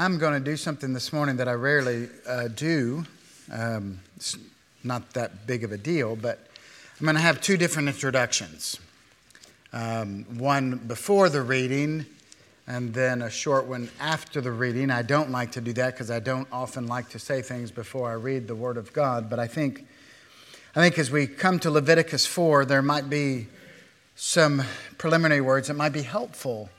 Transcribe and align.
I'm 0.00 0.16
going 0.16 0.32
to 0.32 0.40
do 0.40 0.56
something 0.56 0.94
this 0.94 1.12
morning 1.12 1.36
that 1.36 1.46
I 1.46 1.52
rarely 1.52 2.08
uh, 2.26 2.48
do. 2.48 3.04
Um, 3.52 4.00
it's 4.16 4.34
not 4.82 5.12
that 5.12 5.46
big 5.46 5.62
of 5.62 5.72
a 5.72 5.76
deal, 5.76 6.16
but 6.16 6.38
I'm 6.98 7.04
going 7.04 7.16
to 7.16 7.20
have 7.20 7.42
two 7.42 7.58
different 7.58 7.88
introductions 7.88 8.80
um, 9.74 10.24
one 10.38 10.78
before 10.78 11.28
the 11.28 11.42
reading, 11.42 12.06
and 12.66 12.94
then 12.94 13.20
a 13.20 13.28
short 13.28 13.66
one 13.66 13.90
after 14.00 14.40
the 14.40 14.50
reading. 14.50 14.90
I 14.90 15.02
don't 15.02 15.30
like 15.30 15.52
to 15.52 15.60
do 15.60 15.74
that 15.74 15.92
because 15.92 16.10
I 16.10 16.18
don't 16.18 16.48
often 16.50 16.86
like 16.86 17.10
to 17.10 17.18
say 17.18 17.42
things 17.42 17.70
before 17.70 18.10
I 18.10 18.14
read 18.14 18.48
the 18.48 18.56
Word 18.56 18.78
of 18.78 18.94
God, 18.94 19.28
but 19.28 19.38
I 19.38 19.48
think, 19.48 19.86
I 20.74 20.80
think 20.80 20.98
as 20.98 21.10
we 21.10 21.26
come 21.26 21.58
to 21.58 21.70
Leviticus 21.70 22.24
4, 22.24 22.64
there 22.64 22.80
might 22.80 23.10
be 23.10 23.48
some 24.16 24.62
preliminary 24.96 25.42
words 25.42 25.68
that 25.68 25.74
might 25.74 25.92
be 25.92 26.04
helpful 26.04 26.70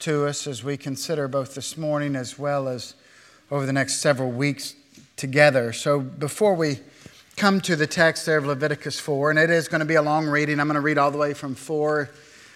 to 0.00 0.26
us 0.26 0.46
as 0.46 0.62
we 0.62 0.76
consider 0.76 1.28
both 1.28 1.54
this 1.54 1.76
morning 1.76 2.16
as 2.16 2.38
well 2.38 2.68
as 2.68 2.94
over 3.50 3.66
the 3.66 3.72
next 3.72 4.00
several 4.00 4.30
weeks 4.30 4.74
together. 5.16 5.72
So 5.72 6.00
before 6.00 6.54
we 6.54 6.80
come 7.36 7.60
to 7.62 7.76
the 7.76 7.86
text 7.86 8.26
there 8.26 8.38
of 8.38 8.46
Leviticus 8.46 8.98
4, 9.00 9.30
and 9.30 9.38
it 9.38 9.50
is 9.50 9.68
going 9.68 9.80
to 9.80 9.86
be 9.86 9.94
a 9.94 10.02
long 10.02 10.26
reading, 10.26 10.60
I'm 10.60 10.66
going 10.66 10.74
to 10.74 10.80
read 10.80 10.98
all 10.98 11.10
the 11.10 11.18
way 11.18 11.34
from 11.34 11.54
4 11.54 12.10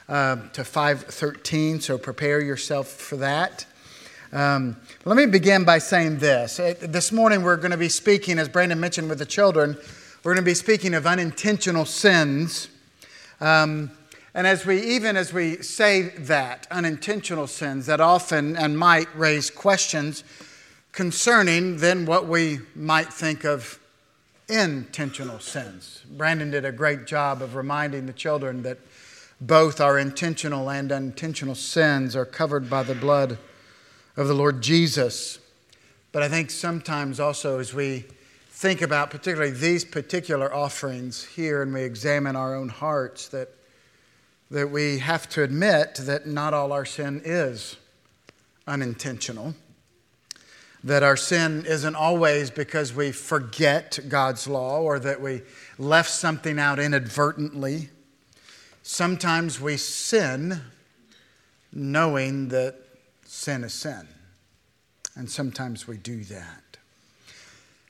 uh, 0.08 0.36
to 0.52 0.64
513, 0.64 1.80
so 1.80 1.98
prepare 1.98 2.40
yourself 2.40 2.88
for 2.88 3.16
that. 3.16 3.66
Um, 4.32 4.77
let 5.05 5.16
me 5.16 5.27
begin 5.27 5.64
by 5.64 5.78
saying 5.78 6.18
this. 6.18 6.56
This 6.56 7.12
morning 7.12 7.42
we're 7.42 7.56
going 7.56 7.70
to 7.70 7.77
be 7.77 7.88
speaking, 7.88 8.38
as 8.38 8.48
Brandon 8.48 8.78
mentioned 8.78 9.08
with 9.08 9.18
the 9.18 9.27
children, 9.27 9.77
we're 10.22 10.34
going 10.34 10.44
to 10.44 10.50
be 10.50 10.55
speaking 10.55 10.94
of 10.94 11.06
unintentional 11.06 11.84
sins. 11.84 12.68
Um, 13.41 13.91
and 14.38 14.47
as 14.47 14.65
we, 14.65 14.80
even 14.80 15.16
as 15.16 15.33
we 15.33 15.62
say 15.62 16.02
that, 16.02 16.69
unintentional 16.70 17.48
sins 17.48 17.87
that 17.87 18.01
often 18.01 18.55
and 18.56 18.78
might 18.78 19.09
raise 19.16 19.51
questions 19.51 20.23
concerning 20.92 21.78
then 21.78 22.06
what 22.06 22.28
we 22.28 22.61
might 22.77 23.12
think 23.12 23.45
of 23.45 23.80
intentional 24.48 25.41
sins. 25.41 26.05
Brandon 26.08 26.53
did 26.53 26.64
a 26.64 26.70
great 26.70 27.05
job 27.05 27.42
of 27.42 27.56
reminding 27.56 28.06
the 28.06 28.12
children 28.12 28.62
that 28.62 28.78
both 29.41 29.80
our 29.80 29.98
intentional 29.98 30.70
and 30.70 30.92
unintentional 30.92 31.56
sins 31.56 32.14
are 32.14 32.25
covered 32.25 32.70
by 32.70 32.84
the 32.84 32.95
blood 32.95 33.39
of 34.17 34.28
the 34.28 34.34
Lord 34.34 34.62
Jesus. 34.62 35.41
But 36.12 36.23
I 36.23 36.28
think 36.28 36.52
sometimes 36.52 37.19
also 37.19 37.58
as 37.58 37.75
we 37.75 38.05
think 38.50 38.83
about 38.83 39.11
particularly 39.11 39.50
these 39.50 39.84
particular 39.84 40.55
offerings 40.55 41.25
here 41.25 41.61
and 41.61 41.75
we 41.75 41.83
examine 41.83 42.36
our 42.36 42.55
own 42.55 42.69
hearts, 42.69 43.27
that 43.30 43.58
that 44.50 44.70
we 44.70 44.98
have 44.98 45.28
to 45.30 45.42
admit 45.42 45.96
that 45.96 46.27
not 46.27 46.54
all 46.54 46.72
our 46.72 46.84
sin 46.84 47.20
is 47.24 47.77
unintentional. 48.66 49.55
That 50.84 51.02
our 51.02 51.16
sin 51.16 51.66
isn't 51.66 51.96
always 51.96 52.50
because 52.50 52.94
we 52.94 53.12
forget 53.12 53.98
God's 54.08 54.46
law 54.46 54.80
or 54.80 54.98
that 55.00 55.20
we 55.20 55.42
left 55.77 56.10
something 56.10 56.58
out 56.58 56.78
inadvertently. 56.78 57.90
Sometimes 58.82 59.60
we 59.60 59.77
sin 59.77 60.60
knowing 61.72 62.48
that 62.48 62.77
sin 63.24 63.64
is 63.64 63.74
sin. 63.74 64.08
And 65.14 65.28
sometimes 65.28 65.86
we 65.86 65.96
do 65.96 66.22
that. 66.24 66.78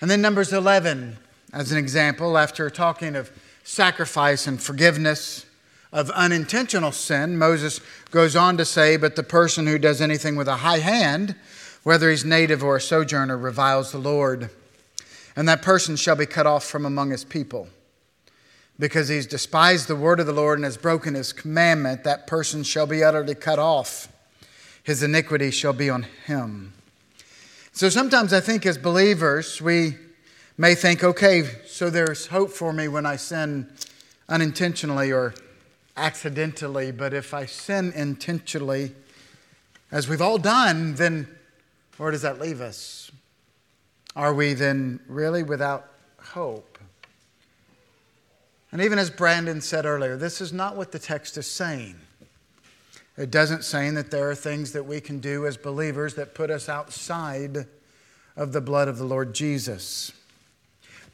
And 0.01 0.11
then 0.11 0.23
Numbers 0.23 0.53
11, 0.53 1.19
as 1.53 1.73
an 1.73 1.79
example, 1.79 2.39
after 2.39 2.71
talking 2.71 3.17
of 3.17 3.31
sacrifice 3.65 4.47
and 4.47 4.61
forgiveness, 4.61 5.45
of 5.93 6.11
unintentional 6.11 6.93
sin, 6.93 7.39
Moses 7.39 7.81
goes 8.11 8.37
on 8.37 8.57
to 8.59 8.65
say, 8.65 8.97
But 8.97 9.17
the 9.17 9.23
person 9.23 9.67
who 9.67 9.79
does 9.79 10.01
anything 10.01 10.37
with 10.37 10.49
a 10.49 10.57
high 10.57 10.81
hand, 10.81 11.35
whether 11.83 12.11
he's 12.11 12.25
native 12.25 12.63
or 12.63 12.77
a 12.77 12.81
sojourner, 12.81 13.39
reviles 13.39 13.93
the 13.93 13.99
Lord. 13.99 14.51
And 15.35 15.49
that 15.49 15.63
person 15.63 15.97
shall 15.97 16.17
be 16.17 16.27
cut 16.27 16.47
off 16.47 16.65
from 16.65 16.85
among 16.85 17.11
his 17.11 17.25
people. 17.25 17.69
Because 18.79 19.09
he's 19.09 19.27
despised 19.27 19.89
the 19.89 19.97
word 19.97 20.21
of 20.21 20.27
the 20.27 20.33
Lord 20.33 20.59
and 20.59 20.65
has 20.65 20.77
broken 20.77 21.15
his 21.15 21.33
commandment, 21.33 22.05
that 22.05 22.27
person 22.27 22.63
shall 22.63 22.87
be 22.87 23.03
utterly 23.03 23.35
cut 23.35 23.59
off. 23.59 24.09
His 24.83 25.03
iniquity 25.03 25.51
shall 25.51 25.73
be 25.73 25.91
on 25.91 26.07
him. 26.27 26.73
So 27.73 27.89
sometimes 27.89 28.33
I 28.33 28.41
think 28.41 28.67
as 28.67 28.79
believers, 28.79 29.63
we 29.63 29.97
may 30.57 30.75
think, 30.75 31.05
okay, 31.05 31.45
so 31.67 31.91
there's 31.91 32.27
hope 32.27 32.51
for 32.51 32.73
me 32.73 32.89
when 32.89 33.07
I 33.07 33.17
sin 33.17 33.71
unintentionally 34.29 35.13
or 35.13 35.35
accidentally, 35.99 36.93
but 36.93 37.13
if 37.13 37.35
I 37.35 37.47
sin 37.47 37.93
intentionally, 37.95 38.95
as 39.91 40.09
we've 40.09 40.23
all 40.23 40.39
done, 40.39 40.95
then 40.95 41.29
where 41.97 42.11
does 42.11 42.23
that 42.23 42.41
leave 42.41 42.61
us? 42.61 43.11
Are 44.15 44.33
we 44.33 44.55
then 44.55 45.01
really 45.09 45.43
without 45.43 45.89
hope? 46.19 46.79
And 48.71 48.83
even 48.83 48.99
as 48.99 49.11
Brandon 49.11 49.61
said 49.61 49.87
earlier, 49.87 50.17
this 50.17 50.41
is 50.41 50.53
not 50.53 50.77
what 50.77 50.93
the 50.93 50.99
text 50.99 51.37
is 51.39 51.47
saying. 51.47 51.97
It 53.17 53.31
doesn't 53.31 53.65
say 53.65 53.91
that 53.91 54.11
there 54.11 54.31
are 54.31 54.35
things 54.35 54.73
that 54.73 54.85
we 54.85 55.01
can 55.01 55.19
do 55.19 55.47
as 55.47 55.57
believers 55.57 56.15
that 56.15 56.35
put 56.35 56.51
us 56.51 56.69
outside 56.69 57.67
of 58.37 58.53
the 58.53 58.61
blood 58.61 58.87
of 58.87 58.99
the 58.99 59.05
Lord 59.05 59.35
Jesus. 59.35 60.13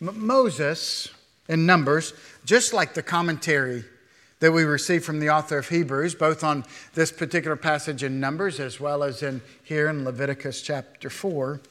M- 0.02 0.26
Moses, 0.26 1.08
in 1.48 1.64
Numbers, 1.64 2.12
just 2.44 2.74
like 2.74 2.92
the 2.92 3.02
commentary 3.02 3.84
that 4.44 4.52
we 4.52 4.64
receive 4.64 5.02
from 5.02 5.20
the 5.20 5.30
author 5.30 5.56
of 5.56 5.70
Hebrews, 5.70 6.14
both 6.14 6.44
on 6.44 6.66
this 6.92 7.10
particular 7.10 7.56
passage 7.56 8.02
in 8.02 8.20
Numbers 8.20 8.60
as 8.60 8.78
well 8.78 9.02
as 9.02 9.22
in 9.22 9.40
here 9.62 9.88
in 9.88 10.04
Leviticus 10.04 10.60
chapter 10.60 11.08
4. 11.08 11.62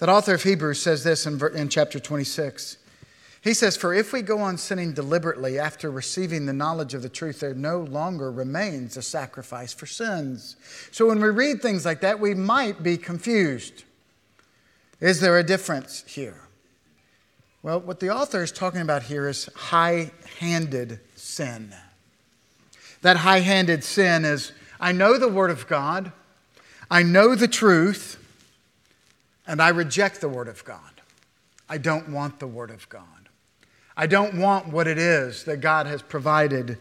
That 0.00 0.08
author 0.08 0.34
of 0.34 0.42
Hebrews 0.42 0.82
says 0.82 1.04
this 1.04 1.26
in, 1.26 1.40
in 1.54 1.68
chapter 1.68 2.00
26. 2.00 2.78
He 3.40 3.54
says, 3.54 3.76
For 3.76 3.94
if 3.94 4.12
we 4.12 4.22
go 4.22 4.40
on 4.40 4.58
sinning 4.58 4.94
deliberately 4.94 5.60
after 5.60 5.92
receiving 5.92 6.46
the 6.46 6.52
knowledge 6.52 6.92
of 6.92 7.02
the 7.02 7.08
truth, 7.08 7.38
there 7.38 7.54
no 7.54 7.82
longer 7.82 8.32
remains 8.32 8.96
a 8.96 9.02
sacrifice 9.02 9.72
for 9.72 9.86
sins. 9.86 10.56
So 10.90 11.06
when 11.06 11.20
we 11.20 11.28
read 11.28 11.62
things 11.62 11.84
like 11.84 12.00
that, 12.00 12.18
we 12.18 12.34
might 12.34 12.82
be 12.82 12.96
confused. 12.96 13.84
Is 14.98 15.20
there 15.20 15.38
a 15.38 15.44
difference 15.44 16.02
here? 16.04 16.40
Well, 17.62 17.78
what 17.78 18.00
the 18.00 18.10
author 18.10 18.42
is 18.42 18.50
talking 18.50 18.80
about 18.80 19.04
here 19.04 19.28
is 19.28 19.48
high 19.54 20.10
handed 20.40 20.98
sin. 21.14 21.72
That 23.02 23.18
high 23.18 23.40
handed 23.40 23.84
sin 23.84 24.24
is 24.24 24.52
I 24.80 24.92
know 24.92 25.18
the 25.18 25.28
Word 25.28 25.50
of 25.50 25.66
God, 25.66 26.12
I 26.90 27.02
know 27.02 27.34
the 27.34 27.48
truth, 27.48 28.22
and 29.46 29.60
I 29.60 29.68
reject 29.68 30.20
the 30.20 30.28
Word 30.28 30.48
of 30.48 30.64
God. 30.64 30.80
I 31.68 31.78
don't 31.78 32.08
want 32.10 32.38
the 32.38 32.46
Word 32.46 32.70
of 32.70 32.88
God. 32.88 33.02
I 33.96 34.06
don't 34.06 34.38
want 34.38 34.68
what 34.68 34.86
it 34.86 34.98
is 34.98 35.44
that 35.44 35.56
God 35.60 35.86
has 35.86 36.02
provided 36.02 36.78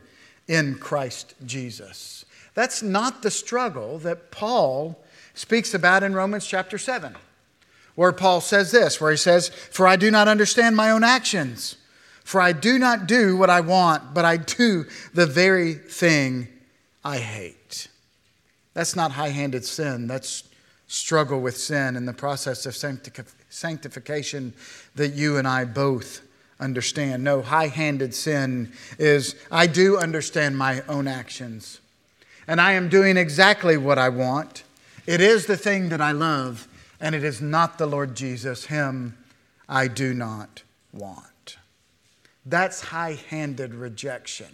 in 0.47 0.75
Christ 0.75 1.33
Jesus. 1.45 2.25
That's 2.53 2.81
not 2.81 3.21
the 3.21 3.31
struggle 3.31 3.97
that 3.99 4.31
Paul 4.31 5.03
speaks 5.33 5.73
about 5.73 6.03
in 6.03 6.13
Romans 6.13 6.45
chapter 6.45 6.77
7, 6.77 7.15
where 7.95 8.11
Paul 8.11 8.41
says 8.41 8.71
this, 8.71 9.01
where 9.01 9.11
he 9.11 9.17
says, 9.17 9.49
For 9.49 9.87
I 9.87 9.95
do 9.95 10.09
not 10.09 10.27
understand 10.27 10.75
my 10.75 10.91
own 10.91 11.03
actions. 11.03 11.77
For 12.27 12.41
I 12.41 12.51
do 12.51 12.77
not 12.77 13.07
do 13.07 13.37
what 13.37 13.49
I 13.49 13.61
want, 13.61 14.13
but 14.13 14.25
I 14.25 14.35
do 14.35 14.85
the 15.13 15.25
very 15.25 15.75
thing 15.75 16.49
I 17.01 17.19
hate. 17.19 17.87
That's 18.73 18.97
not 18.97 19.13
high 19.13 19.29
handed 19.29 19.63
sin. 19.63 20.07
That's 20.07 20.43
struggle 20.89 21.39
with 21.39 21.55
sin 21.55 21.95
and 21.95 22.05
the 22.05 22.11
process 22.11 22.65
of 22.65 22.75
sanctification 23.49 24.53
that 24.95 25.13
you 25.13 25.37
and 25.37 25.47
I 25.47 25.63
both 25.63 26.19
understand. 26.59 27.23
No, 27.23 27.41
high 27.41 27.67
handed 27.67 28.13
sin 28.13 28.73
is 28.99 29.37
I 29.49 29.65
do 29.65 29.97
understand 29.97 30.57
my 30.57 30.83
own 30.89 31.07
actions, 31.07 31.79
and 32.45 32.59
I 32.59 32.73
am 32.73 32.89
doing 32.89 33.15
exactly 33.15 33.77
what 33.77 33.97
I 33.97 34.09
want. 34.09 34.63
It 35.05 35.21
is 35.21 35.45
the 35.45 35.55
thing 35.55 35.87
that 35.89 36.01
I 36.01 36.11
love, 36.11 36.67
and 36.99 37.15
it 37.15 37.23
is 37.23 37.39
not 37.41 37.77
the 37.77 37.87
Lord 37.87 38.15
Jesus. 38.17 38.65
Him 38.65 39.17
I 39.69 39.87
do 39.87 40.13
not 40.13 40.63
want. 40.91 41.26
That's 42.49 42.81
high 42.81 43.17
handed 43.29 43.73
rejection 43.73 44.47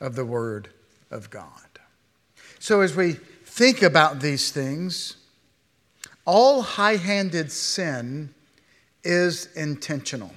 of 0.00 0.16
the 0.16 0.24
Word 0.24 0.70
of 1.10 1.28
God. 1.28 1.68
So, 2.58 2.80
as 2.80 2.96
we 2.96 3.12
think 3.12 3.82
about 3.82 4.20
these 4.20 4.50
things, 4.50 5.16
all 6.24 6.62
high 6.62 6.96
handed 6.96 7.52
sin 7.52 8.34
is 9.04 9.46
intentional. 9.54 10.32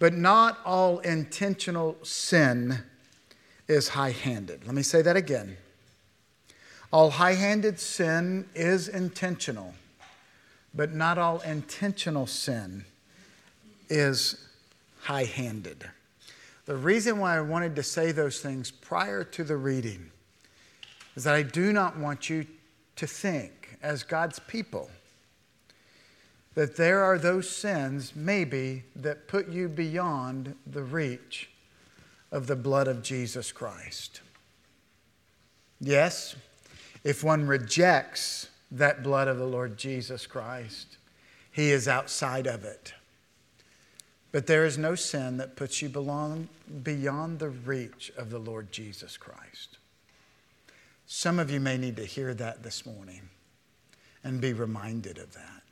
But 0.00 0.14
not 0.14 0.58
all 0.64 0.98
intentional 0.98 1.96
sin 2.02 2.80
is 3.68 3.88
high 3.88 4.10
handed. 4.10 4.66
Let 4.66 4.74
me 4.74 4.82
say 4.82 5.00
that 5.02 5.16
again. 5.16 5.58
All 6.92 7.10
high 7.10 7.34
handed 7.34 7.78
sin 7.78 8.48
is 8.54 8.88
intentional, 8.88 9.74
but 10.74 10.92
not 10.92 11.18
all 11.18 11.38
intentional 11.40 12.26
sin 12.26 12.84
is 13.88 14.48
high 15.02 15.24
handed. 15.24 15.84
The 16.64 16.76
reason 16.76 17.18
why 17.18 17.36
I 17.36 17.40
wanted 17.40 17.76
to 17.76 17.82
say 17.82 18.12
those 18.12 18.40
things 18.40 18.70
prior 18.70 19.24
to 19.24 19.44
the 19.44 19.56
reading 19.56 20.10
is 21.16 21.24
that 21.24 21.34
I 21.34 21.42
do 21.42 21.72
not 21.72 21.98
want 21.98 22.30
you 22.30 22.46
to 22.96 23.06
think, 23.06 23.76
as 23.82 24.04
God's 24.04 24.38
people 24.38 24.88
that 26.54 26.76
there 26.76 27.02
are 27.02 27.18
those 27.18 27.48
sins, 27.48 28.12
maybe, 28.14 28.84
that 28.94 29.26
put 29.26 29.48
you 29.48 29.68
beyond 29.68 30.54
the 30.66 30.82
reach 30.82 31.48
of 32.30 32.46
the 32.46 32.56
blood 32.56 32.88
of 32.88 33.02
Jesus 33.02 33.50
Christ. 33.52 34.20
Yes, 35.80 36.36
if 37.04 37.24
one 37.24 37.46
rejects 37.46 38.48
that 38.70 39.02
blood 39.02 39.28
of 39.28 39.38
the 39.38 39.46
Lord 39.46 39.76
Jesus 39.76 40.26
Christ, 40.26 40.98
he 41.50 41.70
is 41.70 41.88
outside 41.88 42.46
of 42.46 42.64
it. 42.64 42.92
But 44.32 44.46
there 44.46 44.64
is 44.64 44.78
no 44.78 44.94
sin 44.94 45.36
that 45.36 45.56
puts 45.56 45.82
you 45.82 45.90
beyond 45.90 46.48
the 47.38 47.50
reach 47.50 48.10
of 48.16 48.30
the 48.30 48.38
Lord 48.38 48.72
Jesus 48.72 49.18
Christ. 49.18 49.76
Some 51.06 51.38
of 51.38 51.50
you 51.50 51.60
may 51.60 51.76
need 51.76 51.96
to 51.96 52.06
hear 52.06 52.32
that 52.34 52.62
this 52.62 52.86
morning 52.86 53.28
and 54.24 54.40
be 54.40 54.54
reminded 54.54 55.18
of 55.18 55.34
that. 55.34 55.62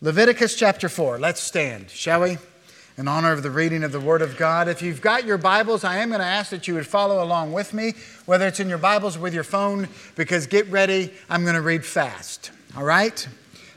Leviticus 0.00 0.54
chapter 0.54 0.88
4. 0.88 1.18
Let's 1.18 1.40
stand, 1.40 1.90
shall 1.90 2.22
we? 2.22 2.38
In 2.96 3.08
honor 3.08 3.32
of 3.32 3.42
the 3.42 3.50
reading 3.50 3.82
of 3.82 3.92
the 3.92 4.00
Word 4.00 4.22
of 4.22 4.36
God. 4.36 4.68
If 4.68 4.82
you've 4.82 5.00
got 5.00 5.24
your 5.24 5.38
Bibles, 5.38 5.82
I 5.82 5.96
am 5.96 6.10
going 6.10 6.20
to 6.20 6.26
ask 6.26 6.50
that 6.50 6.68
you 6.68 6.74
would 6.74 6.86
follow 6.86 7.22
along 7.22 7.52
with 7.52 7.74
me, 7.74 7.94
whether 8.26 8.46
it's 8.46 8.60
in 8.60 8.68
your 8.68 8.78
Bibles 8.78 9.16
or 9.16 9.20
with 9.20 9.34
your 9.34 9.42
phone, 9.42 9.88
because 10.14 10.46
get 10.46 10.70
ready, 10.70 11.12
I'm 11.28 11.42
going 11.42 11.54
to 11.54 11.62
read 11.62 11.84
fast. 11.84 12.50
All 12.76 12.84
right? 12.84 13.26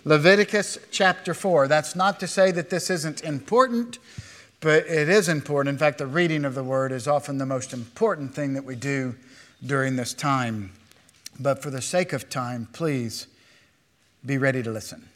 Leviticus 0.05 0.77
chapter 0.91 1.33
4. 1.33 1.69
That's 1.69 1.95
not 1.95 2.19
to 2.19 2.27
say 2.27 2.51
that 2.51 2.69
this 2.69 2.89
isn't 2.89 3.21
important, 3.21 3.99
but 4.59 4.85
it 4.85 5.07
is 5.07 5.29
important. 5.29 5.73
In 5.73 5.79
fact, 5.79 5.97
the 5.97 6.07
reading 6.07 6.43
of 6.43 6.55
the 6.55 6.63
Word 6.63 6.91
is 6.91 7.07
often 7.07 7.37
the 7.37 7.45
most 7.45 7.71
important 7.71 8.35
thing 8.35 8.53
that 8.53 8.65
we 8.65 8.75
do 8.75 9.15
during 9.65 9.95
this 9.95 10.13
time. 10.13 10.73
But 11.39 11.63
for 11.63 11.69
the 11.69 11.81
sake 11.81 12.11
of 12.11 12.29
time, 12.29 12.67
please 12.73 13.27
be 14.25 14.37
ready 14.37 14.61
to 14.61 14.71
listen. 14.71 15.07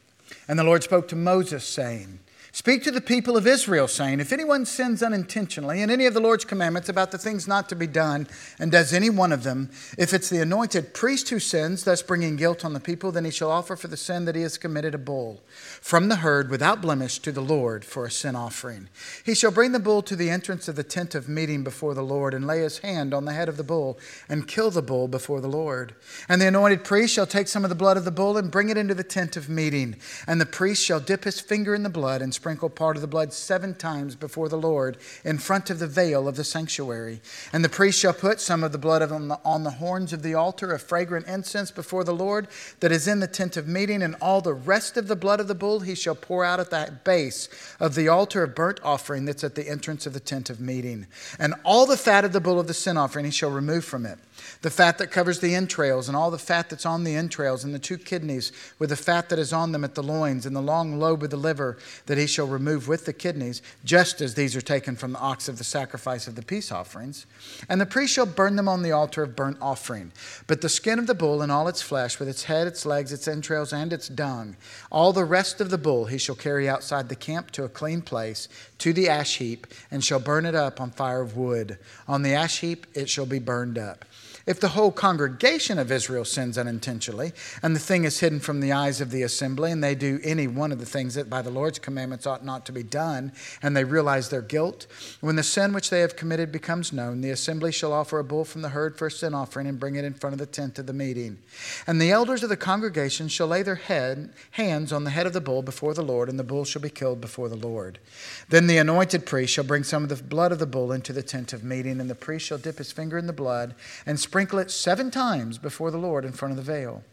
And 0.48 0.57
the 0.57 0.63
Lord 0.63 0.84
spoke 0.84 1.10
to 1.10 1.18
Moses, 1.18 1.66
saying, 1.66 2.19
Speak 2.57 2.81
to 2.86 2.92
the 2.92 3.01
people 3.01 3.38
of 3.38 3.45
Israel, 3.45 3.88
saying, 3.88 4.19
If 4.19 4.33
anyone 4.33 4.65
sins 4.65 5.04
unintentionally 5.04 5.83
in 5.83 5.92
any 5.92 6.07
of 6.07 6.15
the 6.15 6.19
Lord's 6.19 6.44
commandments 6.44 6.89
about 6.89 7.12
the 7.12 7.19
things 7.19 7.48
not 7.48 7.69
to 7.69 7.75
be 7.75 7.86
done, 7.86 8.27
and 8.57 8.71
does 8.71 8.94
any 8.94 9.12
one 9.12 9.31
of 9.31 9.44
them, 9.44 9.69
if 9.95 10.12
it's 10.12 10.31
the 10.31 10.42
anointed 10.42 10.95
priest 10.95 11.30
who 11.30 11.38
sins, 11.38 11.83
thus 11.83 12.01
bringing 12.01 12.36
guilt 12.36 12.65
on 12.65 12.74
the 12.74 12.80
people, 12.80 13.12
then 13.12 13.25
he 13.25 13.30
shall 13.30 13.51
offer 13.51 13.75
for 13.75 13.88
the 13.88 13.95
sin 13.95 14.25
that 14.25 14.33
he 14.33 14.42
has 14.42 14.57
committed 14.57 14.95
a 14.95 14.98
bull 14.98 15.44
from 15.81 16.09
the 16.09 16.15
herd 16.15 16.50
without 16.50 16.81
blemish 16.81 17.19
to 17.19 17.31
the 17.31 17.42
Lord 17.42 17.86
for 17.86 18.07
a 18.07 18.12
sin 18.12 18.36
offering. 18.36 18.89
He 19.24 19.36
shall 19.36 19.51
bring 19.51 19.71
the 19.71 19.80
bull 19.80 20.01
to 20.01 20.15
the 20.15 20.31
entrance 20.31 20.68
of 20.68 20.75
the 20.75 20.83
tent 20.83 21.13
of 21.13 21.30
meeting 21.30 21.63
before 21.63 21.94
the 21.94 22.01
Lord, 22.01 22.33
and 22.33 22.48
lay 22.48 22.62
his 22.62 22.80
hand 22.80 23.13
on 23.13 23.25
the 23.25 23.33
head 23.33 23.50
of 23.50 23.57
the 23.57 23.63
bull, 23.63 24.00
and 24.27 24.48
kill 24.48 24.71
the 24.71 24.81
bull 24.81 25.07
before 25.07 25.42
the 25.42 25.48
Lord. 25.48 25.94
And 26.27 26.42
the 26.42 26.48
anointed 26.48 26.83
priest 26.83 27.13
shall 27.13 27.27
take 27.27 27.50
some 27.50 27.63
of 27.63 27.69
the 27.69 27.75
blood 27.75 27.98
of 27.98 28.04
the 28.04 28.09
bull, 28.09 28.36
and 28.36 28.50
bring 28.50 28.69
it 28.69 28.77
into 28.77 28.95
the 28.95 29.04
tent 29.04 29.38
of 29.38 29.48
meeting. 29.48 29.98
And 30.25 30.42
the 30.42 30.48
priest 30.48 30.83
shall 30.83 31.00
dip 31.00 31.24
his 31.24 31.39
finger 31.39 31.75
in 31.75 31.83
the 31.83 31.89
blood, 31.89 32.24
and 32.24 32.33
part 32.56 32.96
of 32.96 33.02
the 33.02 33.08
blood 33.08 33.34
seven 33.34 33.76
times 33.76 34.16
before 34.16 34.50
the 34.50 34.58
Lord 34.58 34.98
in 35.26 35.38
front 35.38 35.70
of 35.70 35.80
the 35.80 35.88
veil 35.88 36.28
of 36.28 36.36
the 36.36 36.44
sanctuary. 36.44 37.22
And 37.52 37.64
the 37.64 37.70
priest 37.70 38.00
shall 38.00 38.14
put 38.14 38.40
some 38.40 38.64
of 38.64 38.72
the 38.72 38.78
blood 38.78 39.02
on 39.02 39.28
the, 39.28 39.40
on 39.44 39.64
the 39.64 39.72
horns 39.72 40.14
of 40.14 40.24
the 40.24 40.34
altar 40.34 40.72
of 40.72 40.82
fragrant 40.82 41.28
incense 41.28 41.72
before 41.72 42.04
the 42.04 42.14
Lord 42.14 42.48
that 42.80 42.92
is 42.92 43.08
in 43.08 43.20
the 43.20 43.28
tent 43.28 43.58
of 43.58 43.68
meeting, 43.68 44.02
and 44.02 44.16
all 44.22 44.42
the 44.42 44.54
rest 44.54 44.98
of 44.98 45.08
the 45.08 45.16
blood 45.16 45.40
of 45.40 45.48
the 45.48 45.56
bull 45.56 45.82
he 45.82 45.96
shall 45.96 46.16
pour 46.16 46.46
out 46.46 46.60
at 46.60 46.70
that 46.70 47.04
base 47.04 47.50
of 47.80 47.96
the 47.96 48.08
altar 48.08 48.44
of 48.44 48.56
burnt 48.56 48.80
offering 48.84 49.26
that's 49.26 49.44
at 49.44 49.56
the 49.56 49.68
entrance 49.68 50.06
of 50.06 50.14
the 50.14 50.20
tent 50.20 50.50
of 50.50 50.62
meeting. 50.62 51.08
And 51.40 51.56
all 51.64 51.86
the 51.86 51.98
fat 51.98 52.24
of 52.24 52.34
the 52.34 52.42
bull 52.42 52.60
of 52.60 52.68
the 52.68 52.74
sin 52.74 52.98
offering 52.98 53.26
he 53.26 53.32
shall 53.32 53.52
remove 53.52 53.84
from 53.84 54.06
it 54.06 54.20
the 54.62 54.70
fat 54.70 54.98
that 54.98 55.12
covers 55.12 55.40
the 55.40 55.56
entrails, 55.56 56.08
and 56.08 56.16
all 56.16 56.32
the 56.32 56.38
fat 56.38 56.70
that's 56.70 56.86
on 56.86 57.04
the 57.04 57.16
entrails, 57.16 57.64
and 57.64 57.74
the 57.74 57.80
two 57.80 57.98
kidneys, 57.98 58.52
with 58.80 58.90
the 58.90 58.96
fat 58.96 59.30
that 59.30 59.40
is 59.40 59.54
on 59.54 59.72
them 59.72 59.84
at 59.84 59.96
the 59.96 60.04
loins, 60.04 60.46
and 60.46 60.56
the 60.56 60.62
long 60.62 61.00
lobe 61.00 61.24
of 61.24 61.30
the 61.30 61.38
liver 61.38 61.78
that 62.06 62.18
he 62.18 62.27
shall 62.28 62.48
remove 62.48 62.88
with 62.88 63.06
the 63.06 63.14
kidneys, 63.14 63.62
just 63.84 64.22
as 64.22 64.36
these 64.36 64.56
are 64.56 64.62
taken 64.62 64.96
from 64.96 65.14
the 65.14 65.20
ox 65.20 65.48
of 65.50 65.58
the 65.58 65.64
sacrifice 65.64 66.28
of 66.28 66.36
the 66.36 66.44
peace 66.44 66.72
offerings. 66.72 67.26
And 67.68 67.82
the 67.82 67.86
priest 67.86 68.14
shall 68.14 68.26
burn 68.26 68.56
them 68.56 68.68
on 68.68 68.84
the 68.84 68.92
altar 68.92 69.24
of 69.24 69.36
burnt 69.36 69.58
offering. 69.62 70.12
But 70.46 70.62
the 70.62 70.70
skin 70.70 71.00
of 71.00 71.08
the 71.08 71.16
bull 71.16 71.42
and 71.42 71.52
all 71.52 71.68
its 71.68 71.82
flesh, 71.82 72.20
with 72.20 72.30
its 72.30 72.44
head, 72.44 72.68
its 72.68 72.86
legs, 72.86 73.12
its 73.12 73.28
entrails, 73.28 73.74
and 73.74 73.92
its 73.92 74.08
dung, 74.08 74.56
all 74.92 75.14
the 75.14 75.26
rest 75.26 75.60
of 75.62 75.70
the 75.70 75.78
bull 75.78 76.06
he 76.06 76.18
shall 76.18 76.36
carry 76.36 76.70
outside 76.70 77.10
the 77.10 77.16
camp 77.16 77.52
to 77.52 77.64
a 77.64 77.70
clean 77.70 78.02
place, 78.02 78.48
to 78.78 78.94
the 78.94 79.10
ash 79.10 79.38
heap, 79.38 79.68
and 79.90 80.04
shall 80.04 80.20
burn 80.20 80.46
it 80.46 80.56
up 80.56 80.80
on 80.80 80.92
fire 80.92 81.22
of 81.22 81.36
wood. 81.36 81.78
On 82.08 82.22
the 82.22 82.34
ash 82.34 82.60
heap 82.60 82.86
it 82.94 83.10
shall 83.10 83.26
be 83.26 83.40
burned 83.40 83.78
up. 83.78 84.06
If 84.48 84.62
the 84.62 84.70
whole 84.70 84.94
congregation 84.94 85.78
of 85.78 85.92
Israel 85.92 86.24
sins 86.24 86.58
unintentionally, 86.58 87.34
and 87.62 87.76
the 87.76 87.82
thing 87.82 88.06
is 88.06 88.22
hidden 88.22 88.40
from 88.40 88.62
the 88.62 88.72
eyes 88.72 89.02
of 89.02 89.12
the 89.12 89.24
assembly, 89.24 89.74
and 89.74 89.84
they 89.84 89.94
do 89.94 90.22
any 90.24 90.48
one 90.48 90.72
of 90.72 90.80
the 90.80 90.86
things 90.86 91.16
that 91.16 91.30
by 91.30 91.42
the 91.42 91.50
Lord's 91.50 91.80
commandments 91.80 92.26
ought 92.26 92.46
not 92.46 92.66
to 92.68 92.72
be 92.72 92.82
done, 92.82 93.34
and 93.62 93.76
they 93.76 93.84
realize 93.84 94.30
their 94.30 94.42
guilt, 94.42 94.88
when 95.20 95.36
the 95.36 95.44
sin 95.44 95.74
which 95.74 95.90
they 95.90 96.00
have 96.00 96.16
committed 96.16 96.50
becomes 96.54 96.94
known, 96.94 97.20
the 97.20 97.30
assembly 97.30 97.74
shall 97.74 97.92
offer 97.92 98.20
a 98.20 98.24
bull 98.24 98.46
from 98.46 98.62
the 98.62 98.70
herd 98.70 98.98
for 98.98 99.08
a 99.08 99.12
sin 99.12 99.34
offering 99.34 99.68
and 99.68 99.82
bring 99.82 99.98
it 99.98 100.06
in 100.06 100.14
front 100.14 100.34
of 100.34 100.40
the 100.40 100.46
tent 100.46 100.80
of 100.80 100.86
the 100.86 100.94
meeting. 100.94 101.40
And 101.86 102.02
the 102.02 102.12
elders 102.12 102.42
of 102.42 102.48
the 102.48 102.56
congregation 102.56 103.28
shall 103.28 103.48
lay 103.48 103.64
their 103.64 103.76
head, 103.76 104.32
hands 104.52 104.94
on 104.94 105.04
the 105.04 105.10
head 105.10 105.28
of 105.28 105.34
the 105.34 105.42
bull 105.42 105.62
before 105.62 105.94
the 105.94 106.02
Lord, 106.02 106.30
and 106.30 106.40
the 106.40 106.46
bull 106.46 106.64
shall 106.64 106.82
be 106.82 106.90
killed 106.90 107.20
before 107.20 107.50
the 107.50 107.58
Lord. 107.58 108.00
Then 108.48 108.68
the 108.68 108.78
anointed 108.78 109.26
priest 109.26 109.52
shall 109.52 109.66
bring 109.66 109.84
some 109.84 110.04
of 110.04 110.10
the 110.10 110.16
blood 110.16 110.54
of 110.54 110.60
the 110.60 110.66
bull 110.66 110.94
into 110.94 111.12
the 111.12 111.22
tent 111.22 111.52
of 111.52 111.66
meeting, 111.66 112.00
and 112.00 112.10
the 112.10 112.16
priest 112.16 112.46
shall 112.46 112.58
dip 112.58 112.78
his 112.78 112.94
finger 112.94 113.18
in 113.18 113.28
the 113.28 113.34
blood 113.34 113.76
and 114.06 114.18
sprinkle 114.18 114.37
sprinkle 114.38 114.60
it 114.60 114.69
seven 114.69 115.10
times 115.10 115.57
before 115.57 115.89
the 115.89 115.98
Lord 115.98 116.24
in 116.24 116.31
front 116.31 116.51
of 116.51 116.63
the 116.63 116.72
veil. 116.72 117.04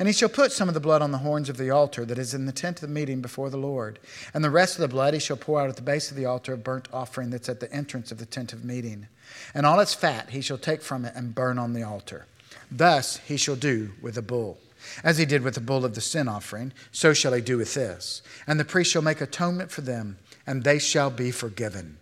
And 0.00 0.08
he 0.08 0.12
shall 0.12 0.28
put 0.28 0.50
some 0.50 0.66
of 0.66 0.74
the 0.74 0.80
blood 0.80 1.00
on 1.00 1.12
the 1.12 1.18
horns 1.18 1.48
of 1.48 1.56
the 1.56 1.70
altar 1.70 2.04
that 2.04 2.18
is 2.18 2.34
in 2.34 2.44
the 2.44 2.50
tent 2.50 2.82
of 2.82 2.88
the 2.88 2.92
meeting 2.92 3.20
before 3.20 3.50
the 3.50 3.56
Lord. 3.56 4.00
And 4.34 4.42
the 4.42 4.50
rest 4.50 4.74
of 4.74 4.80
the 4.80 4.88
blood 4.88 5.14
he 5.14 5.20
shall 5.20 5.36
pour 5.36 5.60
out 5.60 5.68
at 5.68 5.76
the 5.76 5.82
base 5.82 6.10
of 6.10 6.16
the 6.16 6.24
altar 6.24 6.54
of 6.54 6.64
burnt 6.64 6.88
offering 6.92 7.30
that's 7.30 7.48
at 7.48 7.60
the 7.60 7.72
entrance 7.72 8.10
of 8.10 8.18
the 8.18 8.26
tent 8.26 8.52
of 8.52 8.64
meeting. 8.64 9.06
And 9.54 9.64
all 9.64 9.78
its 9.78 9.94
fat 9.94 10.30
he 10.30 10.40
shall 10.40 10.58
take 10.58 10.82
from 10.82 11.04
it 11.04 11.14
and 11.14 11.36
burn 11.36 11.56
on 11.56 11.72
the 11.72 11.84
altar. 11.84 12.26
Thus 12.68 13.18
he 13.18 13.36
shall 13.36 13.54
do 13.54 13.92
with 14.02 14.16
the 14.16 14.22
bull. 14.22 14.58
As 15.04 15.18
he 15.18 15.24
did 15.24 15.42
with 15.42 15.54
the 15.54 15.60
bull 15.60 15.84
of 15.84 15.94
the 15.94 16.00
sin 16.00 16.26
offering, 16.26 16.72
so 16.90 17.14
shall 17.14 17.32
he 17.32 17.42
do 17.42 17.58
with 17.58 17.74
this. 17.74 18.22
And 18.44 18.58
the 18.58 18.64
priest 18.64 18.90
shall 18.90 19.02
make 19.02 19.20
atonement 19.20 19.70
for 19.70 19.82
them, 19.82 20.18
and 20.48 20.64
they 20.64 20.80
shall 20.80 21.10
be 21.10 21.30
forgiven. 21.30 21.98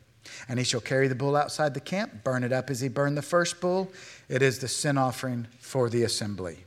And 0.49 0.59
he 0.59 0.65
shall 0.65 0.81
carry 0.81 1.09
the 1.09 1.15
bull 1.15 1.37
outside 1.37 1.75
the 1.75 1.81
camp, 1.81 2.25
burn 2.25 2.45
it 2.45 2.53
up 2.53 2.71
as 2.71 2.81
he 2.81 2.89
burned 2.89 3.17
the 3.17 3.23
first 3.23 3.61
bull. 3.61 3.91
It 4.29 4.43
is 4.43 4.59
the 4.59 4.69
sin 4.69 4.99
offering 4.99 5.47
for 5.59 5.89
the 5.89 6.03
assembly. 6.03 6.65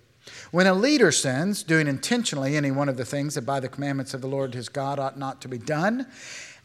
When 0.52 0.68
a 0.68 0.74
leader 0.74 1.12
sins, 1.12 1.64
doing 1.64 1.88
intentionally 1.88 2.56
any 2.56 2.72
one 2.72 2.90
of 2.90 2.98
the 2.98 3.06
things 3.06 3.36
that 3.36 3.46
by 3.46 3.60
the 3.60 3.68
commandments 3.68 4.14
of 4.14 4.21
the 4.21 4.28
Lord 4.28 4.54
his 4.54 4.69
God 4.69 5.00
ought 5.00 5.18
not 5.18 5.42
to 5.42 5.47
be 5.47 5.57
done, 5.57 6.07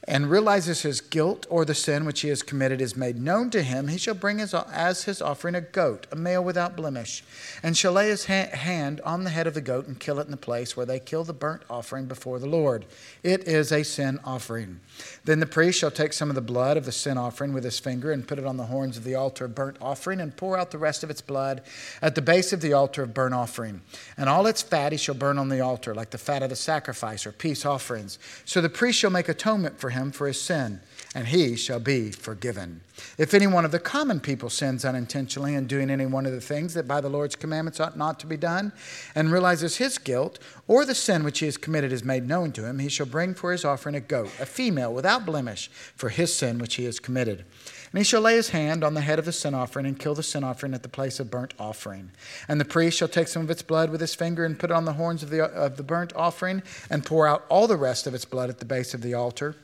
and 0.05 0.31
realizes 0.31 0.83
his 0.83 1.01
guilt 1.01 1.47
or 1.51 1.65
the 1.65 1.75
sin 1.75 2.05
which 2.05 2.21
he 2.21 2.29
has 2.29 2.43
committed 2.43 2.81
is 2.81 2.97
made 2.97 3.21
known 3.21 3.51
to 3.51 3.63
him, 3.63 3.89
he 3.89 3.99
shall 3.99 4.15
bring 4.15 4.39
his, 4.39 4.55
as 4.55 5.05
his 5.05 5.21
offering 5.21 5.55
a 5.55 5.61
goat, 5.61 6.07
a 6.13 6.17
male 6.17 6.43
without 6.43 6.77
blemish, 6.77 7.25
and 7.63 7.77
shall 7.77 7.93
lay 7.93 8.09
his 8.09 8.27
ha- 8.27 8.49
hand 8.53 9.01
on 9.03 9.25
the 9.25 9.31
head 9.31 9.47
of 9.47 9.55
the 9.55 9.61
goat 9.61 9.87
and 9.87 9.99
kill 10.01 10.19
it 10.19 10.25
in 10.25 10.31
the 10.31 10.37
place 10.37 10.77
where 10.77 10.87
they 10.87 10.99
kill 10.99 11.25
the 11.25 11.33
burnt 11.33 11.63
offering 11.69 12.07
before 12.07 12.39
the 12.39 12.47
Lord. 12.47 12.87
It 13.23 13.47
is 13.49 13.73
a 13.73 13.83
sin 13.83 14.21
offering. 14.25 14.81
Then 15.25 15.41
the 15.41 15.47
priest 15.47 15.79
shall 15.79 15.91
take 15.91 16.13
some 16.13 16.31
of 16.31 16.35
the 16.35 16.41
blood 16.41 16.77
of 16.77 16.85
the 16.85 16.93
sin 16.93 17.19
offering 17.19 17.53
with 17.53 17.65
his 17.65 17.79
finger 17.79 18.13
and 18.13 18.27
put 18.27 18.39
it 18.39 18.47
on 18.47 18.57
the 18.57 18.65
horns 18.65 18.97
of 18.97 19.05
the 19.05 19.15
altar 19.15 19.45
of 19.47 19.55
burnt 19.55 19.77
offering 19.81 20.21
and 20.21 20.37
pour 20.37 20.57
out 20.57 20.71
the 20.71 20.79
rest 20.79 21.03
of 21.03 21.11
its 21.11 21.21
blood 21.21 21.63
at 22.01 22.15
the 22.15 22.23
base 22.23 22.53
of 22.53 22.61
the 22.61 22.73
altar 22.73 23.03
of 23.03 23.13
burnt 23.13 23.35
offering. 23.35 23.83
And 24.17 24.29
all 24.29 24.47
its 24.47 24.63
fat 24.63 24.93
he 24.93 24.99
shall 24.99 25.15
burn 25.15 25.39
on 25.39 25.49
the 25.49 25.61
altar, 25.61 25.95
like 25.95 26.11
the 26.11 26.19
fat 26.19 26.43
of 26.43 26.51
the 26.51 26.57
sacrifice 26.57 27.27
or 27.27 27.33
peace 27.33 27.67
offerings. 27.67 28.19
So 28.45 28.61
the 28.61 28.69
priest 28.69 28.99
shall 28.99 29.11
make 29.11 29.29
atonement 29.29 29.79
for 29.79 29.88
him 29.91 30.13
for 30.13 30.27
his 30.27 30.41
sin, 30.41 30.81
and 31.15 31.29
he 31.29 31.57
shall 31.57 31.81
be 31.81 32.11
forgiven. 32.11 32.81
If 33.17 33.35
any 33.35 33.47
one 33.47 33.65
of 33.65 33.73
the 33.73 33.79
common 33.79 34.21
people 34.21 34.51
sins 34.51 34.85
unintentionally 34.85 35.55
in 35.55 35.67
doing 35.67 35.91
any 35.91 36.07
one 36.07 36.27
of 36.27 36.33
the 36.33 36.41
things 36.41 36.75
that 36.75 36.89
by 36.89 37.01
the 37.01 37.09
Lord's 37.09 37.37
commandments 37.37 37.81
ought 37.81 37.97
not 37.97 38.19
to 38.21 38.27
be 38.27 38.37
done, 38.37 38.73
and 39.15 39.33
realizes 39.33 39.77
his 39.77 39.99
guilt, 39.99 40.39
or 40.67 40.85
the 40.85 40.95
sin 40.95 41.25
which 41.25 41.39
he 41.39 41.47
has 41.47 41.57
committed 41.57 41.93
is 41.93 42.05
made 42.05 42.29
known 42.29 42.53
to 42.53 42.67
him, 42.67 42.79
he 42.79 42.89
shall 42.89 43.07
bring 43.07 43.35
for 43.35 43.53
his 43.53 43.65
offering 43.65 43.95
a 43.95 44.01
goat, 44.01 44.31
a 44.41 44.47
female 44.47 44.93
without 44.93 45.27
blemish, 45.27 45.71
for 45.97 46.09
his 46.09 46.35
sin 46.35 46.59
which 46.59 46.75
he 46.75 46.85
has 46.85 47.01
committed. 47.01 47.45
And 47.93 47.99
he 47.99 48.05
shall 48.05 48.21
lay 48.21 48.37
his 48.37 48.51
hand 48.51 48.85
on 48.85 48.95
the 48.95 49.01
head 49.01 49.19
of 49.19 49.25
the 49.25 49.33
sin 49.33 49.55
offering 49.55 49.87
and 49.87 49.99
kill 49.99 50.15
the 50.15 50.23
sin 50.23 50.45
offering 50.45 50.75
at 50.75 50.83
the 50.83 50.89
place 50.89 51.21
of 51.21 51.31
burnt 51.31 51.55
offering. 51.59 52.11
And 52.47 52.61
the 52.61 52.65
priest 52.65 52.99
shall 52.99 53.09
take 53.09 53.29
some 53.29 53.43
of 53.43 53.51
its 53.51 53.63
blood 53.63 53.91
with 53.91 54.01
his 54.01 54.15
finger 54.15 54.45
and 54.45 54.59
put 54.59 54.71
it 54.71 54.75
on 54.75 54.85
the 54.85 54.93
horns 54.93 55.23
of 55.23 55.31
the, 55.31 55.45
of 55.45 55.77
the 55.77 55.83
burnt 55.83 56.13
offering 56.15 56.63
and 56.91 57.05
pour 57.05 57.27
out 57.27 57.47
all 57.49 57.67
the 57.67 57.77
rest 57.77 58.07
of 58.07 58.15
its 58.15 58.25
blood 58.25 58.51
at 58.51 58.59
the 58.59 58.65
base 58.65 58.93
of 58.93 59.01
the 59.01 59.15
altar 59.15 59.57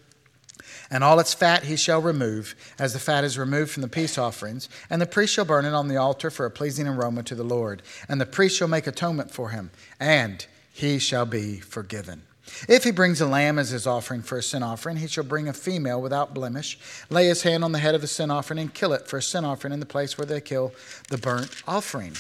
and 0.91 1.05
all 1.05 1.19
its 1.21 1.35
fat 1.35 1.65
he 1.65 1.77
shall 1.77 2.01
remove, 2.01 2.55
as 2.79 2.93
the 2.93 2.99
fat 2.99 3.25
is 3.25 3.39
removed 3.39 3.71
from 3.71 3.83
the 3.83 3.89
peace 3.89 4.19
offerings. 4.19 4.69
And 4.91 5.01
the 5.01 5.07
priest 5.07 5.35
shall 5.35 5.45
burn 5.45 5.65
it 5.65 5.75
on 5.75 5.89
the 5.89 5.97
altar 5.97 6.31
for 6.31 6.47
a 6.47 6.51
pleasing 6.51 6.87
aroma 6.87 7.23
to 7.25 7.35
the 7.35 7.45
Lord. 7.45 7.83
And 8.09 8.21
the 8.21 8.27
priest 8.27 8.57
shall 8.57 8.69
make 8.69 8.87
atonement 8.87 9.31
for 9.31 9.51
him, 9.51 9.71
and 9.99 10.47
he 10.73 10.99
shall 10.99 11.27
be 11.27 11.61
forgiven. 11.61 12.23
If 12.69 12.85
he 12.85 12.91
brings 12.91 13.21
a 13.21 13.27
lamb 13.27 13.59
as 13.59 13.71
his 13.71 13.87
offering 13.87 14.23
for 14.23 14.39
a 14.39 14.43
sin 14.43 14.63
offering, 14.63 14.99
he 14.99 15.07
shall 15.07 15.25
bring 15.25 15.49
a 15.49 15.53
female 15.53 16.01
without 16.01 16.35
blemish, 16.35 16.79
lay 17.09 17.27
his 17.27 17.43
hand 17.43 17.65
on 17.65 17.73
the 17.73 17.79
head 17.79 17.95
of 17.95 18.01
the 18.01 18.07
sin 18.07 18.31
offering, 18.31 18.59
and 18.59 18.75
kill 18.75 18.93
it 18.93 19.09
for 19.09 19.17
a 19.19 19.23
sin 19.23 19.45
offering 19.45 19.73
in 19.73 19.81
the 19.81 19.87
place 19.87 20.19
where 20.19 20.27
they 20.27 20.41
kill 20.41 20.73
the 21.09 21.19
burnt 21.19 21.51
offering. 21.67 22.13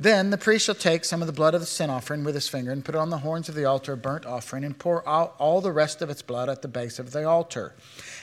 Then 0.00 0.30
the 0.30 0.38
priest 0.38 0.66
shall 0.66 0.76
take 0.76 1.04
some 1.04 1.22
of 1.22 1.26
the 1.26 1.32
blood 1.32 1.54
of 1.54 1.60
the 1.60 1.66
sin 1.66 1.90
offering 1.90 2.22
with 2.22 2.36
his 2.36 2.48
finger 2.48 2.70
and 2.70 2.84
put 2.84 2.94
it 2.94 2.98
on 2.98 3.10
the 3.10 3.18
horns 3.18 3.48
of 3.48 3.56
the 3.56 3.64
altar 3.64 3.94
of 3.94 4.02
burnt 4.02 4.24
offering 4.24 4.62
and 4.62 4.78
pour 4.78 5.06
out 5.08 5.34
all 5.38 5.60
the 5.60 5.72
rest 5.72 6.00
of 6.00 6.08
its 6.08 6.22
blood 6.22 6.48
at 6.48 6.62
the 6.62 6.68
base 6.68 7.00
of 7.00 7.10
the 7.10 7.24
altar. 7.24 7.74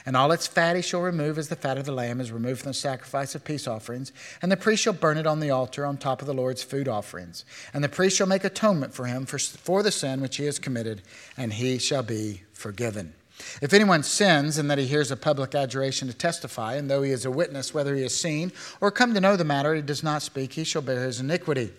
And 0.05 0.15
all 0.15 0.31
its 0.31 0.47
fat 0.47 0.77
he 0.77 0.81
shall 0.81 1.01
remove 1.01 1.37
as 1.37 1.49
the 1.49 1.57
fat 1.57 1.77
of 1.77 1.83
the 1.83 1.91
lamb 1.91 2.21
is 2.21 2.31
removed 2.31 2.61
from 2.61 2.69
the 2.69 2.75
sacrifice 2.75 3.35
of 3.35 3.43
peace 3.43 3.67
offerings. 3.67 4.13
And 4.41 4.49
the 4.49 4.55
priest 4.55 4.83
shall 4.83 4.93
burn 4.93 5.17
it 5.17 5.27
on 5.27 5.41
the 5.41 5.49
altar 5.49 5.85
on 5.85 5.97
top 5.97 6.21
of 6.21 6.27
the 6.27 6.33
Lord's 6.33 6.63
food 6.63 6.87
offerings. 6.87 7.43
And 7.73 7.83
the 7.83 7.89
priest 7.89 8.15
shall 8.15 8.27
make 8.27 8.45
atonement 8.45 8.93
for 8.93 9.05
him 9.05 9.25
for, 9.25 9.37
for 9.37 9.83
the 9.83 9.91
sin 9.91 10.21
which 10.21 10.37
he 10.37 10.45
has 10.45 10.59
committed, 10.59 11.01
and 11.35 11.51
he 11.51 11.77
shall 11.77 12.03
be 12.03 12.43
forgiven. 12.53 13.13
If 13.61 13.73
anyone 13.73 14.03
sins 14.03 14.57
in 14.57 14.67
that 14.67 14.77
he 14.77 14.87
hears 14.87 15.11
a 15.11 15.17
public 15.17 15.53
adjuration 15.53 16.07
to 16.07 16.13
testify, 16.13 16.75
and 16.75 16.89
though 16.89 17.03
he 17.03 17.11
is 17.11 17.25
a 17.25 17.31
witness, 17.31 17.73
whether 17.73 17.95
he 17.95 18.03
has 18.03 18.15
seen 18.15 18.51
or 18.81 18.91
come 18.91 19.13
to 19.13 19.21
know 19.21 19.35
the 19.35 19.43
matter, 19.43 19.75
he 19.75 19.81
does 19.81 20.03
not 20.03 20.21
speak, 20.21 20.53
he 20.53 20.63
shall 20.63 20.81
bear 20.81 21.03
his 21.03 21.19
iniquity. 21.19 21.71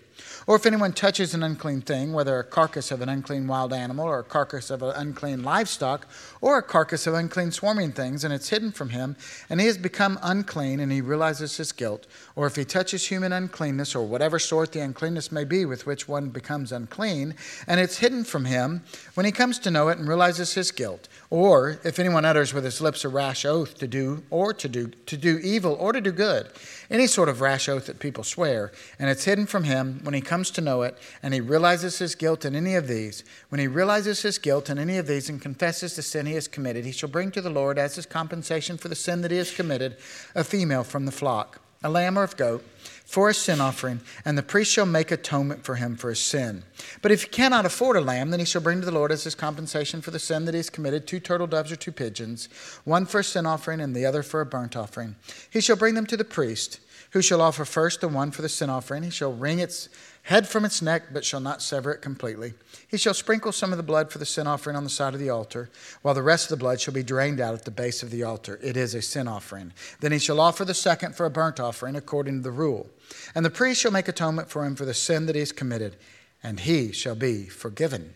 Or 0.47 0.55
if 0.55 0.65
anyone 0.65 0.93
touches 0.93 1.33
an 1.33 1.43
unclean 1.43 1.81
thing, 1.81 2.13
whether 2.13 2.39
a 2.39 2.43
carcass 2.43 2.91
of 2.91 3.01
an 3.01 3.09
unclean 3.09 3.47
wild 3.47 3.73
animal, 3.73 4.05
or 4.05 4.19
a 4.19 4.23
carcass 4.23 4.69
of 4.69 4.81
an 4.81 4.95
unclean 4.95 5.43
livestock, 5.43 6.07
or 6.41 6.57
a 6.57 6.63
carcass 6.63 7.07
of 7.07 7.13
unclean 7.13 7.51
swarming 7.51 7.91
things, 7.91 8.23
and 8.23 8.33
it's 8.33 8.49
hidden 8.49 8.71
from 8.71 8.89
him, 8.89 9.15
and 9.49 9.59
he 9.59 9.67
has 9.67 9.77
become 9.77 10.19
unclean, 10.21 10.79
and 10.79 10.91
he 10.91 11.01
realizes 11.01 11.57
his 11.57 11.71
guilt, 11.71 12.05
or 12.35 12.45
if 12.47 12.55
he 12.55 12.65
touches 12.65 13.07
human 13.07 13.33
uncleanness, 13.33 13.95
or 13.95 14.05
whatever 14.05 14.37
sort 14.39 14.71
the 14.71 14.79
uncleanness 14.79 15.31
may 15.31 15.43
be 15.43 15.65
with 15.65 15.85
which 15.85 16.07
one 16.07 16.29
becomes 16.29 16.71
unclean, 16.71 17.33
and 17.65 17.79
it's 17.79 17.97
hidden 17.97 18.23
from 18.23 18.45
him, 18.45 18.83
when 19.15 19.25
he 19.25 19.31
comes 19.31 19.57
to 19.59 19.71
know 19.71 19.89
it 19.89 19.97
and 19.97 20.07
realizes 20.07 20.53
his 20.53 20.71
guilt, 20.71 21.07
or 21.29 21.79
if 21.83 21.99
anyone 21.99 22.25
utters 22.25 22.53
with 22.53 22.63
his 22.63 22.81
lips 22.81 23.03
a 23.03 23.09
rash 23.09 23.45
oath 23.45 23.77
to 23.77 23.87
do 23.87 24.23
or 24.29 24.53
to 24.53 24.69
do 24.69 24.87
to 25.05 25.17
do 25.17 25.39
evil 25.39 25.75
or 25.79 25.91
to 25.91 26.01
do 26.01 26.11
good, 26.11 26.47
any 26.89 27.07
sort 27.07 27.29
of 27.29 27.41
rash 27.41 27.67
oath 27.67 27.87
that 27.87 27.99
people 27.99 28.23
swear, 28.23 28.71
and 28.99 29.09
it's 29.09 29.25
hidden 29.25 29.45
from 29.45 29.63
him 29.63 29.99
when 30.03 30.13
he 30.13 30.21
comes 30.21 30.51
to 30.51 30.61
know 30.61 30.83
it, 30.83 30.97
and 31.23 31.33
he 31.33 31.41
realizes 31.41 31.97
his 31.97 32.15
guilt 32.15 32.45
in 32.45 32.55
any 32.55 32.75
of 32.75 32.87
these, 32.87 33.23
when 33.49 33.59
he 33.59 33.67
realizes 33.67 34.21
his 34.21 34.37
guilt 34.37 34.69
in 34.69 34.77
any 34.77 34.97
of 34.97 35.07
these 35.07 35.29
and 35.29 35.41
confesses 35.41 35.95
the 35.95 36.01
sin 36.01 36.26
he 36.27 36.35
has 36.35 36.47
committed, 36.47 36.85
he 36.85 36.91
shall 36.91 37.09
bring 37.09 37.31
to 37.31 37.41
the 37.41 37.49
Lord 37.49 37.79
as 37.79 37.95
his 37.95 38.05
compensation 38.05 38.77
for 38.77 38.87
the 38.87 38.95
sin 38.95 39.21
that 39.21 39.31
he 39.31 39.37
has 39.37 39.51
committed 39.51 39.97
a 40.35 40.43
female 40.43 40.83
from 40.83 41.05
the 41.05 41.11
flock, 41.11 41.61
a 41.83 41.89
lamb 41.89 42.17
or 42.17 42.23
a 42.23 42.27
goat 42.27 42.63
for 43.05 43.29
a 43.29 43.33
sin 43.33 43.61
offering, 43.61 44.01
and 44.25 44.37
the 44.37 44.43
priest 44.43 44.71
shall 44.71 44.85
make 44.85 45.11
atonement 45.11 45.63
for 45.63 45.75
him 45.75 45.95
for 45.95 46.09
his 46.09 46.19
sin. 46.19 46.63
But 47.01 47.11
if 47.11 47.23
he 47.23 47.29
cannot 47.29 47.65
afford 47.65 47.95
a 47.95 48.01
lamb, 48.01 48.31
then 48.31 48.41
he 48.41 48.45
shall 48.45 48.61
bring 48.61 48.81
to 48.81 48.85
the 48.85 48.91
Lord 48.91 49.13
as 49.13 49.23
his 49.23 49.33
compensation 49.33 50.01
for 50.01 50.11
the 50.11 50.19
sin 50.19 50.43
that 50.45 50.53
he 50.53 50.59
has 50.59 50.69
committed 50.69 51.07
two 51.07 51.21
turtle 51.21 51.47
doves 51.47 51.71
or 51.71 51.77
two 51.77 51.93
pigeons, 51.93 52.49
one 52.83 53.05
for 53.05 53.19
a 53.19 53.23
sin 53.23 53.45
offering 53.45 53.79
and 53.79 53.95
the 53.95 54.05
other 54.05 54.23
for 54.23 54.41
a 54.41 54.45
burnt 54.45 54.75
offering. 54.75 55.15
He 55.49 55.61
shall 55.61 55.77
bring 55.77 55.95
them 55.95 56.05
to 56.07 56.17
the 56.17 56.25
priest, 56.25 56.81
who 57.11 57.21
shall 57.21 57.41
offer 57.41 57.63
first 57.63 58.01
the 58.01 58.09
one 58.09 58.31
for 58.31 58.41
the 58.41 58.49
sin 58.49 58.69
offering. 58.69 59.03
He 59.03 59.09
shall 59.09 59.33
wring 59.33 59.59
its 59.59 59.87
head 60.27 60.45
from 60.45 60.65
its 60.65 60.81
neck, 60.81 61.03
but 61.13 61.23
shall 61.23 61.39
not 61.39 61.61
sever 61.61 61.89
it 61.89 62.01
completely. 62.01 62.53
He 62.89 62.97
shall 62.97 63.13
sprinkle 63.13 63.53
some 63.53 63.71
of 63.71 63.77
the 63.77 63.83
blood 63.83 64.11
for 64.11 64.17
the 64.17 64.25
sin 64.25 64.45
offering 64.45 64.75
on 64.75 64.83
the 64.83 64.89
side 64.89 65.13
of 65.13 65.21
the 65.21 65.29
altar, 65.29 65.69
while 66.01 66.13
the 66.13 66.21
rest 66.21 66.45
of 66.45 66.49
the 66.49 66.61
blood 66.61 66.81
shall 66.81 66.93
be 66.93 67.01
drained 67.01 67.39
out 67.39 67.53
at 67.53 67.63
the 67.63 67.71
base 67.71 68.03
of 68.03 68.11
the 68.11 68.23
altar. 68.23 68.59
It 68.61 68.75
is 68.75 68.93
a 68.93 69.01
sin 69.01 69.25
offering. 69.29 69.71
Then 70.01 70.11
he 70.11 70.19
shall 70.19 70.41
offer 70.41 70.65
the 70.65 70.73
second 70.73 71.15
for 71.15 71.25
a 71.25 71.29
burnt 71.29 71.61
offering 71.61 71.95
according 71.95 72.35
to 72.35 72.43
the 72.43 72.51
rule. 72.51 72.89
And 73.35 73.45
the 73.45 73.49
priest 73.49 73.79
shall 73.79 73.91
make 73.91 74.09
atonement 74.09 74.49
for 74.49 74.65
him 74.65 74.75
for 74.75 74.83
the 74.83 74.93
sin 74.93 75.27
that 75.27 75.35
he 75.35 75.39
has 75.39 75.53
committed, 75.53 75.95
and 76.43 76.59
he 76.59 76.91
shall 76.91 77.15
be 77.15 77.45
forgiven. 77.45 78.13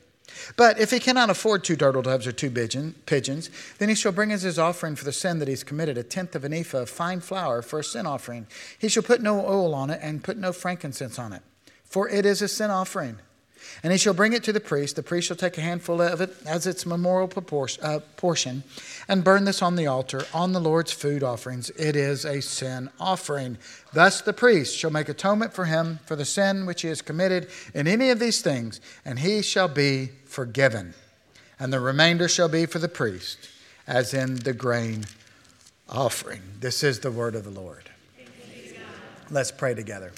But 0.57 0.79
if 0.79 0.91
he 0.91 0.99
cannot 0.99 1.29
afford 1.29 1.63
two 1.63 1.77
turtle 1.77 2.01
doves 2.01 2.27
or 2.27 2.33
two 2.33 2.51
pigeons, 2.51 3.49
then 3.77 3.87
he 3.87 3.95
shall 3.95 4.11
bring 4.11 4.33
as 4.33 4.41
his 4.41 4.59
offering 4.59 4.97
for 4.97 5.05
the 5.05 5.13
sin 5.13 5.39
that 5.39 5.47
he's 5.47 5.63
committed 5.63 5.97
a 5.97 6.03
tenth 6.03 6.35
of 6.35 6.43
an 6.43 6.53
ephah 6.53 6.79
of 6.79 6.89
fine 6.89 7.21
flour 7.21 7.61
for 7.61 7.79
a 7.79 7.83
sin 7.85 8.05
offering. 8.05 8.47
He 8.77 8.89
shall 8.89 9.03
put 9.03 9.21
no 9.21 9.45
oil 9.45 9.73
on 9.73 9.89
it 9.89 9.99
and 10.03 10.23
put 10.23 10.37
no 10.37 10.51
frankincense 10.51 11.17
on 11.17 11.31
it 11.31 11.41
for 11.91 12.07
it 12.09 12.25
is 12.25 12.41
a 12.41 12.47
sin 12.47 12.71
offering. 12.71 13.17
And 13.83 13.91
he 13.91 13.97
shall 13.97 14.13
bring 14.13 14.33
it 14.33 14.43
to 14.45 14.53
the 14.53 14.59
priest. 14.59 14.95
The 14.95 15.03
priest 15.03 15.27
shall 15.27 15.37
take 15.37 15.57
a 15.57 15.61
handful 15.61 16.01
of 16.01 16.21
it 16.21 16.35
as 16.45 16.65
its 16.65 16.85
memorial 16.85 17.31
uh, 17.81 17.99
portion 18.15 18.63
and 19.07 19.23
burn 19.23 19.43
this 19.43 19.61
on 19.61 19.75
the 19.75 19.87
altar 19.87 20.23
on 20.33 20.53
the 20.53 20.59
Lord's 20.59 20.91
food 20.91 21.21
offerings. 21.21 21.69
It 21.71 21.95
is 21.95 22.25
a 22.25 22.41
sin 22.41 22.89
offering. 22.99 23.57
Thus 23.93 24.21
the 24.21 24.33
priest 24.33 24.77
shall 24.77 24.89
make 24.89 25.09
atonement 25.09 25.53
for 25.53 25.65
him 25.65 25.99
for 26.05 26.15
the 26.15 26.25
sin 26.25 26.65
which 26.65 26.81
he 26.81 26.87
has 26.87 27.01
committed 27.01 27.49
in 27.73 27.87
any 27.87 28.09
of 28.09 28.19
these 28.19 28.41
things, 28.41 28.79
and 29.03 29.19
he 29.19 29.41
shall 29.41 29.67
be 29.67 30.11
forgiven. 30.25 30.93
And 31.59 31.73
the 31.73 31.79
remainder 31.79 32.27
shall 32.27 32.49
be 32.49 32.65
for 32.65 32.79
the 32.79 32.87
priest, 32.87 33.49
as 33.85 34.13
in 34.13 34.35
the 34.35 34.53
grain 34.53 35.05
offering. 35.89 36.41
This 36.59 36.83
is 36.83 36.99
the 36.99 37.11
word 37.11 37.35
of 37.35 37.43
the 37.43 37.51
Lord. 37.51 37.89
Let's 39.29 39.51
pray 39.51 39.73
together. 39.73 40.11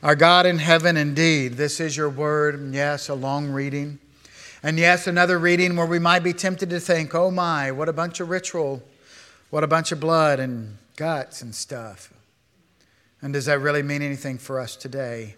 Our 0.00 0.14
God 0.14 0.46
in 0.46 0.58
heaven, 0.58 0.96
indeed, 0.96 1.54
this 1.54 1.80
is 1.80 1.96
your 1.96 2.08
word. 2.08 2.72
Yes, 2.72 3.08
a 3.08 3.14
long 3.14 3.50
reading. 3.50 3.98
And 4.62 4.78
yes, 4.78 5.08
another 5.08 5.40
reading 5.40 5.74
where 5.74 5.86
we 5.86 5.98
might 5.98 6.22
be 6.22 6.32
tempted 6.32 6.70
to 6.70 6.78
think, 6.78 7.16
oh 7.16 7.32
my, 7.32 7.72
what 7.72 7.88
a 7.88 7.92
bunch 7.92 8.20
of 8.20 8.28
ritual, 8.28 8.80
what 9.50 9.64
a 9.64 9.66
bunch 9.66 9.90
of 9.90 9.98
blood 9.98 10.38
and 10.38 10.78
guts 10.94 11.42
and 11.42 11.52
stuff. 11.52 12.12
And 13.20 13.32
does 13.32 13.46
that 13.46 13.58
really 13.58 13.82
mean 13.82 14.02
anything 14.02 14.38
for 14.38 14.60
us 14.60 14.76
today? 14.76 15.34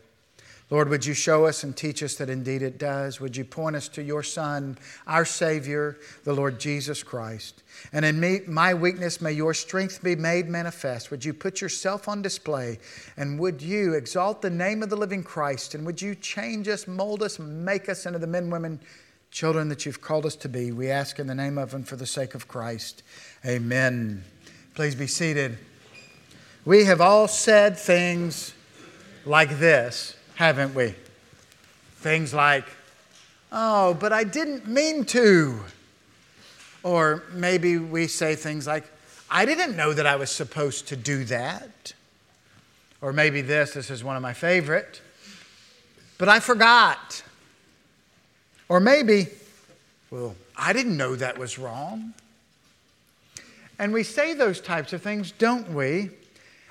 Lord, 0.70 0.88
would 0.88 1.04
you 1.04 1.14
show 1.14 1.46
us 1.46 1.64
and 1.64 1.76
teach 1.76 2.00
us 2.00 2.14
that 2.14 2.30
indeed 2.30 2.62
it 2.62 2.78
does? 2.78 3.20
Would 3.20 3.36
you 3.36 3.44
point 3.44 3.74
us 3.74 3.88
to 3.88 4.02
your 4.02 4.22
Son, 4.22 4.78
our 5.04 5.24
Savior, 5.24 5.98
the 6.22 6.32
Lord 6.32 6.60
Jesus 6.60 7.02
Christ? 7.02 7.64
And 7.92 8.04
in 8.04 8.20
me, 8.20 8.42
my 8.46 8.72
weakness, 8.72 9.20
may 9.20 9.32
your 9.32 9.52
strength 9.52 10.00
be 10.00 10.14
made 10.14 10.48
manifest. 10.48 11.10
Would 11.10 11.24
you 11.24 11.34
put 11.34 11.60
yourself 11.60 12.06
on 12.06 12.22
display? 12.22 12.78
And 13.16 13.36
would 13.40 13.60
you 13.60 13.94
exalt 13.94 14.42
the 14.42 14.50
name 14.50 14.84
of 14.84 14.90
the 14.90 14.96
living 14.96 15.24
Christ? 15.24 15.74
And 15.74 15.84
would 15.86 16.00
you 16.00 16.14
change 16.14 16.68
us, 16.68 16.86
mold 16.86 17.24
us, 17.24 17.40
make 17.40 17.88
us 17.88 18.06
into 18.06 18.20
the 18.20 18.28
men, 18.28 18.48
women, 18.48 18.78
children 19.32 19.68
that 19.70 19.84
you've 19.84 20.00
called 20.00 20.24
us 20.24 20.36
to 20.36 20.48
be? 20.48 20.70
We 20.70 20.88
ask 20.88 21.18
in 21.18 21.26
the 21.26 21.34
name 21.34 21.58
of 21.58 21.74
and 21.74 21.86
for 21.86 21.96
the 21.96 22.06
sake 22.06 22.36
of 22.36 22.46
Christ. 22.46 23.02
Amen. 23.44 24.22
Please 24.76 24.94
be 24.94 25.08
seated. 25.08 25.58
We 26.64 26.84
have 26.84 27.00
all 27.00 27.26
said 27.26 27.76
things 27.76 28.54
like 29.24 29.58
this 29.58 30.14
haven't 30.40 30.74
we? 30.74 30.94
Things 31.96 32.32
like, 32.32 32.64
oh, 33.52 33.92
but 33.92 34.10
I 34.10 34.24
didn't 34.24 34.66
mean 34.66 35.04
to. 35.04 35.60
Or 36.82 37.24
maybe 37.34 37.76
we 37.76 38.06
say 38.06 38.36
things 38.36 38.66
like, 38.66 38.84
I 39.30 39.44
didn't 39.44 39.76
know 39.76 39.92
that 39.92 40.06
I 40.06 40.16
was 40.16 40.30
supposed 40.30 40.88
to 40.88 40.96
do 40.96 41.24
that. 41.24 41.92
Or 43.02 43.12
maybe 43.12 43.42
this, 43.42 43.74
this 43.74 43.90
is 43.90 44.02
one 44.02 44.16
of 44.16 44.22
my 44.22 44.32
favorite, 44.32 45.02
but 46.16 46.30
I 46.30 46.40
forgot. 46.40 47.22
Or 48.70 48.80
maybe, 48.80 49.26
well, 50.10 50.34
I 50.56 50.72
didn't 50.72 50.96
know 50.96 51.16
that 51.16 51.36
was 51.36 51.58
wrong. 51.58 52.14
And 53.78 53.92
we 53.92 54.04
say 54.04 54.32
those 54.32 54.62
types 54.62 54.94
of 54.94 55.02
things, 55.02 55.32
don't 55.32 55.74
we, 55.74 56.08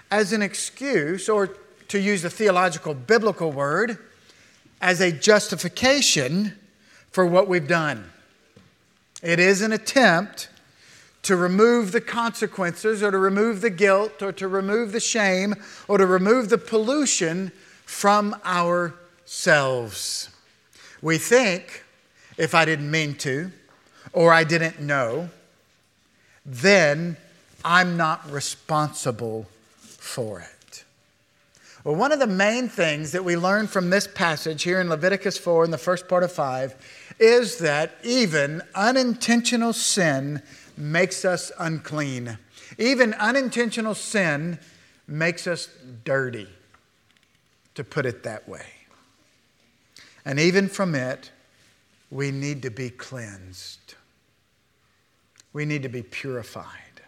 as 0.09 0.33
an 0.33 0.41
excuse 0.41 1.29
or 1.29 1.55
to 1.89 1.99
use 1.99 2.21
the 2.21 2.29
theological 2.29 2.93
biblical 2.93 3.51
word, 3.51 3.97
as 4.81 5.01
a 5.01 5.11
justification 5.11 6.53
for 7.11 7.25
what 7.25 7.47
we've 7.47 7.67
done. 7.67 8.09
It 9.21 9.39
is 9.39 9.61
an 9.61 9.73
attempt 9.73 10.47
to 11.23 11.35
remove 11.35 11.91
the 11.91 12.01
consequences 12.01 13.03
or 13.03 13.11
to 13.11 13.17
remove 13.17 13.61
the 13.61 13.69
guilt 13.69 14.21
or 14.21 14.31
to 14.31 14.47
remove 14.47 14.93
the 14.93 14.99
shame 14.99 15.55
or 15.87 15.97
to 15.97 16.05
remove 16.05 16.49
the 16.49 16.57
pollution 16.57 17.51
from 17.85 18.35
ourselves. 18.45 20.29
We 21.01 21.17
think 21.17 21.83
if 22.37 22.55
I 22.55 22.63
didn't 22.63 22.89
mean 22.89 23.15
to 23.15 23.51
or 24.13 24.31
I 24.31 24.45
didn't 24.45 24.79
know, 24.79 25.29
then 26.45 27.17
I'm 27.65 27.97
not 27.97 28.31
responsible 28.31 29.47
for 29.77 30.39
it. 30.39 30.58
Well, 31.89 31.97
one 31.97 32.11
of 32.11 32.19
the 32.19 32.27
main 32.27 32.69
things 32.69 33.13
that 33.13 33.25
we 33.25 33.35
learn 33.35 33.65
from 33.65 33.89
this 33.89 34.05
passage 34.05 34.61
here 34.61 34.79
in 34.79 34.89
Leviticus 34.89 35.39
4 35.39 35.65
in 35.65 35.71
the 35.71 35.77
first 35.79 36.07
part 36.07 36.21
of 36.21 36.31
5 36.31 36.75
is 37.17 37.57
that 37.57 37.95
even 38.03 38.61
unintentional 38.75 39.73
sin 39.73 40.43
makes 40.77 41.25
us 41.25 41.51
unclean. 41.57 42.37
Even 42.77 43.15
unintentional 43.15 43.95
sin 43.95 44.59
makes 45.07 45.47
us 45.47 45.67
dirty, 46.03 46.47
to 47.73 47.83
put 47.83 48.05
it 48.05 48.21
that 48.21 48.47
way. 48.47 48.67
And 50.23 50.39
even 50.39 50.67
from 50.67 50.93
it, 50.93 51.31
we 52.11 52.29
need 52.29 52.61
to 52.61 52.69
be 52.69 52.91
cleansed. 52.91 53.95
We 55.53 55.65
need 55.65 55.81
to 55.81 55.89
be 55.89 56.03
purified. 56.03 57.01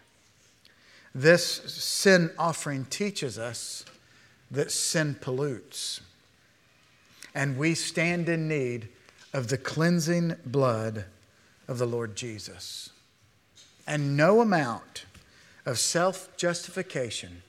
This 1.13 1.45
sin 1.45 2.31
offering 2.39 2.85
teaches 2.85 3.37
us 3.37 3.85
that 4.51 4.71
sin 4.71 5.15
pollutes. 5.19 6.01
And 7.33 7.57
we 7.57 7.73
stand 7.73 8.27
in 8.29 8.47
need 8.47 8.89
of 9.33 9.47
the 9.47 9.57
cleansing 9.57 10.35
blood 10.45 11.05
of 11.67 11.77
the 11.77 11.85
Lord 11.87 12.15
Jesus. 12.15 12.89
And 13.87 14.17
no 14.17 14.41
amount 14.41 15.05
of 15.65 15.79
self 15.79 16.35
justification 16.37 17.41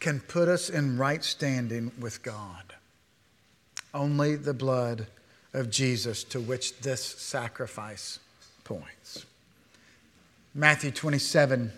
can 0.00 0.20
put 0.20 0.48
us 0.48 0.68
in 0.68 0.98
right 0.98 1.22
standing 1.24 1.92
with 1.98 2.22
God. 2.22 2.74
only 3.94 4.34
the 4.34 4.52
blood 4.52 5.06
of 5.52 5.70
Jesus 5.70 6.24
to 6.24 6.40
which 6.40 6.76
this 6.80 7.02
sacrifice 7.02 8.18
points. 8.64 9.24
Matthew 10.52 10.90
27, 10.90 11.72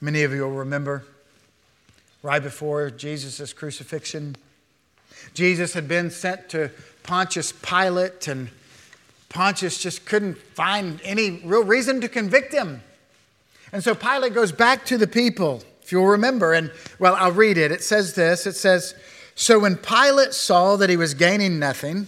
many 0.00 0.22
of 0.22 0.32
you 0.32 0.40
will 0.40 0.52
remember, 0.52 1.04
right 2.24 2.42
before 2.42 2.90
Jesus' 2.90 3.52
crucifixion, 3.52 4.34
Jesus 5.34 5.74
had 5.74 5.86
been 5.86 6.10
sent 6.10 6.48
to 6.48 6.70
Pontius 7.02 7.52
Pilate, 7.52 8.26
and 8.28 8.48
Pontius 9.28 9.76
just 9.76 10.06
couldn't 10.06 10.38
find 10.38 11.00
any 11.04 11.42
real 11.44 11.64
reason 11.64 12.00
to 12.00 12.08
convict 12.08 12.54
him. 12.54 12.82
And 13.72 13.84
so 13.84 13.94
Pilate 13.94 14.32
goes 14.32 14.52
back 14.52 14.86
to 14.86 14.96
the 14.96 15.06
people, 15.06 15.62
if 15.82 15.92
you'll 15.92 16.06
remember, 16.06 16.54
and 16.54 16.72
well, 16.98 17.14
I'll 17.14 17.30
read 17.30 17.58
it. 17.58 17.70
It 17.70 17.82
says 17.82 18.14
this 18.14 18.46
it 18.46 18.56
says, 18.56 18.94
So 19.34 19.58
when 19.58 19.76
Pilate 19.76 20.32
saw 20.32 20.76
that 20.76 20.88
he 20.88 20.96
was 20.96 21.12
gaining 21.12 21.58
nothing, 21.58 22.06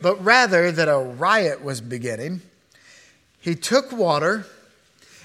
but 0.00 0.22
rather 0.24 0.72
that 0.72 0.88
a 0.88 0.98
riot 0.98 1.62
was 1.62 1.82
beginning, 1.82 2.40
he 3.38 3.54
took 3.54 3.92
water 3.92 4.46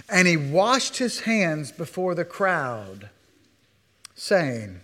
and 0.09 0.27
he 0.27 0.35
washed 0.35 0.97
his 0.97 1.21
hands 1.21 1.71
before 1.71 2.13
the 2.13 2.25
crowd, 2.25 3.09
saying, 4.17 4.81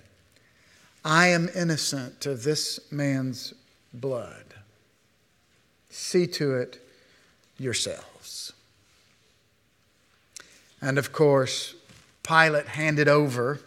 I 1.03 1.27
am 1.27 1.49
innocent 1.53 2.25
of 2.25 2.43
this 2.43 2.79
man's 2.91 3.53
blood. 3.93 4.45
See 5.89 6.27
to 6.27 6.55
it 6.55 6.79
yourselves. 7.57 8.53
And 10.81 10.97
of 10.97 11.11
course, 11.11 11.75
Pilate 12.23 12.67
handed 12.67 13.07
over 13.07 13.59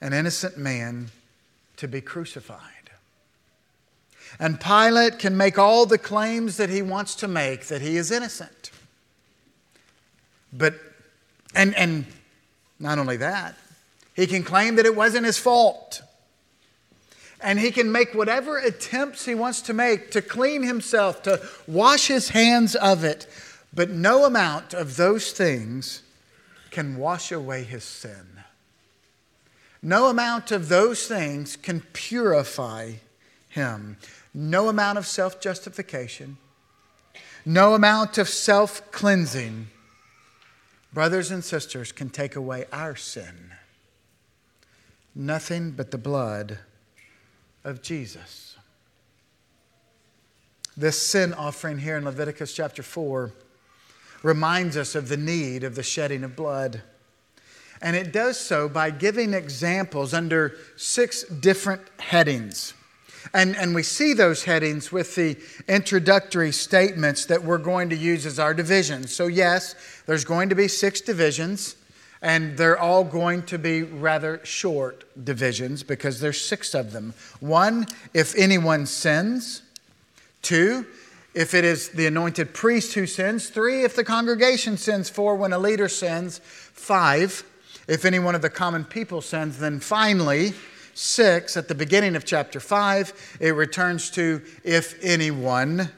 an 0.00 0.12
innocent 0.12 0.56
man 0.56 1.08
to 1.78 1.88
be 1.88 2.00
crucified. 2.00 2.60
And 4.38 4.60
Pilate 4.60 5.18
can 5.18 5.36
make 5.36 5.58
all 5.58 5.86
the 5.86 5.98
claims 5.98 6.58
that 6.58 6.68
he 6.68 6.82
wants 6.82 7.14
to 7.16 7.28
make 7.28 7.66
that 7.66 7.80
he 7.80 7.96
is 7.96 8.10
innocent. 8.10 8.70
But, 10.52 10.74
and, 11.54 11.74
and 11.76 12.06
not 12.78 12.98
only 12.98 13.16
that, 13.16 13.56
he 14.18 14.26
can 14.26 14.42
claim 14.42 14.74
that 14.74 14.84
it 14.84 14.96
wasn't 14.96 15.24
his 15.24 15.38
fault. 15.38 16.02
And 17.40 17.56
he 17.56 17.70
can 17.70 17.92
make 17.92 18.14
whatever 18.14 18.58
attempts 18.58 19.24
he 19.26 19.34
wants 19.36 19.60
to 19.62 19.72
make 19.72 20.10
to 20.10 20.20
clean 20.20 20.64
himself, 20.64 21.22
to 21.22 21.40
wash 21.68 22.08
his 22.08 22.30
hands 22.30 22.74
of 22.74 23.04
it. 23.04 23.28
But 23.72 23.90
no 23.90 24.24
amount 24.24 24.74
of 24.74 24.96
those 24.96 25.30
things 25.30 26.02
can 26.72 26.96
wash 26.96 27.30
away 27.30 27.62
his 27.62 27.84
sin. 27.84 28.42
No 29.82 30.06
amount 30.06 30.50
of 30.50 30.68
those 30.68 31.06
things 31.06 31.54
can 31.54 31.82
purify 31.92 32.94
him. 33.48 33.98
No 34.34 34.68
amount 34.68 34.98
of 34.98 35.06
self 35.06 35.40
justification, 35.40 36.38
no 37.46 37.74
amount 37.74 38.18
of 38.18 38.28
self 38.28 38.90
cleansing, 38.90 39.68
brothers 40.92 41.30
and 41.30 41.44
sisters, 41.44 41.92
can 41.92 42.10
take 42.10 42.34
away 42.34 42.64
our 42.72 42.96
sin 42.96 43.52
nothing 45.18 45.72
but 45.72 45.90
the 45.90 45.98
blood 45.98 46.58
of 47.64 47.82
Jesus. 47.82 48.56
This 50.76 50.96
sin 50.96 51.34
offering 51.34 51.78
here 51.78 51.96
in 51.96 52.04
Leviticus 52.04 52.54
chapter 52.54 52.84
4 52.84 53.32
reminds 54.22 54.76
us 54.76 54.94
of 54.94 55.08
the 55.08 55.16
need 55.16 55.64
of 55.64 55.74
the 55.74 55.82
shedding 55.82 56.22
of 56.22 56.36
blood. 56.36 56.82
And 57.82 57.96
it 57.96 58.12
does 58.12 58.38
so 58.38 58.68
by 58.68 58.90
giving 58.90 59.34
examples 59.34 60.14
under 60.14 60.56
six 60.76 61.24
different 61.24 61.82
headings. 61.98 62.74
And, 63.34 63.56
and 63.56 63.74
we 63.74 63.82
see 63.82 64.14
those 64.14 64.44
headings 64.44 64.92
with 64.92 65.14
the 65.16 65.36
introductory 65.66 66.52
statements 66.52 67.26
that 67.26 67.42
we're 67.42 67.58
going 67.58 67.90
to 67.90 67.96
use 67.96 68.24
as 68.24 68.38
our 68.38 68.54
divisions. 68.54 69.14
So, 69.14 69.26
yes, 69.26 69.74
there's 70.06 70.24
going 70.24 70.48
to 70.48 70.54
be 70.54 70.68
six 70.68 71.00
divisions. 71.00 71.76
And 72.20 72.56
they're 72.56 72.78
all 72.78 73.04
going 73.04 73.44
to 73.44 73.58
be 73.58 73.82
rather 73.82 74.40
short 74.44 75.04
divisions 75.24 75.82
because 75.82 76.20
there's 76.20 76.40
six 76.40 76.74
of 76.74 76.92
them. 76.92 77.14
One, 77.40 77.86
if 78.12 78.34
anyone 78.36 78.86
sins. 78.86 79.62
Two, 80.42 80.86
if 81.34 81.54
it 81.54 81.64
is 81.64 81.90
the 81.90 82.06
anointed 82.06 82.54
priest 82.54 82.94
who 82.94 83.06
sins. 83.06 83.48
Three, 83.48 83.84
if 83.84 83.94
the 83.94 84.04
congregation 84.04 84.76
sins. 84.76 85.08
Four, 85.08 85.36
when 85.36 85.52
a 85.52 85.58
leader 85.58 85.88
sins. 85.88 86.40
Five, 86.42 87.44
if 87.86 88.04
any 88.04 88.18
one 88.18 88.34
of 88.34 88.42
the 88.42 88.50
common 88.50 88.84
people 88.84 89.20
sins. 89.20 89.58
Then 89.58 89.78
finally, 89.78 90.54
six, 90.94 91.56
at 91.56 91.68
the 91.68 91.74
beginning 91.74 92.16
of 92.16 92.24
chapter 92.24 92.58
five, 92.58 93.12
it 93.40 93.52
returns 93.52 94.10
to 94.10 94.42
if 94.64 94.98
anyone 95.04 95.90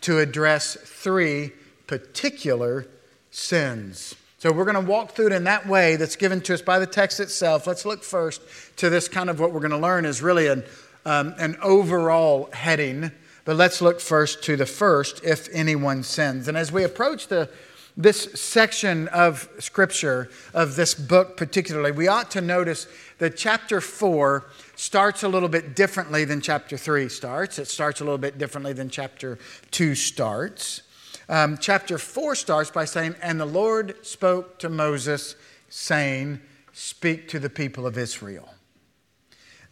to 0.00 0.18
address 0.18 0.76
three 0.82 1.52
particular 1.86 2.86
sins. 3.30 4.14
So 4.38 4.52
we're 4.52 4.66
going 4.66 4.74
to 4.74 4.90
walk 4.90 5.12
through 5.12 5.28
it 5.28 5.32
in 5.32 5.44
that 5.44 5.66
way 5.66 5.96
that's 5.96 6.16
given 6.16 6.42
to 6.42 6.52
us 6.52 6.60
by 6.60 6.78
the 6.78 6.86
text 6.86 7.20
itself. 7.20 7.66
Let's 7.66 7.86
look 7.86 8.04
first 8.04 8.42
to 8.76 8.90
this 8.90 9.08
kind 9.08 9.30
of 9.30 9.40
what 9.40 9.50
we're 9.50 9.60
going 9.60 9.70
to 9.70 9.78
learn 9.78 10.04
is 10.04 10.20
really 10.20 10.46
an, 10.48 10.62
um, 11.06 11.34
an 11.38 11.56
overall 11.62 12.50
heading. 12.52 13.12
But 13.46 13.56
let's 13.56 13.80
look 13.80 13.98
first 13.98 14.42
to 14.44 14.56
the 14.56 14.66
first, 14.66 15.24
if 15.24 15.48
anyone 15.52 16.02
sins. 16.02 16.48
And 16.48 16.56
as 16.56 16.70
we 16.70 16.84
approach 16.84 17.28
the, 17.28 17.48
this 17.96 18.24
section 18.34 19.08
of 19.08 19.48
Scripture, 19.58 20.28
of 20.52 20.76
this 20.76 20.92
book 20.92 21.38
particularly, 21.38 21.92
we 21.92 22.06
ought 22.06 22.30
to 22.32 22.42
notice 22.42 22.88
that 23.16 23.38
chapter 23.38 23.80
4 23.80 24.44
starts 24.74 25.22
a 25.22 25.28
little 25.28 25.48
bit 25.48 25.74
differently 25.74 26.26
than 26.26 26.42
chapter 26.42 26.76
3 26.76 27.08
starts. 27.08 27.58
It 27.58 27.68
starts 27.68 28.02
a 28.02 28.04
little 28.04 28.18
bit 28.18 28.36
differently 28.36 28.74
than 28.74 28.90
chapter 28.90 29.38
2 29.70 29.94
starts. 29.94 30.82
Um, 31.28 31.58
chapter 31.58 31.98
4 31.98 32.36
starts 32.36 32.70
by 32.70 32.84
saying, 32.84 33.16
And 33.20 33.40
the 33.40 33.46
Lord 33.46 34.06
spoke 34.06 34.58
to 34.60 34.68
Moses, 34.68 35.34
saying, 35.68 36.40
Speak 36.72 37.28
to 37.28 37.38
the 37.38 37.50
people 37.50 37.86
of 37.86 37.98
Israel. 37.98 38.48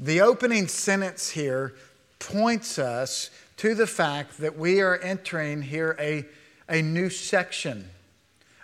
The 0.00 0.20
opening 0.20 0.66
sentence 0.66 1.30
here 1.30 1.74
points 2.18 2.78
us 2.78 3.30
to 3.58 3.74
the 3.74 3.86
fact 3.86 4.38
that 4.38 4.58
we 4.58 4.80
are 4.80 4.96
entering 4.96 5.62
here 5.62 5.96
a, 6.00 6.24
a 6.68 6.82
new 6.82 7.08
section 7.08 7.88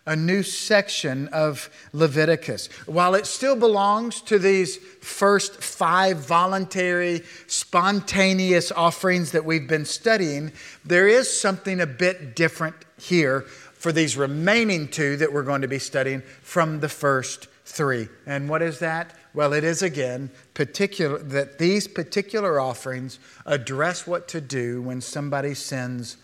a 0.06 0.16
new 0.16 0.42
section 0.42 1.28
of 1.28 1.70
Leviticus. 1.92 2.68
While 2.86 3.14
it 3.14 3.26
still 3.26 3.56
belongs 3.56 4.20
to 4.22 4.38
these 4.38 4.76
first 4.76 5.62
five 5.62 6.18
voluntary, 6.18 7.22
spontaneous 7.46 8.72
offerings 8.72 9.32
that 9.32 9.44
we've 9.44 9.68
been 9.68 9.84
studying, 9.84 10.52
there 10.84 11.08
is 11.08 11.40
something 11.40 11.80
a 11.80 11.86
bit 11.86 12.34
different 12.34 12.76
here 12.98 13.42
for 13.42 13.92
these 13.92 14.16
remaining 14.16 14.88
two 14.88 15.16
that 15.16 15.32
we're 15.32 15.42
going 15.42 15.62
to 15.62 15.68
be 15.68 15.78
studying 15.78 16.22
from 16.42 16.80
the 16.80 16.88
first 16.88 17.46
three. 17.64 18.08
And 18.26 18.48
what 18.48 18.62
is 18.62 18.78
that? 18.80 19.14
Well, 19.32 19.52
it 19.52 19.64
is 19.64 19.82
again 19.82 20.30
particular 20.54 21.18
that 21.18 21.58
these 21.58 21.86
particular 21.86 22.60
offerings 22.60 23.18
address 23.46 24.06
what 24.06 24.28
to 24.28 24.40
do 24.40 24.82
when 24.82 25.00
somebody 25.00 25.54
sins 25.54 26.16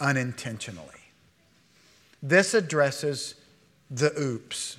unintentionally. 0.00 0.95
This 2.22 2.54
addresses 2.54 3.34
the 3.90 4.12
oops, 4.18 4.78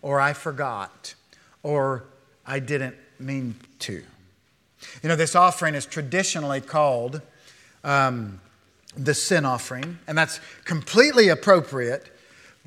or 0.00 0.20
I 0.20 0.32
forgot, 0.32 1.14
or 1.62 2.04
I 2.46 2.58
didn't 2.58 2.96
mean 3.18 3.56
to. 3.80 4.02
You 5.02 5.08
know, 5.08 5.16
this 5.16 5.36
offering 5.36 5.74
is 5.74 5.86
traditionally 5.86 6.60
called 6.60 7.22
um, 7.84 8.40
the 8.96 9.14
sin 9.14 9.44
offering, 9.44 9.98
and 10.06 10.18
that's 10.18 10.40
completely 10.64 11.28
appropriate. 11.28 12.08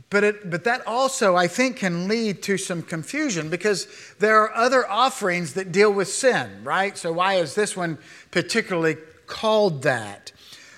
But, 0.09 0.23
it, 0.23 0.49
but 0.49 0.63
that 0.65 0.85
also, 0.85 1.35
I 1.35 1.47
think, 1.47 1.77
can 1.77 2.07
lead 2.07 2.43
to 2.43 2.57
some 2.57 2.81
confusion 2.81 3.49
because 3.49 3.87
there 4.19 4.39
are 4.41 4.53
other 4.53 4.89
offerings 4.89 5.53
that 5.53 5.71
deal 5.71 5.91
with 5.91 6.07
sin, 6.07 6.63
right? 6.63 6.97
So, 6.97 7.11
why 7.13 7.35
is 7.35 7.55
this 7.55 7.75
one 7.75 7.97
particularly 8.31 8.97
called 9.25 9.83
that? 9.83 10.31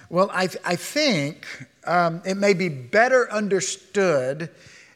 Well, 0.09 0.29
I, 0.31 0.49
I 0.63 0.75
think 0.75 1.45
um, 1.87 2.21
it 2.25 2.35
may 2.35 2.53
be 2.53 2.69
better 2.69 3.31
understood 3.31 4.49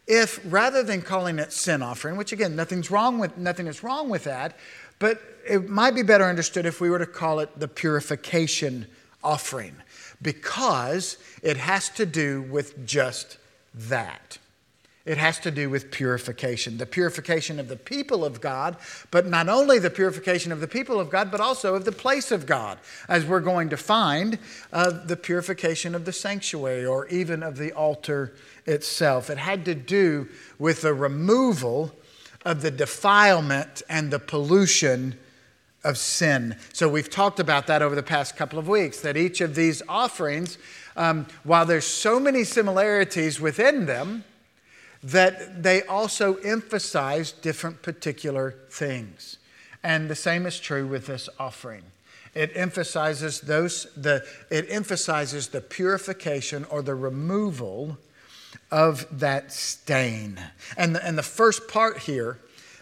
if 0.07 0.41
rather 0.45 0.83
than 0.83 1.01
calling 1.01 1.39
it 1.39 1.53
sin 1.53 1.81
offering, 1.81 2.17
which 2.17 2.31
again, 2.31 2.55
nothing's 2.55 2.91
wrong 2.91 3.17
with, 3.17 3.37
nothing 3.37 3.67
is 3.67 3.81
wrong 3.81 4.09
with 4.09 4.25
that, 4.25 4.57
but 4.99 5.21
it 5.47 5.69
might 5.69 5.95
be 5.95 6.03
better 6.03 6.25
understood 6.25 6.65
if 6.65 6.81
we 6.81 6.89
were 6.89 6.99
to 6.99 7.05
call 7.05 7.39
it 7.39 7.59
the 7.59 7.67
purification 7.67 8.85
offering 9.23 9.75
because 10.21 11.17
it 11.41 11.57
has 11.57 11.89
to 11.89 12.05
do 12.05 12.41
with 12.43 12.85
just 12.85 13.37
that. 13.73 14.37
It 15.03 15.17
has 15.17 15.39
to 15.39 15.51
do 15.51 15.67
with 15.67 15.89
purification, 15.89 16.77
the 16.77 16.85
purification 16.85 17.59
of 17.59 17.67
the 17.67 17.75
people 17.75 18.23
of 18.23 18.39
God, 18.39 18.77
but 19.09 19.25
not 19.25 19.49
only 19.49 19.79
the 19.79 19.89
purification 19.89 20.51
of 20.51 20.59
the 20.59 20.67
people 20.67 20.99
of 20.99 21.09
God, 21.09 21.31
but 21.31 21.39
also 21.39 21.73
of 21.73 21.85
the 21.85 21.91
place 21.91 22.31
of 22.31 22.45
God, 22.45 22.77
as 23.07 23.25
we're 23.25 23.39
going 23.39 23.69
to 23.69 23.77
find 23.77 24.37
uh, 24.71 24.91
the 24.91 25.17
purification 25.17 25.95
of 25.95 26.05
the 26.05 26.13
sanctuary 26.13 26.85
or 26.85 27.07
even 27.07 27.41
of 27.41 27.57
the 27.57 27.71
altar 27.71 28.33
itself. 28.67 29.31
It 29.31 29.39
had 29.39 29.65
to 29.65 29.73
do 29.73 30.27
with 30.59 30.81
the 30.81 30.93
removal 30.93 31.95
of 32.45 32.61
the 32.61 32.71
defilement 32.71 33.81
and 33.89 34.11
the 34.11 34.19
pollution 34.19 35.17
of 35.83 35.97
sin. 35.97 36.55
So 36.73 36.87
we've 36.87 37.09
talked 37.09 37.39
about 37.39 37.65
that 37.67 37.81
over 37.81 37.95
the 37.95 38.03
past 38.03 38.35
couple 38.35 38.59
of 38.59 38.67
weeks, 38.67 39.01
that 39.01 39.17
each 39.17 39.41
of 39.41 39.55
these 39.55 39.81
offerings, 39.89 40.59
um, 40.95 41.25
while 41.43 41.65
there's 41.65 41.85
so 41.85 42.19
many 42.19 42.43
similarities 42.43 43.41
within 43.41 43.87
them, 43.87 44.23
that 45.03 45.63
they 45.63 45.83
also 45.83 46.35
emphasize 46.35 47.31
different 47.31 47.81
particular 47.81 48.55
things. 48.69 49.37
And 49.83 50.09
the 50.09 50.15
same 50.15 50.45
is 50.45 50.59
true 50.59 50.85
with 50.85 51.07
this 51.07 51.27
offering. 51.39 51.83
It 52.33 52.51
emphasizes 52.55 53.41
those 53.41 53.87
the 53.97 54.25
it 54.49 54.67
emphasizes 54.69 55.49
the 55.49 55.59
purification 55.59 56.65
or 56.65 56.81
the 56.81 56.95
removal 56.95 57.97
of 58.71 59.19
that 59.19 59.51
stain. 59.51 60.39
And 60.77 60.95
the, 60.95 61.05
and 61.05 61.17
the 61.17 61.23
first 61.23 61.67
part 61.67 61.99
here, 61.99 62.39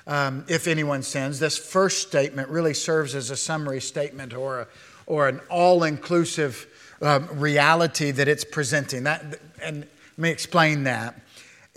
um, 0.08 0.46
if 0.48 0.68
anyone 0.68 1.04
sins, 1.04 1.40
this 1.40 1.58
first 1.58 2.08
statement 2.08 2.50
really 2.50 2.74
serves 2.74 3.16
as 3.16 3.32
a 3.32 3.36
summary 3.36 3.82
statement 3.82 4.34
or, 4.34 4.62
a, 4.62 4.68
or 5.06 5.28
an 5.28 5.42
all 5.50 5.84
inclusive 5.84 6.68
um, 7.02 7.28
reality 7.40 8.12
that 8.12 8.28
it's 8.28 8.44
presenting. 8.44 9.04
That, 9.04 9.40
and 9.62 9.80
let 9.80 10.18
me 10.18 10.30
explain 10.30 10.84
that. 10.84 11.20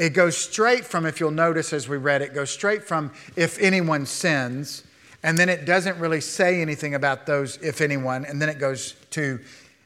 It 0.03 0.15
goes 0.15 0.37
straight 0.37 0.85
from, 0.85 1.07
if 1.07 1.21
you'll 1.21 1.31
notice 1.31 1.73
as 1.73 1.89
we 1.89 1.97
read 1.97 2.23
it, 2.23 2.35
goes 2.35 2.51
straight 2.51 2.83
from 2.83 3.13
if 3.37 3.57
anyone 3.61 4.05
sins, 4.05 4.83
and 5.23 5.39
then 5.39 5.49
it 5.49 5.65
doesn't 5.65 5.97
really 6.01 6.21
say 6.21 6.61
anything 6.61 6.97
about 6.97 7.25
those, 7.25 7.57
if 7.59 7.81
anyone, 7.81 8.25
and 8.25 8.43
then 8.43 8.49
it 8.49 8.59
goes 8.59 8.97
to 9.11 9.39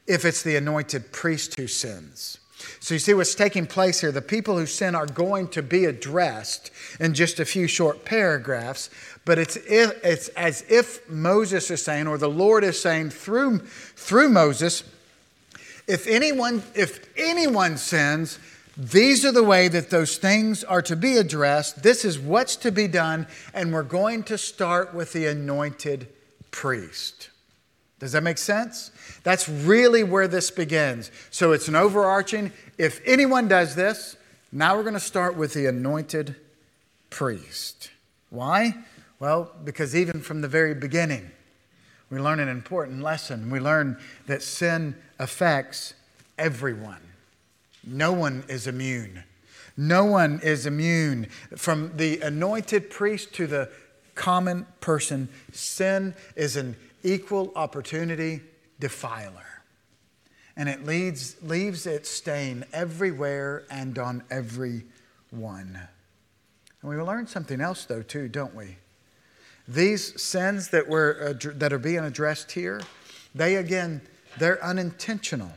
if 0.07 0.25
it's 0.25 0.41
the 0.41 0.55
anointed 0.55 1.11
priest 1.11 1.55
who 1.59 1.67
sins. 1.67 2.39
So 2.79 2.95
you 2.95 2.99
see 2.99 3.13
what's 3.13 3.35
taking 3.35 3.67
place 3.67 4.01
here. 4.01 4.11
The 4.11 4.23
people 4.23 4.57
who 4.57 4.65
sin 4.65 4.95
are 4.95 5.05
going 5.05 5.49
to 5.49 5.61
be 5.61 5.85
addressed 5.85 6.71
in 6.99 7.13
just 7.13 7.39
a 7.39 7.45
few 7.45 7.67
short 7.67 8.03
paragraphs, 8.03 8.89
but 9.23 9.37
it's, 9.37 9.55
if, 9.55 10.03
it's 10.03 10.29
as 10.29 10.65
if 10.67 11.07
Moses 11.07 11.69
is 11.69 11.83
saying, 11.83 12.07
or 12.07 12.17
the 12.17 12.27
Lord 12.27 12.63
is 12.63 12.81
saying 12.81 13.11
through, 13.11 13.59
through 13.59 14.29
Moses, 14.29 14.83
if 15.85 16.07
anyone, 16.07 16.63
if 16.73 17.07
anyone 17.15 17.77
sins, 17.77 18.39
these 18.77 19.25
are 19.25 19.31
the 19.31 19.43
way 19.43 19.67
that 19.67 19.89
those 19.89 20.17
things 20.17 20.63
are 20.63 20.83
to 20.83 20.95
be 20.95 21.17
addressed. 21.17 21.81
This 21.81 22.05
is 22.05 22.19
what's 22.19 22.55
to 22.57 22.71
be 22.71 22.87
done, 22.87 23.25
and 23.53 23.73
we're 23.73 23.81
going 23.81 24.23
to 24.25 24.37
start 24.37 24.93
with 24.93 25.13
the 25.13 25.25
anointed 25.25 26.07
priest. 26.51 27.29
Does 27.99 28.11
that 28.11 28.21
make 28.21 28.37
sense? 28.37 28.91
That's 29.23 29.49
really 29.49 30.03
where 30.03 30.27
this 30.27 30.51
begins. 30.51 31.09
So 31.31 31.53
it's 31.53 31.67
an 31.67 31.75
overarching, 31.75 32.51
if 32.77 33.01
anyone 33.03 33.47
does 33.47 33.73
this, 33.73 34.15
now 34.51 34.75
we're 34.75 34.83
going 34.83 34.93
to 34.93 34.99
start 34.99 35.35
with 35.35 35.53
the 35.53 35.65
anointed 35.65 36.35
priest. 37.09 37.89
Why? 38.29 38.75
Well, 39.19 39.51
because 39.63 39.95
even 39.95 40.21
from 40.21 40.41
the 40.41 40.47
very 40.47 40.75
beginning, 40.75 41.31
we 42.11 42.19
learn 42.19 42.39
an 42.39 42.47
important 42.47 43.01
lesson. 43.01 43.49
We 43.49 43.59
learn 43.59 43.97
that 44.27 44.43
sin 44.43 44.95
affects 45.17 45.95
everyone. 46.37 47.06
No 47.87 48.11
one 48.11 48.43
is 48.49 48.67
immune. 48.67 49.23
No 49.77 50.03
one 50.03 50.41
is 50.43 50.65
immune. 50.65 51.27
From 51.55 51.95
the 51.95 52.19
anointed 52.19 52.89
priest 52.89 53.33
to 53.35 53.47
the 53.47 53.69
common 54.15 54.65
person, 54.81 55.29
sin 55.53 56.13
is 56.35 56.57
an 56.57 56.75
equal 57.03 57.53
opportunity 57.55 58.41
defiler. 58.79 59.63
And 60.57 60.67
it 60.67 60.85
leads, 60.85 61.41
leaves 61.41 61.85
its 61.85 62.09
stain 62.09 62.65
everywhere 62.73 63.63
and 63.69 63.97
on 63.97 64.23
every 64.29 64.83
one. 65.29 65.79
And 66.81 66.91
we 66.91 66.97
learn 66.97 67.27
something 67.27 67.61
else, 67.61 67.85
though, 67.85 68.01
too, 68.01 68.27
don't 68.27 68.55
we? 68.55 68.77
These 69.67 70.21
sins 70.21 70.69
that, 70.69 70.87
were, 70.87 71.37
that 71.55 71.71
are 71.71 71.79
being 71.79 71.99
addressed 71.99 72.51
here, 72.51 72.81
they 73.35 73.55
again, 73.55 74.01
they're 74.39 74.63
unintentional. 74.63 75.51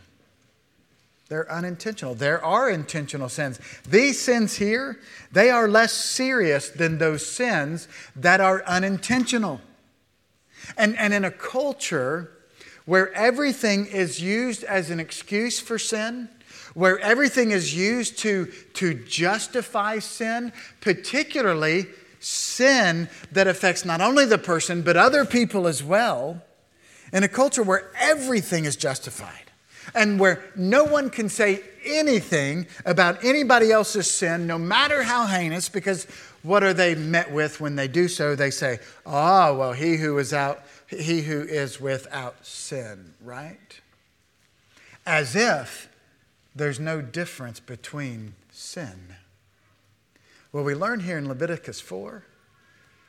They're 1.31 1.51
unintentional. 1.51 2.17
There 2.17 2.45
are 2.45 2.69
intentional 2.69 3.29
sins. 3.29 3.61
These 3.89 4.21
sins 4.21 4.57
here, 4.57 4.99
they 5.31 5.49
are 5.49 5.69
less 5.69 5.93
serious 5.93 6.71
than 6.71 6.99
those 6.99 7.25
sins 7.25 7.87
that 8.17 8.41
are 8.41 8.65
unintentional. 8.67 9.61
And, 10.77 10.99
and 10.99 11.15
in 11.15 11.25
a 11.25 11.31
culture 11.31 12.33
where 12.85 13.13
everything 13.13 13.87
is 13.87 14.21
used 14.21 14.65
as 14.65 14.91
an 14.91 14.99
excuse 14.99 15.61
for 15.61 15.79
sin, 15.79 16.29
where 16.75 16.99
everything 16.99 17.53
is 17.53 17.77
used 17.77 18.19
to, 18.19 18.47
to 18.75 18.95
justify 18.95 20.01
sin, 20.01 20.53
particularly 20.81 21.87
sin 22.19 23.09
that 23.31 23.47
affects 23.47 23.85
not 23.85 24.01
only 24.01 24.25
the 24.25 24.37
person, 24.37 24.83
but 24.83 24.97
other 24.97 25.25
people 25.25 25.69
as 25.69 25.81
well, 25.81 26.43
in 27.13 27.23
a 27.23 27.29
culture 27.29 27.63
where 27.63 27.89
everything 27.95 28.65
is 28.65 28.75
justified 28.75 29.50
and 29.95 30.19
where 30.21 30.43
no 30.57 30.85
one 30.85 31.11
can 31.11 31.29
say 31.29 31.63
anything 31.85 32.67
about 32.85 33.25
anybody 33.25 33.73
else's 33.73 34.11
sin, 34.11 34.47
no 34.47 34.59
matter 34.59 35.03
how 35.03 35.27
heinous, 35.27 35.69
because 35.69 36.05
what 36.43 36.63
are 36.63 36.75
they 36.75 36.95
met 36.95 37.31
with 37.31 37.61
when 37.61 37.77
they 37.77 37.89
do 37.89 38.09
so? 38.09 38.35
They 38.35 38.51
say, 38.51 38.79
Ah, 39.05 39.49
oh, 39.49 39.57
well, 39.57 39.73
he 39.73 39.97
who 39.97 40.19
is 40.19 40.33
out, 40.33 40.63
he 40.89 41.23
who 41.23 41.43
is 41.43 41.81
without 41.81 42.47
sin, 42.47 43.15
right? 43.23 43.81
As 45.07 45.37
if 45.37 45.89
there's 46.55 46.81
no 46.81 47.01
difference 47.01 47.61
between 47.61 48.35
sin. 48.51 49.17
What 50.51 50.65
we 50.65 50.75
learn 50.75 51.01
here 51.01 51.19
in 51.19 51.29
Leviticus 51.29 51.81
4 51.81 52.25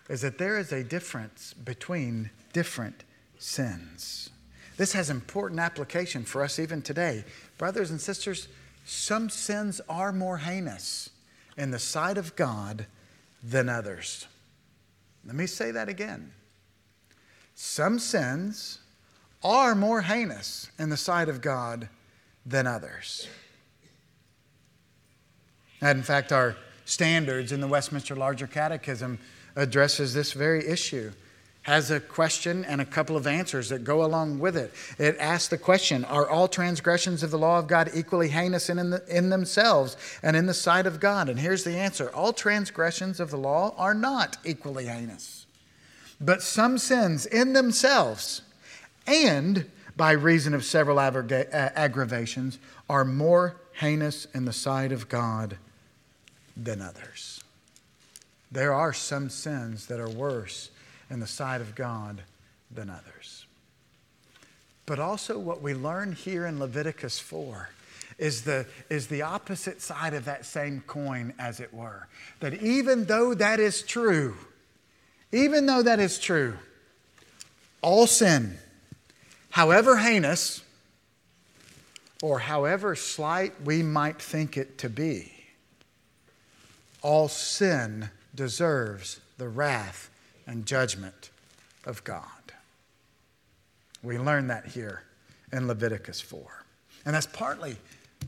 is 0.10 0.22
that 0.22 0.38
there 0.38 0.60
is 0.60 0.72
a 0.72 0.84
difference 0.84 1.54
between 1.54 2.30
different 2.54 3.04
sins. 3.39 4.31
This 4.78 4.94
has 4.94 5.10
important 5.10 5.60
application 5.60 6.24
for 6.24 6.44
us 6.44 6.60
even 6.60 6.82
today. 6.82 7.24
Brothers 7.58 7.92
and 7.92 8.00
sisters, 8.00 8.48
some 8.86 9.30
sins 9.30 9.82
are 9.88 10.12
more 10.12 10.38
heinous 10.38 11.10
in 11.58 11.72
the 11.72 11.80
sight 11.80 12.18
of 12.18 12.36
God 12.36 12.86
than 13.44 13.70
others. 13.70 14.28
Let 15.26 15.36
me 15.36 15.46
say 15.46 15.72
that 15.72 15.90
again. 15.90 16.32
Some 17.54 18.00
sins 18.00 18.80
are 19.44 19.76
more 19.76 20.02
heinous 20.02 20.70
in 20.80 20.90
the 20.90 20.98
sight 20.98 21.30
of 21.30 21.42
God 21.42 21.90
than 22.46 22.66
others. 22.66 23.28
And 25.80 25.98
in 25.98 26.04
fact, 26.04 26.32
our 26.32 26.56
standards 26.86 27.52
in 27.52 27.62
the 27.62 27.68
Westminster 27.68 28.16
Larger 28.16 28.48
Catechism 28.48 29.20
addresses 29.56 30.14
this 30.14 30.34
very 30.34 30.68
issue 30.68 31.12
has 31.63 31.91
a 31.91 32.00
question 32.00 32.65
and 32.65 32.82
a 32.82 32.86
couple 32.86 33.15
of 33.15 33.28
answers 33.28 33.69
that 33.69 33.84
go 33.84 34.04
along 34.04 34.39
with 34.39 34.58
it. 34.58 34.74
It 34.97 35.15
asks 35.19 35.47
the 35.47 35.58
question 35.58 36.04
Are 36.06 36.28
all 36.28 36.47
transgressions 36.47 37.21
of 37.21 37.32
the 37.32 37.38
law 37.38 37.60
of 37.60 37.67
God 37.67 37.91
equally 37.93 38.30
heinous 38.30 38.69
in, 38.69 38.89
the, 38.89 39.04
in 39.08 39.30
themselves 39.30 39.95
and 40.24 40.36
in 40.36 40.47
the 40.47 40.54
sight 40.54 40.88
of 40.88 41.00
God? 41.00 41.30
And 41.30 41.39
here's 41.39 41.63
the 41.63 41.78
answer 41.78 42.10
All 42.10 42.34
transgressions 42.34 43.19
of 43.19 43.30
the 43.30 43.38
law 43.38 43.76
are 43.78 43.93
not 43.93 44.38
equally 44.43 44.88
heinous. 44.88 45.45
But 46.19 46.41
some 46.41 46.78
sins 46.78 47.26
in 47.26 47.54
themselves 47.54 48.41
and 49.06 49.69
by 49.95 50.12
reason 50.12 50.54
of 50.54 50.63
several 50.63 50.97
uh, 50.97 51.13
aggravations 51.52 52.58
are 52.89 53.06
more 53.06 53.58
heinous 53.74 54.26
in 54.34 54.45
the 54.45 54.54
sight 54.54 54.91
of 54.91 55.10
God 55.10 55.58
than 56.58 56.82
others. 56.82 57.43
There 58.52 58.74
are 58.74 58.93
some 58.93 59.30
sins 59.30 59.86
that 59.88 60.00
are 60.00 60.10
worse 60.10 60.71
in 61.12 61.19
the 61.19 61.28
sight 61.28 61.60
of 61.60 61.76
God 61.76 62.24
than 62.71 62.89
others. 62.89 63.45
But 64.86 64.97
also, 64.97 65.38
what 65.38 65.62
we 65.62 65.74
learn 65.74 66.13
here 66.13 66.47
in 66.47 66.58
Leviticus 66.58 67.19
4 67.19 67.69
is 68.17 68.43
the, 68.43 68.65
is 68.89 69.08
the 69.08 69.21
opposite 69.21 69.82
side 69.82 70.13
of 70.13 70.26
that 70.26 70.45
same 70.45 70.82
coin, 70.88 71.34
as 71.38 71.60
it 71.60 71.74
were. 71.74 72.08
That 72.39 72.62
even 72.63 73.06
though 73.06 73.34
that 73.34 73.60
is 73.60 73.82
true, 73.82 74.38
even 75.34 75.65
though 75.65 75.82
that 75.84 76.00
is 76.00 76.17
true, 76.17 76.56
all 77.82 78.08
sin, 78.08 78.58
however 79.50 79.97
heinous 79.97 80.63
or 82.21 82.39
however 82.39 82.95
slight 82.95 83.62
we 83.63 83.84
might 83.84 84.21
think 84.21 84.56
it 84.56 84.78
to 84.78 84.89
be, 84.89 85.32
all 87.02 87.28
sin 87.28 88.10
deserves 88.34 89.19
the 89.38 89.50
wrath 89.50 90.11
and 90.48 90.66
judgment 90.66 91.30
of 91.86 92.04
God. 92.04 92.26
We 94.04 94.18
learn 94.18 94.48
that 94.48 94.66
here 94.66 95.04
in 95.52 95.68
Leviticus 95.68 96.22
4. 96.22 96.42
And 97.06 97.16
that's 97.16 97.28
partly, 97.28 97.78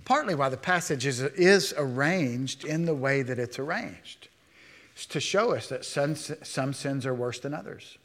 partly 0.05 0.35
why 0.35 0.49
the 0.49 0.57
passage 0.57 1.05
is, 1.05 1.21
is 1.21 1.73
arranged 1.77 2.65
in 2.65 2.85
the 2.85 2.93
way 2.93 3.21
that 3.21 3.39
it's 3.39 3.59
arranged. 3.59 4.27
It's 4.95 5.05
to 5.07 5.19
show 5.19 5.55
us 5.55 5.69
that 5.69 5.85
some, 5.85 6.15
some 6.15 6.73
sins 6.73 7.05
are 7.05 7.13
worse 7.13 7.39
than 7.39 7.53
others. 7.53 7.97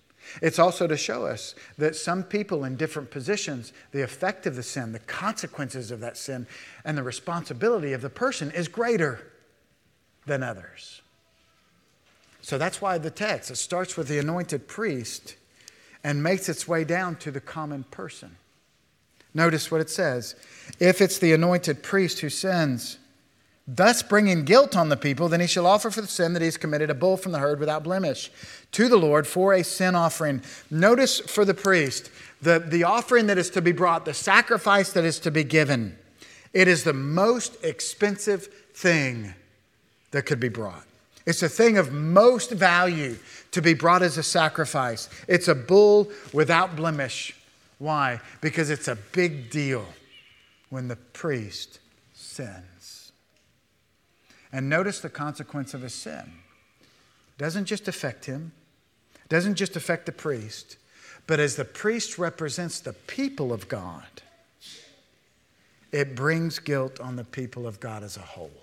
It's 0.43 0.59
also 0.59 0.87
to 0.87 0.97
show 0.97 1.27
us 1.27 1.55
that 1.79 1.97
some 1.97 2.23
people 2.23 2.65
in 2.65 2.77
different 2.77 3.11
positions, 3.11 3.73
the 3.93 4.03
effect 4.03 4.47
of 4.47 4.57
the 4.57 4.63
sin, 4.63 4.93
the 4.93 4.99
consequences 5.01 5.91
of 5.91 6.01
that 6.01 6.17
sin, 6.17 6.47
and 6.85 6.97
the 6.97 7.03
responsibility 7.03 7.93
of 7.93 8.03
the 8.03 8.11
person 8.11 8.51
is 8.51 8.69
greater 8.69 9.33
than 10.27 10.43
others. 10.43 11.01
So 12.49 12.57
that's 12.57 12.81
why 12.81 12.97
the 12.97 13.11
text, 13.11 13.51
it 13.51 13.57
starts 13.57 13.95
with 13.95 14.09
the 14.09 14.19
anointed 14.19 14.69
priest, 14.69 15.37
and 16.03 16.23
makes 16.23 16.49
its 16.49 16.67
way 16.67 16.83
down 16.83 17.17
to 17.17 17.31
the 17.31 17.43
common 17.43 17.85
person. 17.91 18.39
Notice 19.35 19.71
what 19.71 19.83
it 19.83 19.91
says. 19.91 20.35
If 20.81 21.03
it's 21.03 21.19
the 21.19 21.35
anointed 21.35 21.83
priest 21.83 22.21
who 22.21 22.31
sins, 22.31 22.97
thus 23.67 24.03
bringing 24.03 24.47
guilt 24.47 24.79
on 24.79 24.89
the 24.89 24.97
people, 24.97 25.29
then 25.29 25.41
he 25.41 25.47
shall 25.47 25.67
offer 25.67 25.91
for 25.91 26.01
the 26.01 26.07
sin 26.07 26.33
that 26.33 26.41
he's 26.41 26.57
committed 26.57 26.89
a 26.89 26.95
bull 26.95 27.19
from 27.19 27.33
the 27.33 27.39
herd 27.39 27.61
without 27.61 27.85
blemish 27.85 28.31
to 28.73 28.89
the 28.89 28.97
Lord 28.97 29.27
for 29.27 29.53
a 29.53 29.63
sin 29.63 29.95
offering. 29.95 30.41
Notice 30.71 31.21
for 31.21 31.45
the 31.45 31.53
priest, 31.53 32.11
the, 32.41 32.61
the 32.61 32.83
offering 32.83 33.27
that 33.27 33.37
is 33.37 33.51
to 33.51 33.61
be 33.61 33.73
brought, 33.73 34.07
the 34.07 34.15
sacrifice 34.15 34.91
that 34.95 35.05
is 35.05 35.19
to 35.19 35.31
be 35.31 35.45
given, 35.45 35.99
it 36.55 36.67
is 36.67 36.85
the 36.85 36.95
most 36.95 37.63
expensive 37.63 38.47
thing 38.73 39.35
that 40.13 40.23
could 40.23 40.41
be 40.41 40.49
brought. 40.49 40.88
It's 41.29 41.43
a 41.43 41.49
thing 41.49 41.77
of 41.77 41.93
most 41.93 42.53
value 42.53 43.19
to 43.51 43.61
be 43.61 43.75
brought 43.75 44.01
as 44.01 44.17
a 44.17 44.23
sacrifice. 44.23 45.11
It's 45.29 45.47
a 45.47 45.55
bull 45.55 46.11
without 46.33 46.75
blemish. 46.75 47.37
Why? 47.77 48.23
Because 48.41 48.71
it's 48.71 48.89
a 48.89 48.97
big 49.13 49.51
deal 49.51 49.85
when 50.71 50.89
the 50.89 50.97
priest 50.97 51.81
sins. 52.15 53.13
And 54.55 54.71
notice 54.71 55.01
the 55.01 55.11
consequence 55.11 55.75
of 55.75 55.83
his 55.83 55.93
sin. 55.93 56.33
It 56.81 57.37
doesn't 57.37 57.67
just 57.67 57.89
affect 57.89 58.25
him, 58.25 58.53
it 59.23 59.29
doesn't 59.29 59.57
just 59.57 59.77
affect 59.77 60.07
the 60.07 60.13
priest, 60.13 60.79
but 61.27 61.39
as 61.39 61.57
the 61.57 61.65
priest 61.67 62.17
represents 62.17 62.81
the 62.81 62.95
people 62.95 63.53
of 63.53 63.69
God, 63.69 64.23
it 65.93 66.15
brings 66.15 66.59
guilt 66.59 66.99
on 67.01 67.17
the 67.17 67.25
people 67.25 67.67
of 67.67 67.81
God 67.81 68.03
as 68.03 68.17
a 68.17 68.21
whole. 68.21 68.63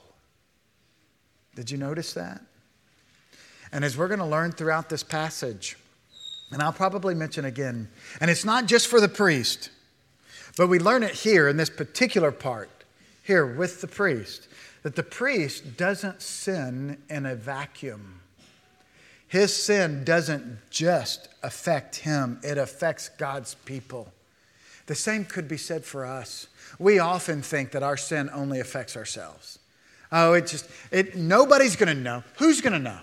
Did 1.53 1.69
you 1.69 1.77
notice 1.77 2.13
that? 2.15 2.41
And 3.75 3.83
as 3.83 3.97
we're 3.97 4.07
going 4.07 4.21
to 4.21 4.25
learn 4.25 4.53
throughout 4.53 4.87
this 4.87 5.03
passage, 5.03 5.75
and 6.49 6.61
I'll 6.61 6.71
probably 6.71 7.13
mention 7.13 7.43
again, 7.43 7.89
and 8.21 8.31
it's 8.31 8.45
not 8.45 8.67
just 8.67 8.87
for 8.87 9.01
the 9.01 9.09
priest, 9.09 9.69
but 10.55 10.67
we 10.67 10.79
learn 10.79 11.03
it 11.03 11.11
here 11.11 11.49
in 11.49 11.57
this 11.57 11.69
particular 11.69 12.31
part, 12.31 12.69
here 13.21 13.45
with 13.45 13.81
the 13.81 13.87
priest, 13.87 14.47
that 14.83 14.95
the 14.95 15.03
priest 15.03 15.75
doesn't 15.75 16.21
sin 16.21 16.99
in 17.09 17.25
a 17.25 17.35
vacuum. 17.35 18.21
His 19.27 19.53
sin 19.53 20.05
doesn't 20.05 20.59
just 20.69 21.27
affect 21.43 21.97
him, 21.97 22.39
it 22.43 22.57
affects 22.57 23.09
God's 23.09 23.55
people. 23.65 24.13
The 24.85 24.95
same 24.95 25.25
could 25.25 25.49
be 25.49 25.57
said 25.57 25.83
for 25.83 26.05
us. 26.05 26.47
We 26.79 26.99
often 26.99 27.41
think 27.41 27.71
that 27.71 27.83
our 27.83 27.97
sin 27.97 28.29
only 28.33 28.61
affects 28.61 28.95
ourselves. 28.95 29.59
Oh, 30.13 30.31
it 30.31 30.47
just, 30.47 30.69
it, 30.91 31.17
nobody's 31.17 31.75
going 31.75 31.93
to 31.93 32.01
know. 32.01 32.23
Who's 32.37 32.61
going 32.61 32.71
to 32.71 32.79
know? 32.79 32.99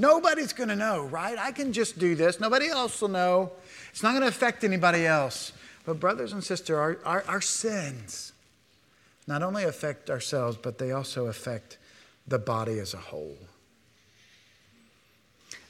Nobody's 0.00 0.54
going 0.54 0.70
to 0.70 0.76
know, 0.76 1.04
right? 1.04 1.38
I 1.38 1.52
can 1.52 1.74
just 1.74 1.98
do 1.98 2.14
this. 2.14 2.40
Nobody 2.40 2.68
else 2.68 3.02
will 3.02 3.10
know. 3.10 3.52
It's 3.90 4.02
not 4.02 4.12
going 4.12 4.22
to 4.22 4.28
affect 4.28 4.64
anybody 4.64 5.06
else. 5.06 5.52
But, 5.84 6.00
brothers 6.00 6.32
and 6.32 6.42
sisters, 6.42 6.74
our, 6.74 6.98
our, 7.04 7.24
our, 7.28 7.40
sins 7.42 8.32
not 9.26 9.42
only 9.42 9.64
affect 9.64 10.08
ourselves, 10.08 10.56
but 10.56 10.78
they 10.78 10.92
also 10.92 11.26
affect 11.26 11.76
the 12.26 12.38
body 12.38 12.78
as 12.78 12.94
a 12.94 12.98
whole. 12.98 13.36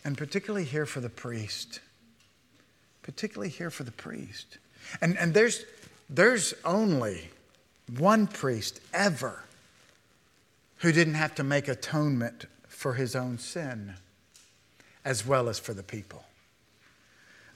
And 0.04 0.16
particularly 0.16 0.64
here 0.64 0.86
for 0.86 1.00
the 1.00 1.10
priest. 1.10 1.80
Particularly 3.02 3.50
here 3.50 3.70
for 3.70 3.82
the 3.82 3.90
priest. 3.90 4.58
And, 5.00 5.18
and 5.18 5.34
there's, 5.34 5.64
there's 6.08 6.54
only 6.64 7.30
one 7.98 8.28
priest 8.28 8.80
ever 8.94 9.42
who 10.76 10.92
didn't 10.92 11.14
have 11.14 11.34
to 11.34 11.42
make 11.42 11.66
atonement 11.66 12.44
for 12.68 12.94
his 12.94 13.16
own 13.16 13.36
sin 13.36 13.96
as 15.04 15.26
well 15.26 15.48
as 15.48 15.58
for 15.58 15.74
the 15.74 15.82
people. 15.82 16.24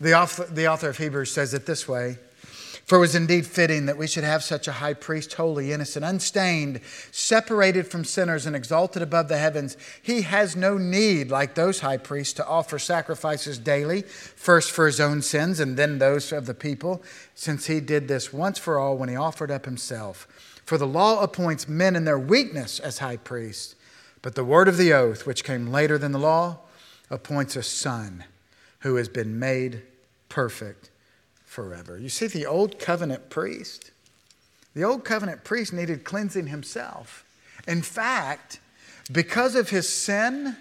The 0.01 0.15
author, 0.15 0.45
the 0.45 0.69
author 0.69 0.89
of 0.89 0.99
Hebrews 0.99 1.33
says 1.33 1.55
it 1.55 1.67
this 1.67 1.87
way 1.87 2.19
For 2.85 2.97
it 2.97 3.01
was 3.01 3.15
indeed 3.15 3.47
fitting 3.47 3.87
that 3.87 3.97
we 3.97 4.07
should 4.07 4.25
have 4.25 4.43
such 4.43 4.67
a 4.67 4.73
high 4.73 4.95
priest, 4.95 5.35
holy, 5.35 5.73
innocent, 5.73 6.05
unstained, 6.05 6.81
separated 7.11 7.87
from 7.87 8.05
sinners, 8.05 8.45
and 8.45 8.57
exalted 8.57 9.03
above 9.03 9.29
the 9.29 9.39
heavens. 9.39 9.77
He 10.03 10.23
has 10.23 10.57
no 10.57 10.77
need, 10.77 11.31
like 11.31 11.55
those 11.55 11.81
high 11.81 11.99
priests, 11.99 12.35
to 12.35 12.47
offer 12.47 12.79
sacrifices 12.79 13.59
daily, 13.59 14.03
first 14.03 14.73
for 14.73 14.87
his 14.87 15.01
own 15.01 15.23
sins 15.23 15.61
and 15.61 15.77
then 15.77 15.99
those 15.99 16.33
of 16.33 16.47
the 16.47 16.55
people, 16.55 17.03
since 17.35 17.67
he 17.67 17.81
did 17.81 18.09
this 18.09 18.33
once 18.33 18.59
for 18.59 18.79
all 18.79 18.97
when 18.97 19.09
he 19.09 19.17
offered 19.17 19.51
up 19.51 19.65
himself. 19.65 20.27
For 20.65 20.79
the 20.79 20.87
law 20.87 21.23
appoints 21.23 21.69
men 21.69 21.95
in 21.95 22.05
their 22.05 22.19
weakness 22.19 22.81
as 22.81 22.99
high 22.99 23.19
priests, 23.19 23.77
but 24.23 24.35
the 24.35 24.45
word 24.45 24.67
of 24.67 24.79
the 24.79 24.93
oath, 24.93 25.27
which 25.27 25.45
came 25.45 25.69
later 25.69 25.99
than 25.99 26.13
the 26.13 26.19
law, 26.19 26.59
appoints 27.11 27.57
a 27.57 27.63
son 27.63 28.25
who 28.81 28.97
has 28.97 29.09
been 29.09 29.39
made 29.39 29.83
perfect 30.29 30.91
forever. 31.45 31.99
You 31.99 32.09
see, 32.09 32.27
the 32.27 32.47
old 32.47 32.79
covenant 32.79 33.31
priest, 33.31 33.91
the 34.75 34.85
old 34.85 35.05
covenant 35.05 35.45
priest 35.45 35.73
needed 35.73 36.05
cleansing 36.05 36.49
himself. 36.49 37.25
In 37.67 37.83
fact, 37.83 38.61
because 39.13 39.55
of 39.55 39.71
his 39.71 39.89
sin, 39.89 40.57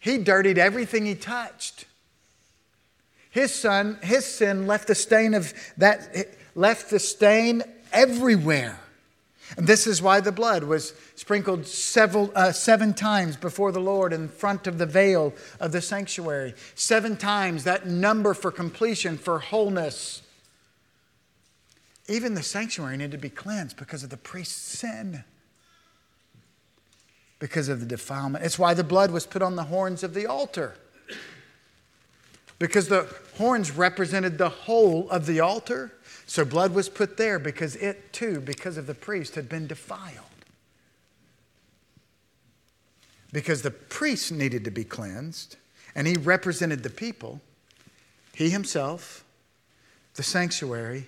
he 0.00 0.18
dirtied 0.18 0.58
everything 0.58 1.06
he 1.06 1.14
touched. 1.14 1.86
His 3.30 3.54
son, 3.54 3.98
his 4.02 4.24
sin 4.24 4.66
left 4.66 4.88
the 4.88 4.94
stain 4.94 5.34
of 5.34 5.52
that 5.76 6.28
left 6.54 6.90
the 6.90 6.98
stain 6.98 7.62
everywhere. 7.92 8.80
And 9.56 9.66
this 9.66 9.86
is 9.86 10.02
why 10.02 10.20
the 10.20 10.32
blood 10.32 10.64
was 10.64 10.92
sprinkled 11.14 11.66
several, 11.66 12.32
uh, 12.34 12.52
seven 12.52 12.94
times 12.94 13.36
before 13.36 13.70
the 13.70 13.80
Lord 13.80 14.12
in 14.12 14.28
front 14.28 14.66
of 14.66 14.78
the 14.78 14.86
veil 14.86 15.32
of 15.60 15.72
the 15.72 15.80
sanctuary. 15.80 16.54
Seven 16.74 17.16
times, 17.16 17.64
that 17.64 17.86
number 17.86 18.34
for 18.34 18.50
completion, 18.50 19.16
for 19.16 19.38
wholeness. 19.38 20.22
Even 22.08 22.34
the 22.34 22.42
sanctuary 22.42 22.96
needed 22.96 23.12
to 23.12 23.18
be 23.18 23.28
cleansed 23.30 23.76
because 23.76 24.02
of 24.02 24.10
the 24.10 24.16
priest's 24.16 24.78
sin, 24.78 25.24
because 27.38 27.68
of 27.68 27.80
the 27.80 27.86
defilement. 27.86 28.44
It's 28.44 28.58
why 28.58 28.74
the 28.74 28.84
blood 28.84 29.10
was 29.10 29.26
put 29.26 29.42
on 29.42 29.56
the 29.56 29.64
horns 29.64 30.02
of 30.02 30.14
the 30.14 30.26
altar, 30.26 30.74
because 32.58 32.88
the 32.88 33.12
horns 33.36 33.70
represented 33.70 34.38
the 34.38 34.48
whole 34.48 35.08
of 35.10 35.26
the 35.26 35.40
altar 35.40 35.92
so 36.26 36.44
blood 36.44 36.74
was 36.74 36.88
put 36.88 37.16
there 37.16 37.38
because 37.38 37.76
it 37.76 38.12
too, 38.12 38.40
because 38.40 38.76
of 38.76 38.86
the 38.86 38.94
priest, 38.94 39.36
had 39.36 39.48
been 39.48 39.68
defiled. 39.68 40.24
Because 43.32 43.62
the 43.62 43.70
priest 43.70 44.32
needed 44.32 44.64
to 44.64 44.70
be 44.70 44.84
cleansed, 44.84 45.56
and 45.94 46.06
he 46.06 46.14
represented 46.14 46.82
the 46.82 46.90
people, 46.90 47.40
he 48.34 48.50
himself, 48.50 49.24
the 50.14 50.22
sanctuary, 50.22 51.06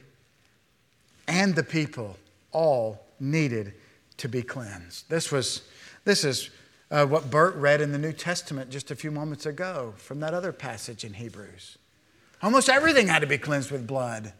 and 1.27 1.55
the 1.55 1.65
people 1.65 2.17
all 2.53 3.05
needed 3.19 3.75
to 4.19 4.29
be 4.29 4.43
cleansed. 4.43 5.09
This 5.09 5.33
was 5.33 5.63
this 6.05 6.25
is 6.25 6.51
uh, 6.91 7.05
what 7.07 7.31
Bert 7.31 7.55
read 7.57 7.81
in 7.81 7.93
the 7.93 7.99
New 7.99 8.13
Testament 8.13 8.71
just 8.71 8.91
a 8.91 8.97
few 8.97 9.11
moments 9.11 9.47
ago 9.47 9.95
from 9.97 10.21
that 10.21 10.33
other 10.33 10.53
passage 10.53 11.05
in 11.05 11.15
Hebrews. 11.15 11.77
Almost 12.43 12.69
everything 12.69 13.09
had 13.09 13.21
to 13.21 13.27
be 13.27 13.37
cleansed 13.37 13.71
with 13.71 13.87
blood 13.87 14.33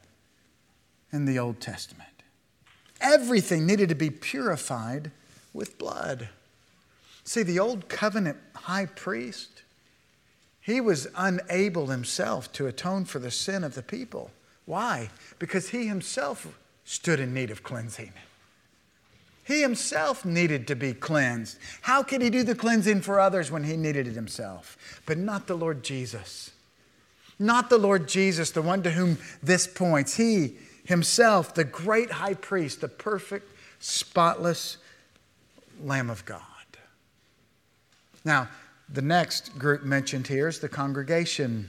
in 1.13 1.25
the 1.25 1.39
Old 1.39 1.61
Testament. 1.61 2.09
Everything 3.01 3.67
needed 3.67 3.89
to 3.89 3.95
be 3.95 4.11
purified 4.11 5.11
with 5.53 5.79
blood. 5.79 6.29
See, 7.25 7.43
the 7.43 7.59
Old 7.59 7.89
Covenant 7.89 8.39
high 8.55 8.87
priest, 8.87 9.63
he 10.61 10.81
was 10.81 11.07
unable 11.17 11.87
himself 11.87 12.53
to 12.53 12.67
atone 12.67 13.05
for 13.05 13.19
the 13.19 13.31
sin 13.31 13.65
of 13.65 13.75
the 13.75 13.83
people. 13.83 14.31
Why? 14.67 15.11
Because 15.39 15.71
he 15.71 15.87
himself 15.87 16.59
stood 16.85 17.21
in 17.21 17.33
need 17.33 17.51
of 17.51 17.63
cleansing. 17.63 18.13
He 19.45 19.63
himself 19.63 20.27
needed 20.27 20.67
to 20.67 20.77
be 20.77 20.93
cleansed. 20.93 21.59
How 21.81 22.03
could 22.03 22.21
he 22.21 22.29
do 22.29 22.43
the 22.43 22.55
cleansing 22.55 23.01
for 23.01 23.19
others 23.19 23.51
when 23.51 23.65
he 23.65 23.79
needed 23.79 24.07
it 24.07 24.15
himself? 24.15 24.77
But 25.07 25.17
not 25.17 25.47
the 25.47 25.55
Lord 25.55 25.83
Jesus. 25.83 26.51
Not 27.39 27.71
the 27.71 27.79
Lord 27.79 28.09
Jesus, 28.09 28.51
the 28.51 28.61
one 28.61 28.83
to 28.83 28.91
whom 28.91 29.17
this 29.43 29.67
points. 29.67 30.17
He 30.17 30.59
himself, 30.89 31.53
the 31.53 31.65
great 31.65 32.11
high 32.11 32.33
priest, 32.33 32.81
the 32.81 32.89
perfect, 32.89 33.53
spotless 33.79 34.79
Lamb 35.83 36.09
of 36.09 36.25
God. 36.25 36.41
Now, 38.25 38.49
the 38.89 39.03
next 39.03 39.59
group 39.59 39.83
mentioned 39.83 40.29
here 40.29 40.49
is 40.49 40.61
the 40.61 40.69
congregation. 40.69 41.69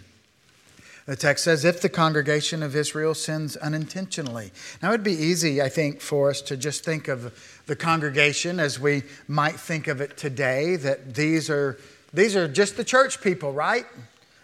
The 1.06 1.18
text 1.18 1.44
says, 1.44 1.66
if 1.66 1.82
the 1.82 1.90
congregation 1.90 2.64
of 2.64 2.78
Israel 2.78 3.14
sins 3.14 3.58
unintentionally. 3.58 4.52
Now, 4.82 4.88
it 4.88 4.92
would 4.92 5.04
be 5.04 5.12
easy, 5.12 5.62
I 5.62 5.68
think, 5.68 6.00
for 6.00 6.30
us 6.30 6.42
to 6.44 6.56
just 6.56 6.86
think 6.86 7.10
of 7.10 7.62
the 7.66 7.76
congregation 7.76 8.58
as 8.58 8.80
we 8.80 9.04
might 9.28 9.60
think 9.60 9.90
of 9.90 10.00
it 10.00 10.16
today, 10.16 10.78
that 10.78 11.14
these 11.14 11.50
are, 11.50 11.78
these 12.14 12.38
are 12.38 12.48
just 12.48 12.78
the 12.78 12.86
church 12.86 13.20
people, 13.22 13.52
right? 13.52 13.86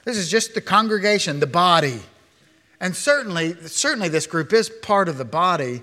This 0.03 0.17
is 0.17 0.29
just 0.29 0.53
the 0.53 0.59
congregation, 0.59 1.39
the 1.39 1.47
body. 1.47 2.01
And 2.79 2.95
certainly, 2.95 3.53
certainly 3.67 4.09
this 4.09 4.27
group 4.27 4.53
is 4.53 4.69
part 4.69 5.09
of 5.09 5.17
the 5.17 5.25
body. 5.25 5.81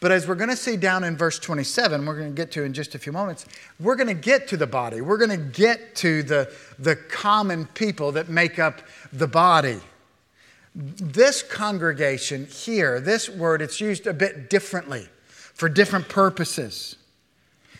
But 0.00 0.10
as 0.10 0.26
we're 0.26 0.34
going 0.34 0.50
to 0.50 0.56
see 0.56 0.76
down 0.76 1.04
in 1.04 1.16
verse 1.16 1.38
27, 1.38 2.04
we're 2.04 2.18
going 2.18 2.30
to 2.30 2.34
get 2.34 2.50
to 2.52 2.64
in 2.64 2.72
just 2.72 2.94
a 2.94 2.98
few 2.98 3.12
moments, 3.12 3.46
we're 3.78 3.94
going 3.94 4.08
to 4.08 4.14
get 4.14 4.48
to 4.48 4.56
the 4.56 4.66
body. 4.66 5.00
We're 5.00 5.16
going 5.16 5.30
to 5.30 5.36
get 5.36 5.94
to 5.96 6.24
the, 6.24 6.52
the 6.78 6.96
common 6.96 7.66
people 7.66 8.12
that 8.12 8.28
make 8.28 8.58
up 8.58 8.82
the 9.12 9.28
body. 9.28 9.78
This 10.74 11.42
congregation 11.42 12.46
here, 12.46 12.98
this 12.98 13.28
word, 13.28 13.62
it's 13.62 13.80
used 13.80 14.06
a 14.06 14.12
bit 14.12 14.50
differently 14.50 15.06
for 15.28 15.68
different 15.68 16.08
purposes. 16.08 16.96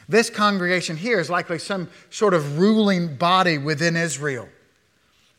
This 0.08 0.30
congregation 0.30 0.96
here 0.96 1.18
is 1.18 1.30
likely 1.30 1.58
some 1.58 1.88
sort 2.10 2.34
of 2.34 2.58
ruling 2.58 3.16
body 3.16 3.58
within 3.58 3.96
Israel. 3.96 4.48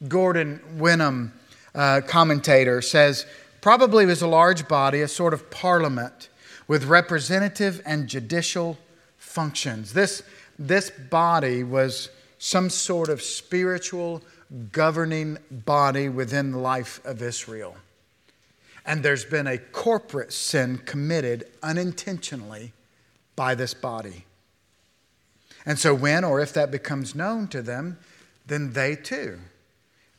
Gordon 0.07 0.59
Wenham, 0.77 1.31
uh, 1.75 2.01
commentator, 2.05 2.81
says 2.81 3.25
probably 3.61 4.05
was 4.05 4.21
a 4.21 4.27
large 4.27 4.67
body, 4.67 5.01
a 5.01 5.07
sort 5.07 5.33
of 5.33 5.49
parliament 5.49 6.29
with 6.67 6.85
representative 6.85 7.81
and 7.85 8.07
judicial 8.07 8.77
functions. 9.17 9.93
This, 9.93 10.23
this 10.59 10.89
body 10.89 11.63
was 11.63 12.09
some 12.37 12.69
sort 12.69 13.09
of 13.09 13.21
spiritual 13.21 14.21
governing 14.71 15.37
body 15.49 16.09
within 16.09 16.51
the 16.51 16.57
life 16.57 17.03
of 17.05 17.21
Israel. 17.21 17.75
And 18.85 19.01
there's 19.01 19.25
been 19.25 19.47
a 19.47 19.57
corporate 19.57 20.33
sin 20.33 20.77
committed 20.79 21.45
unintentionally 21.63 22.73
by 23.35 23.55
this 23.55 23.73
body. 23.73 24.25
And 25.65 25.79
so, 25.79 25.93
when 25.93 26.23
or 26.23 26.41
if 26.41 26.53
that 26.53 26.71
becomes 26.71 27.15
known 27.15 27.47
to 27.47 27.61
them, 27.61 27.97
then 28.45 28.73
they 28.73 28.97
too, 28.97 29.39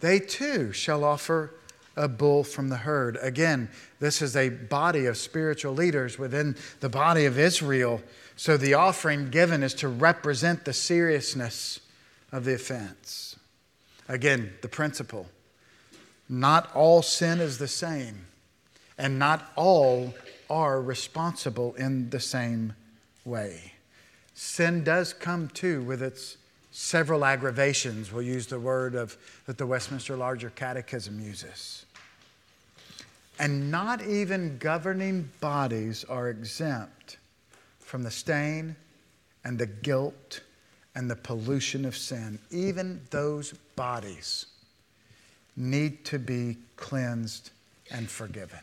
they 0.05 0.21
too 0.21 0.71
shall 0.71 1.03
offer 1.03 1.55
a 1.97 2.09
bull 2.09 2.45
from 2.45 2.69
the 2.69 2.77
herd. 2.77 3.17
Again, 3.23 3.71
this 4.01 4.21
is 4.21 4.37
a 4.37 4.51
body 4.51 5.07
of 5.07 5.17
spiritual 5.17 5.73
leaders 5.73 6.19
within 6.19 6.57
the 6.81 6.91
body 6.91 7.25
of 7.25 7.39
Israel. 7.39 8.03
So, 8.37 8.59
the 8.59 8.75
offering 8.75 9.31
given 9.31 9.63
is 9.63 9.73
to 9.77 9.89
represent 9.89 10.67
the 10.67 10.75
seriousness 10.75 11.81
of 12.33 12.45
the 12.45 12.53
offense. 12.53 13.37
Again, 14.07 14.53
the 14.61 14.69
principle 14.69 15.27
not 16.29 16.71
all 16.75 17.01
sin 17.01 17.41
is 17.41 17.57
the 17.57 17.67
same, 17.67 18.27
and 18.99 19.19
not 19.19 19.53
all 19.57 20.13
are 20.51 20.83
responsible 20.83 21.73
in 21.77 22.11
the 22.11 22.21
same 22.21 22.75
way. 23.25 23.73
Sin 24.35 24.85
does 24.85 25.15
come 25.15 25.49
too 25.49 25.81
with 25.83 26.03
its 26.03 26.37
several 26.77 27.25
aggravations. 27.25 28.11
We'll 28.11 28.23
use 28.23 28.49
the 28.49 28.59
word 28.59 28.97
of, 28.97 29.17
that 29.47 29.59
the 29.59 29.67
Westminster 29.67 30.17
Larger 30.17 30.51
Catechism 30.51 31.21
uses. 31.21 31.87
And 33.39 33.71
not 33.71 34.05
even 34.05 34.59
governing 34.59 35.31
bodies 35.41 36.05
are 36.09 36.29
exempt 36.29 37.19
from 37.79 38.03
the 38.03 38.11
stain 38.11 38.75
and 39.45 39.57
the 39.57 39.67
guilt 39.67 40.41
and 40.97 41.09
the 41.09 41.15
pollution 41.15 41.85
of 41.85 41.97
sin. 41.97 42.41
Even 42.51 43.01
those 43.11 43.53
bodies 43.77 44.47
need 45.57 46.05
to 46.07 46.19
be 46.19 46.57
cleansed 46.75 47.53
and 47.93 48.11
forgiven. 48.11 48.59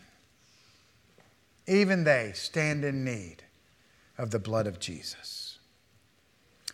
Even 1.65 2.03
they 2.03 2.33
stand 2.35 2.83
in 2.83 3.05
need 3.05 3.37
of 4.17 4.31
the 4.31 4.39
blood 4.39 4.67
of 4.67 4.81
Jesus. 4.81 5.59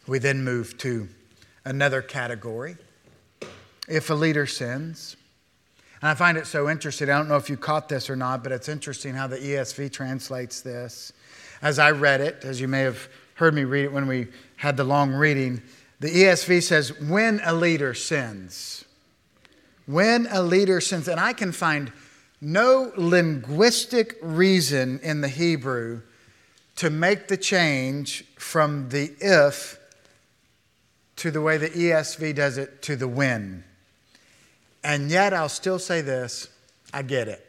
We 0.08 0.17
then 0.17 0.43
move 0.43 0.78
to 0.80 1.08
another 1.67 2.01
category. 2.01 2.77
If 3.88 4.10
a 4.10 4.13
leader 4.13 4.45
sins, 4.45 5.17
and 6.01 6.10
I 6.10 6.13
find 6.13 6.38
it 6.38 6.45
so 6.45 6.69
interesting. 6.69 7.10
I 7.10 7.17
don't 7.17 7.27
know 7.27 7.38
if 7.38 7.49
you 7.49 7.58
caught 7.58 7.89
this 7.89 8.10
or 8.10 8.15
not, 8.15 8.43
but 8.43 8.51
it's 8.51 8.69
interesting 8.69 9.15
how 9.15 9.27
the 9.27 9.38
ESV 9.38 9.91
translates 9.91 10.62
this. 10.62 11.12
As 11.62 11.80
I 11.80 11.91
read 11.91 12.21
it, 12.21 12.43
as 12.43 12.62
you 12.62 12.67
may 12.67 12.82
have 12.82 13.08
heard 13.36 13.53
me 13.53 13.63
read 13.63 13.86
it 13.86 13.91
when 13.91 14.08
we 14.08 14.27
had 14.58 14.77
the 14.77 14.84
long 14.84 15.12
reading, 15.12 15.62
the 15.99 16.10
ESV 16.10 16.62
says, 16.62 16.99
when 16.99 17.41
a 17.43 17.53
leader 17.53 17.95
sins. 17.95 18.86
When 19.88 20.27
a 20.30 20.43
leader 20.43 20.82
sins. 20.82 21.08
And 21.08 21.19
I 21.19 21.34
can 21.34 21.51
find 21.51 21.91
no 22.39 22.91
linguistic 22.95 24.17
reason 24.21 24.99
in 25.01 25.21
the 25.21 25.30
Hebrew 25.30 26.01
to 26.75 26.91
make 26.91 27.27
the 27.27 27.38
change 27.38 28.23
from 28.38 28.89
the 28.89 29.15
if 29.19 29.77
to 31.17 31.32
the 31.32 31.41
way 31.41 31.58
the 31.58 31.69
ESV 31.69 32.36
does 32.36 32.58
it 32.58 32.82
to 32.84 32.95
the 32.95 33.08
when. 33.08 33.63
And 34.84 35.12
yet, 35.12 35.34
I'll 35.34 35.49
still 35.49 35.80
say 35.80 36.01
this 36.01 36.47
I 36.93 37.01
get 37.01 37.27
it. 37.27 37.43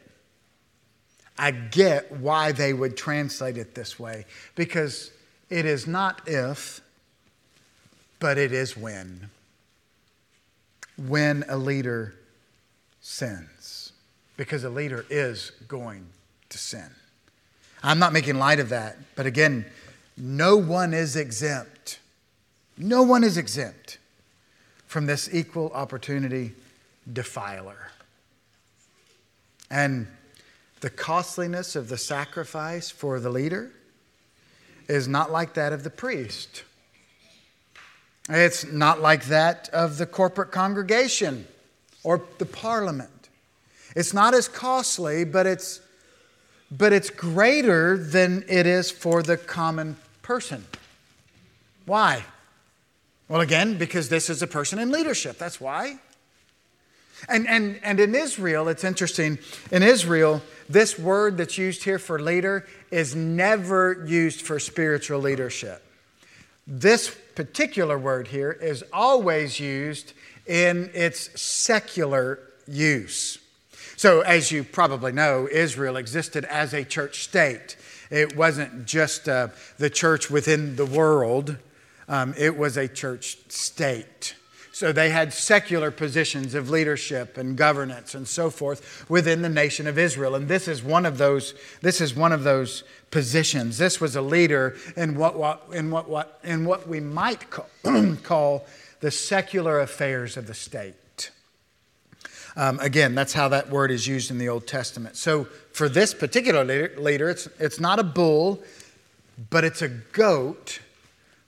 I 1.37 1.51
get 1.51 2.11
why 2.11 2.51
they 2.51 2.73
would 2.73 2.97
translate 2.97 3.57
it 3.57 3.73
this 3.73 3.97
way 3.97 4.25
because 4.55 5.11
it 5.49 5.65
is 5.65 5.87
not 5.87 6.21
if, 6.27 6.81
but 8.19 8.37
it 8.37 8.51
is 8.51 8.75
when. 8.75 9.29
When 10.97 11.45
a 11.47 11.55
leader 11.55 12.13
sins, 12.99 13.93
because 14.35 14.65
a 14.65 14.69
leader 14.69 15.05
is 15.09 15.53
going 15.69 16.05
to 16.49 16.57
sin. 16.57 16.89
I'm 17.81 17.99
not 17.99 18.11
making 18.11 18.37
light 18.37 18.59
of 18.59 18.69
that, 18.69 18.97
but 19.15 19.25
again, 19.25 19.65
no 20.17 20.57
one 20.57 20.93
is 20.93 21.15
exempt. 21.15 21.78
No 22.79 23.03
one 23.03 23.25
is 23.25 23.37
exempt 23.37 23.97
from 24.87 25.05
this 25.05 25.29
equal 25.31 25.69
opportunity 25.73 26.53
defiler. 27.11 27.91
And 29.69 30.07
the 30.79 30.89
costliness 30.89 31.75
of 31.75 31.89
the 31.89 31.97
sacrifice 31.97 32.89
for 32.89 33.19
the 33.19 33.29
leader 33.29 33.71
is 34.87 35.07
not 35.07 35.29
like 35.29 35.53
that 35.55 35.73
of 35.73 35.83
the 35.83 35.89
priest. 35.89 36.63
It's 38.29 38.65
not 38.65 39.01
like 39.01 39.25
that 39.25 39.69
of 39.73 39.97
the 39.97 40.05
corporate 40.05 40.51
congregation 40.51 41.47
or 42.03 42.23
the 42.37 42.45
parliament. 42.45 43.29
It's 43.95 44.13
not 44.13 44.33
as 44.33 44.47
costly, 44.47 45.25
but 45.25 45.45
it's, 45.45 45.81
but 46.71 46.93
it's 46.93 47.09
greater 47.09 47.97
than 47.97 48.45
it 48.47 48.65
is 48.65 48.89
for 48.89 49.21
the 49.21 49.35
common 49.35 49.97
person. 50.21 50.63
Why? 51.85 52.23
Well, 53.29 53.41
again, 53.41 53.77
because 53.77 54.09
this 54.09 54.29
is 54.29 54.41
a 54.41 54.47
person 54.47 54.79
in 54.79 54.91
leadership. 54.91 55.37
That's 55.37 55.61
why. 55.61 55.99
And, 57.27 57.47
and, 57.47 57.79
and 57.83 57.99
in 57.99 58.15
Israel, 58.15 58.67
it's 58.69 58.83
interesting. 58.83 59.37
In 59.71 59.83
Israel, 59.83 60.41
this 60.67 60.97
word 60.97 61.37
that's 61.37 61.57
used 61.57 61.83
here 61.83 61.99
for 61.99 62.19
leader 62.19 62.65
is 62.91 63.15
never 63.15 64.03
used 64.07 64.41
for 64.41 64.59
spiritual 64.59 65.19
leadership. 65.19 65.83
This 66.65 67.15
particular 67.35 67.97
word 67.97 68.27
here 68.27 68.51
is 68.51 68.83
always 68.91 69.59
used 69.59 70.13
in 70.47 70.89
its 70.93 71.39
secular 71.39 72.39
use. 72.67 73.37
So, 73.95 74.21
as 74.21 74.51
you 74.51 74.63
probably 74.63 75.11
know, 75.11 75.47
Israel 75.51 75.97
existed 75.97 76.45
as 76.45 76.73
a 76.73 76.83
church 76.83 77.23
state. 77.23 77.75
It 78.09 78.35
wasn't 78.35 78.85
just 78.85 79.27
uh, 79.27 79.49
the 79.77 79.89
church 79.89 80.31
within 80.31 80.77
the 80.77 80.85
world, 80.85 81.57
um, 82.09 82.33
it 82.37 82.57
was 82.57 82.75
a 82.75 82.87
church 82.87 83.37
state. 83.47 84.35
So 84.71 84.91
they 84.91 85.09
had 85.09 85.33
secular 85.33 85.91
positions 85.91 86.53
of 86.55 86.69
leadership 86.69 87.37
and 87.37 87.57
governance 87.57 88.15
and 88.15 88.27
so 88.27 88.49
forth 88.49 89.05
within 89.09 89.41
the 89.41 89.49
nation 89.49 89.87
of 89.87 89.97
Israel. 89.97 90.35
And 90.35 90.47
this 90.47 90.67
is 90.67 90.81
one 90.81 91.05
of 91.05 91.17
those, 91.17 91.53
this 91.81 92.01
is 92.01 92.15
one 92.15 92.31
of 92.31 92.43
those 92.43 92.83
positions. 93.11 93.77
This 93.77 93.99
was 93.99 94.15
a 94.15 94.21
leader 94.21 94.77
in 94.95 95.15
what, 95.15 95.37
what, 95.37 95.67
in 95.73 95.91
what, 95.91 96.09
what, 96.09 96.39
in 96.43 96.65
what 96.65 96.87
we 96.87 96.99
might 96.99 97.49
call, 97.49 97.67
call 98.23 98.65
the 99.01 99.11
secular 99.11 99.79
affairs 99.79 100.37
of 100.37 100.47
the 100.47 100.53
state. 100.53 101.31
Um, 102.55 102.79
again, 102.79 103.15
that's 103.15 103.33
how 103.33 103.49
that 103.49 103.69
word 103.69 103.91
is 103.91 104.07
used 104.07 104.31
in 104.31 104.37
the 104.37 104.49
Old 104.49 104.65
Testament. 104.65 105.17
So 105.17 105.43
for 105.73 105.89
this 105.89 106.13
particular 106.13 106.63
leader, 106.63 106.93
leader 106.97 107.29
it's, 107.29 107.47
it's 107.59 107.79
not 107.79 107.99
a 107.99 108.03
bull, 108.03 108.63
but 109.49 109.63
it's 109.63 109.81
a 109.81 109.89
goat 109.89 110.79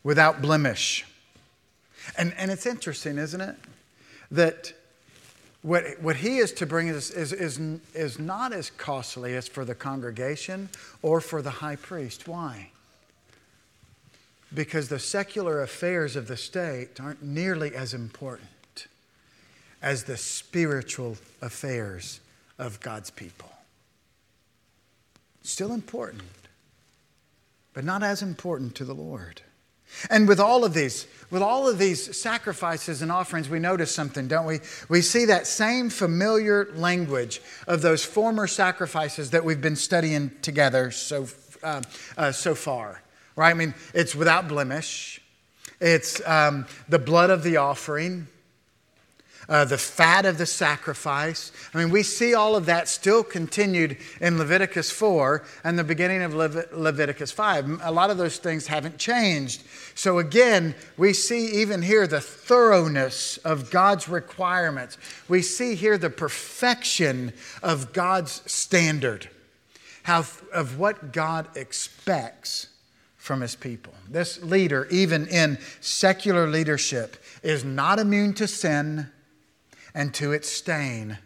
without 0.04 0.42
blemish. 0.42 1.06
And, 2.18 2.34
and 2.38 2.52
it's 2.52 2.66
interesting, 2.66 3.18
isn't 3.18 3.42
it? 3.42 3.56
That 4.32 4.74
what, 5.62 5.84
what 6.02 6.16
he 6.18 6.38
is 6.38 6.52
to 6.54 6.66
bring 6.66 6.88
is, 6.88 7.12
is, 7.12 7.34
is, 7.34 7.60
is 7.93 8.18
not 8.18 8.54
as 8.54 8.70
costly 8.72 9.36
as 9.36 9.47
for 9.47 9.64
the 9.64 9.76
congregation 9.76 10.70
or 11.02 11.22
for 11.22 11.41
the 11.41 11.52
high 11.52 11.76
priest. 11.76 12.28
Why? 12.28 12.70
Because 14.54 14.89
the 14.89 14.99
secular 14.99 15.62
affairs 15.62 16.16
of 16.16 16.28
the 16.28 16.38
state 16.38 16.99
aren't 16.99 17.24
nearly 17.24 17.76
as 17.76 17.93
important 17.93 18.88
as 19.82 20.04
the 20.04 20.18
spiritual 20.18 21.18
affairs 21.41 22.20
of 22.58 22.80
God's 22.82 23.10
people. 23.10 23.49
Still 25.43 25.74
important, 25.74 26.24
but 27.74 27.84
not 27.84 28.04
as 28.04 28.22
important 28.22 28.76
to 28.76 28.86
the 28.86 28.93
Lord. 28.93 29.41
And 30.10 30.28
with 30.28 30.39
all 30.39 30.64
of 30.64 30.74
these, 30.74 31.08
with 31.30 31.42
all 31.42 31.68
of 31.68 31.78
these 31.78 32.18
sacrifices 32.18 33.02
and 33.02 33.12
offerings, 33.12 33.50
we 33.50 33.60
notice 33.60 33.94
something, 33.94 34.28
don't 34.28 34.46
we? 34.46 34.60
We 34.89 35.02
see 35.02 35.26
that 35.26 35.48
same 35.48 35.89
familiar 35.89 36.70
language 36.74 37.42
of 37.68 37.82
those 37.82 38.04
former 38.04 38.48
sacrifices 38.48 39.32
that 39.32 39.46
we've 39.46 39.62
been 39.62 39.76
studying 39.76 40.32
together 40.42 40.92
so, 40.92 41.28
uh, 41.64 41.82
uh, 42.18 42.32
so 42.32 42.54
far, 42.54 43.02
right? 43.36 43.52
I 43.52 43.54
mean, 43.54 43.74
it's 43.94 44.14
without 44.14 44.48
blemish, 44.48 45.22
it's 45.80 46.22
um, 46.28 46.68
the 46.89 47.00
blood 47.00 47.30
of 47.30 47.44
the 47.44 47.58
offering, 47.58 48.28
uh, 49.50 49.66
the 49.66 49.78
fat 49.78 50.26
of 50.26 50.38
the 50.38 50.46
sacrifice. 50.46 51.52
I 51.74 51.78
mean, 51.78 51.89
we 51.89 52.04
see 52.04 52.34
all 52.34 52.56
of 52.56 52.66
that 52.68 52.88
still 52.88 53.24
continued 53.24 53.98
in 54.20 54.38
Leviticus 54.38 54.92
4 54.92 55.44
and 55.64 55.78
the 55.78 55.84
beginning 55.84 56.22
of 56.22 56.34
Leviticus 56.34 57.32
5. 57.32 57.82
A 57.84 57.92
lot 57.92 58.10
of 58.10 58.18
those 58.18 58.38
things 58.38 58.68
haven't 58.68 58.98
changed. 58.98 59.64
So, 59.96 60.20
again, 60.20 60.76
we 60.98 61.14
see 61.14 61.62
even 61.62 61.82
here 61.82 62.08
the 62.08 62.22
thoroughness 62.22 63.38
of 63.38 63.72
God's 63.72 64.08
requirements. 64.08 64.98
We 65.28 65.42
see 65.42 65.76
here 65.76 65.98
the 65.98 66.10
perfection 66.10 67.34
of 67.62 67.94
God's 67.94 68.42
standard, 68.46 69.30
how, 70.04 70.26
of 70.54 70.78
what 70.78 71.12
God 71.12 71.48
expects 71.56 72.68
from 73.18 73.42
his 73.42 73.56
people. 73.56 73.94
This 74.10 74.42
leader, 74.42 74.88
even 74.89 75.28
in 75.28 75.60
secular 75.80 76.48
leadership, 76.48 77.18
is 77.44 77.64
not 77.64 78.00
immune 78.00 78.34
to 78.34 78.48
sin 78.48 79.12
and 79.94 80.14
to 80.16 80.32
its 80.32 80.50
stain, 80.50 81.18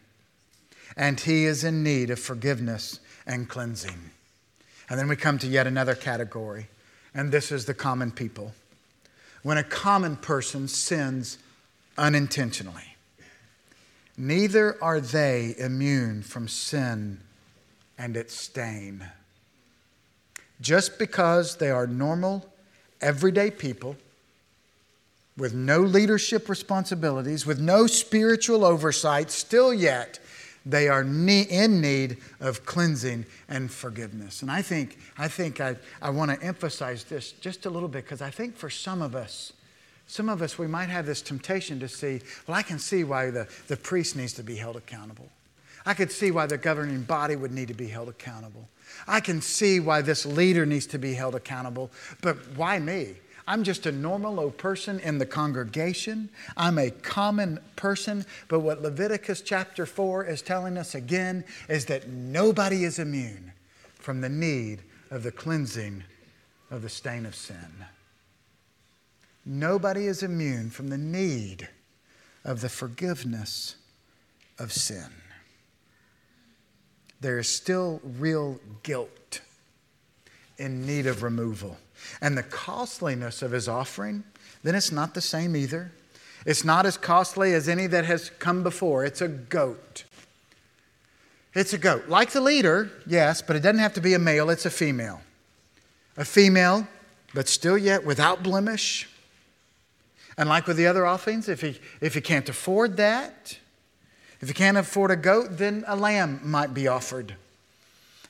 and 0.97 1.19
he 1.19 1.45
is 1.45 1.63
in 1.63 1.83
need 1.83 2.09
of 2.09 2.19
forgiveness 2.19 2.99
and 3.25 3.49
cleansing. 3.49 4.11
And 4.89 4.99
then 4.99 5.07
we 5.07 5.15
come 5.15 5.37
to 5.39 5.47
yet 5.47 5.67
another 5.67 5.95
category, 5.95 6.67
and 7.13 7.31
this 7.31 7.51
is 7.51 7.65
the 7.65 7.73
common 7.73 8.11
people. 8.11 8.53
When 9.43 9.57
a 9.57 9.63
common 9.63 10.15
person 10.15 10.67
sins 10.67 11.37
unintentionally, 11.97 12.95
neither 14.17 14.81
are 14.83 14.99
they 14.99 15.55
immune 15.57 16.23
from 16.23 16.47
sin 16.47 17.19
and 17.97 18.17
its 18.17 18.35
stain. 18.35 19.05
Just 20.61 20.97
because 20.97 21.57
they 21.57 21.69
are 21.69 21.87
normal, 21.87 22.49
everyday 23.01 23.51
people 23.51 23.95
with 25.37 25.53
no 25.53 25.79
leadership 25.79 26.47
responsibilities, 26.47 27.45
with 27.45 27.59
no 27.59 27.87
spiritual 27.87 28.63
oversight, 28.63 29.31
still 29.31 29.73
yet 29.73 30.19
they 30.65 30.87
are 30.87 31.01
in 31.01 31.81
need 31.81 32.17
of 32.39 32.65
cleansing 32.65 33.25
and 33.47 33.69
forgiveness. 33.69 34.41
And 34.41 34.49
I 34.49 34.61
think, 34.61 34.97
I, 35.17 35.27
think 35.27 35.61
I, 35.61 35.75
I 36.01 36.09
want 36.09 36.31
to 36.31 36.41
emphasize 36.45 37.03
this 37.03 37.33
just 37.33 37.65
a 37.65 37.69
little 37.69 37.89
bit 37.89 38.03
because 38.03 38.21
I 38.21 38.31
think 38.31 38.57
for 38.57 38.69
some 38.69 39.01
of 39.01 39.15
us, 39.15 39.53
some 40.07 40.29
of 40.29 40.41
us, 40.41 40.57
we 40.57 40.67
might 40.67 40.89
have 40.89 41.05
this 41.05 41.21
temptation 41.21 41.79
to 41.79 41.87
see, 41.87 42.21
well, 42.47 42.57
I 42.57 42.61
can 42.61 42.79
see 42.79 43.03
why 43.03 43.29
the, 43.29 43.47
the 43.67 43.77
priest 43.77 44.15
needs 44.15 44.33
to 44.33 44.43
be 44.43 44.55
held 44.55 44.75
accountable. 44.75 45.29
I 45.85 45.93
could 45.93 46.11
see 46.11 46.31
why 46.31 46.47
the 46.47 46.57
governing 46.57 47.03
body 47.03 47.35
would 47.35 47.51
need 47.51 47.67
to 47.67 47.73
be 47.73 47.87
held 47.87 48.09
accountable. 48.09 48.67
I 49.07 49.19
can 49.19 49.41
see 49.41 49.79
why 49.79 50.01
this 50.01 50.25
leader 50.25 50.65
needs 50.65 50.87
to 50.87 50.97
be 50.97 51.13
held 51.13 51.35
accountable, 51.35 51.91
but 52.21 52.37
why 52.55 52.79
me? 52.79 53.15
I'm 53.47 53.63
just 53.63 53.85
a 53.85 53.91
normal 53.91 54.39
old 54.39 54.57
person 54.57 54.99
in 54.99 55.19
the 55.19 55.25
congregation. 55.25 56.29
I'm 56.57 56.79
a 56.79 56.89
common 56.89 57.59
person. 57.75 58.25
But 58.47 58.61
what 58.61 58.81
Leviticus 58.81 59.41
chapter 59.41 59.85
4 59.85 60.25
is 60.25 60.41
telling 60.41 60.77
us 60.77 60.95
again 60.95 61.43
is 61.69 61.85
that 61.85 62.07
nobody 62.07 62.83
is 62.83 62.97
immune 62.97 63.51
from 63.95 64.21
the 64.21 64.29
need 64.29 64.81
of 65.11 65.21
the 65.21 65.31
cleansing 65.31 66.03
of 66.71 66.81
the 66.81 66.89
stain 66.89 67.25
of 67.25 67.35
sin. 67.35 67.85
Nobody 69.45 70.07
is 70.07 70.23
immune 70.23 70.71
from 70.71 70.87
the 70.87 70.97
need 70.97 71.69
of 72.43 72.61
the 72.61 72.69
forgiveness 72.69 73.75
of 74.57 74.73
sin. 74.73 75.09
There 77.21 77.37
is 77.37 77.47
still 77.47 78.01
real 78.03 78.59
guilt 78.81 79.41
in 80.57 80.87
need 80.87 81.05
of 81.05 81.21
removal 81.21 81.77
and 82.21 82.37
the 82.37 82.43
costliness 82.43 83.41
of 83.41 83.51
his 83.51 83.67
offering, 83.67 84.23
then 84.63 84.75
it's 84.75 84.91
not 84.91 85.13
the 85.13 85.21
same 85.21 85.55
either. 85.55 85.91
It's 86.45 86.63
not 86.63 86.85
as 86.85 86.97
costly 86.97 87.53
as 87.53 87.67
any 87.67 87.87
that 87.87 88.05
has 88.05 88.29
come 88.39 88.63
before. 88.63 89.03
It's 89.03 89.21
a 89.21 89.27
goat. 89.27 90.03
It's 91.53 91.73
a 91.73 91.77
goat. 91.77 92.07
Like 92.07 92.31
the 92.31 92.41
leader, 92.41 92.91
yes, 93.07 93.41
but 93.41 93.55
it 93.55 93.61
doesn't 93.61 93.79
have 93.79 93.93
to 93.93 94.01
be 94.01 94.13
a 94.13 94.19
male, 94.19 94.49
it's 94.49 94.65
a 94.65 94.69
female. 94.69 95.21
A 96.17 96.25
female, 96.25 96.87
but 97.33 97.47
still 97.47 97.77
yet 97.77 98.05
without 98.05 98.43
blemish. 98.43 99.09
And 100.37 100.49
like 100.49 100.67
with 100.67 100.77
the 100.77 100.87
other 100.87 101.05
offerings, 101.05 101.47
if 101.47 101.61
he, 101.61 101.79
if 102.01 102.13
he 102.13 102.21
can't 102.21 102.47
afford 102.49 102.97
that, 102.97 103.57
if 104.41 104.49
he 104.49 104.53
can't 104.53 104.77
afford 104.77 105.11
a 105.11 105.15
goat, 105.15 105.57
then 105.57 105.83
a 105.87 105.95
lamb 105.95 106.41
might 106.43 106.73
be 106.73 106.87
offered. 106.87 107.35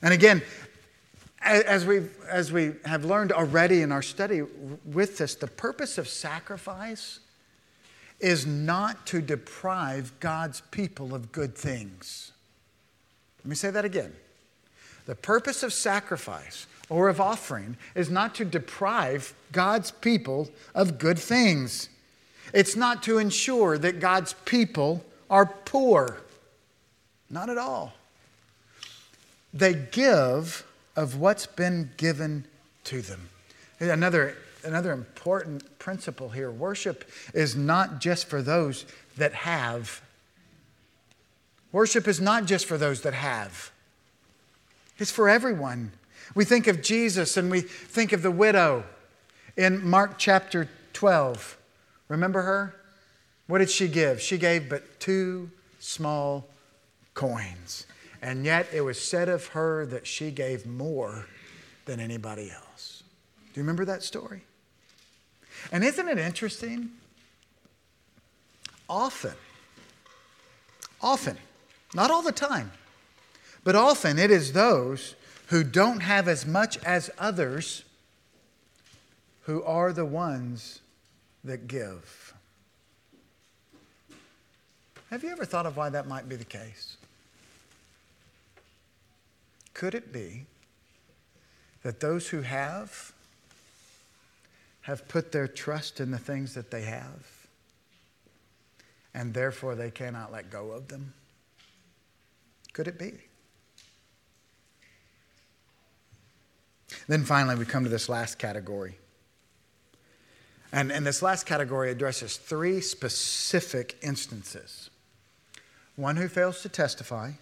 And 0.02 0.14
again, 0.14 0.42
as 1.46 1.86
we 1.86 2.02
as 2.28 2.52
we 2.52 2.72
have 2.84 3.04
learned 3.04 3.32
already 3.32 3.82
in 3.82 3.92
our 3.92 4.02
study 4.02 4.42
with 4.84 5.18
this, 5.18 5.34
the 5.34 5.46
purpose 5.46 5.98
of 5.98 6.08
sacrifice 6.08 7.20
is 8.20 8.46
not 8.46 9.06
to 9.06 9.20
deprive 9.20 10.12
God's 10.20 10.62
people 10.70 11.14
of 11.14 11.32
good 11.32 11.54
things. 11.54 12.32
Let 13.44 13.50
me 13.50 13.56
say 13.56 13.70
that 13.70 13.84
again. 13.84 14.12
The 15.06 15.14
purpose 15.14 15.62
of 15.62 15.72
sacrifice 15.72 16.66
or 16.88 17.08
of 17.08 17.20
offering 17.20 17.76
is 17.94 18.10
not 18.10 18.34
to 18.36 18.44
deprive 18.44 19.34
God's 19.52 19.90
people 19.90 20.50
of 20.74 20.98
good 20.98 21.18
things. 21.18 21.88
It's 22.52 22.76
not 22.76 23.02
to 23.04 23.18
ensure 23.18 23.78
that 23.78 24.00
God's 24.00 24.34
people 24.44 25.04
are 25.28 25.46
poor. 25.46 26.18
Not 27.28 27.50
at 27.50 27.58
all. 27.58 27.92
They 29.52 29.74
give 29.74 30.64
of 30.96 31.16
what's 31.16 31.46
been 31.46 31.90
given 31.96 32.46
to 32.84 33.02
them. 33.02 33.28
Another, 33.78 34.36
another 34.64 34.92
important 34.92 35.78
principle 35.78 36.30
here 36.30 36.50
worship 36.50 37.04
is 37.34 37.54
not 37.54 38.00
just 38.00 38.26
for 38.26 38.42
those 38.42 38.86
that 39.16 39.32
have. 39.32 40.00
Worship 41.72 42.08
is 42.08 42.20
not 42.20 42.46
just 42.46 42.66
for 42.66 42.78
those 42.78 43.02
that 43.02 43.14
have, 43.14 43.70
it's 44.98 45.10
for 45.10 45.28
everyone. 45.28 45.92
We 46.34 46.44
think 46.44 46.66
of 46.66 46.82
Jesus 46.82 47.36
and 47.36 47.50
we 47.50 47.60
think 47.60 48.12
of 48.12 48.22
the 48.22 48.30
widow 48.30 48.84
in 49.56 49.86
Mark 49.86 50.14
chapter 50.18 50.68
12. 50.94 51.56
Remember 52.08 52.42
her? 52.42 52.74
What 53.46 53.58
did 53.58 53.70
she 53.70 53.88
give? 53.88 54.20
She 54.20 54.38
gave 54.38 54.68
but 54.68 54.98
two 54.98 55.50
small 55.78 56.48
coins. 57.14 57.86
And 58.26 58.44
yet 58.44 58.66
it 58.72 58.80
was 58.80 59.00
said 59.00 59.28
of 59.28 59.46
her 59.48 59.86
that 59.86 60.04
she 60.04 60.32
gave 60.32 60.66
more 60.66 61.26
than 61.84 62.00
anybody 62.00 62.50
else. 62.50 63.04
Do 63.54 63.60
you 63.60 63.62
remember 63.62 63.84
that 63.84 64.02
story? 64.02 64.42
And 65.70 65.84
isn't 65.84 66.08
it 66.08 66.18
interesting? 66.18 66.90
Often, 68.88 69.34
often, 71.00 71.36
not 71.94 72.10
all 72.10 72.22
the 72.22 72.32
time, 72.32 72.72
but 73.62 73.76
often 73.76 74.18
it 74.18 74.32
is 74.32 74.52
those 74.54 75.14
who 75.46 75.62
don't 75.62 76.00
have 76.00 76.26
as 76.26 76.44
much 76.44 76.78
as 76.78 77.10
others 77.18 77.84
who 79.42 79.62
are 79.62 79.92
the 79.92 80.04
ones 80.04 80.80
that 81.44 81.68
give. 81.68 82.34
Have 85.10 85.22
you 85.22 85.30
ever 85.30 85.44
thought 85.44 85.66
of 85.66 85.76
why 85.76 85.90
that 85.90 86.08
might 86.08 86.28
be 86.28 86.34
the 86.34 86.44
case? 86.44 86.95
Could 89.76 89.94
it 89.94 90.10
be 90.10 90.46
that 91.82 92.00
those 92.00 92.30
who 92.30 92.40
have 92.40 93.12
have 94.80 95.06
put 95.06 95.32
their 95.32 95.46
trust 95.46 96.00
in 96.00 96.10
the 96.10 96.18
things 96.18 96.54
that 96.54 96.70
they 96.70 96.80
have 96.80 97.26
and 99.12 99.34
therefore 99.34 99.74
they 99.74 99.90
cannot 99.90 100.32
let 100.32 100.48
go 100.48 100.70
of 100.70 100.88
them? 100.88 101.12
Could 102.72 102.88
it 102.88 102.98
be? 102.98 103.12
Then 107.06 107.26
finally, 107.26 107.56
we 107.56 107.66
come 107.66 107.84
to 107.84 107.90
this 107.90 108.08
last 108.08 108.38
category. 108.38 108.96
And, 110.72 110.90
and 110.90 111.06
this 111.06 111.20
last 111.20 111.44
category 111.44 111.90
addresses 111.90 112.38
three 112.38 112.80
specific 112.80 113.98
instances 114.00 114.88
one 115.96 116.16
who 116.16 116.28
fails 116.28 116.62
to 116.62 116.70
testify, 116.70 117.32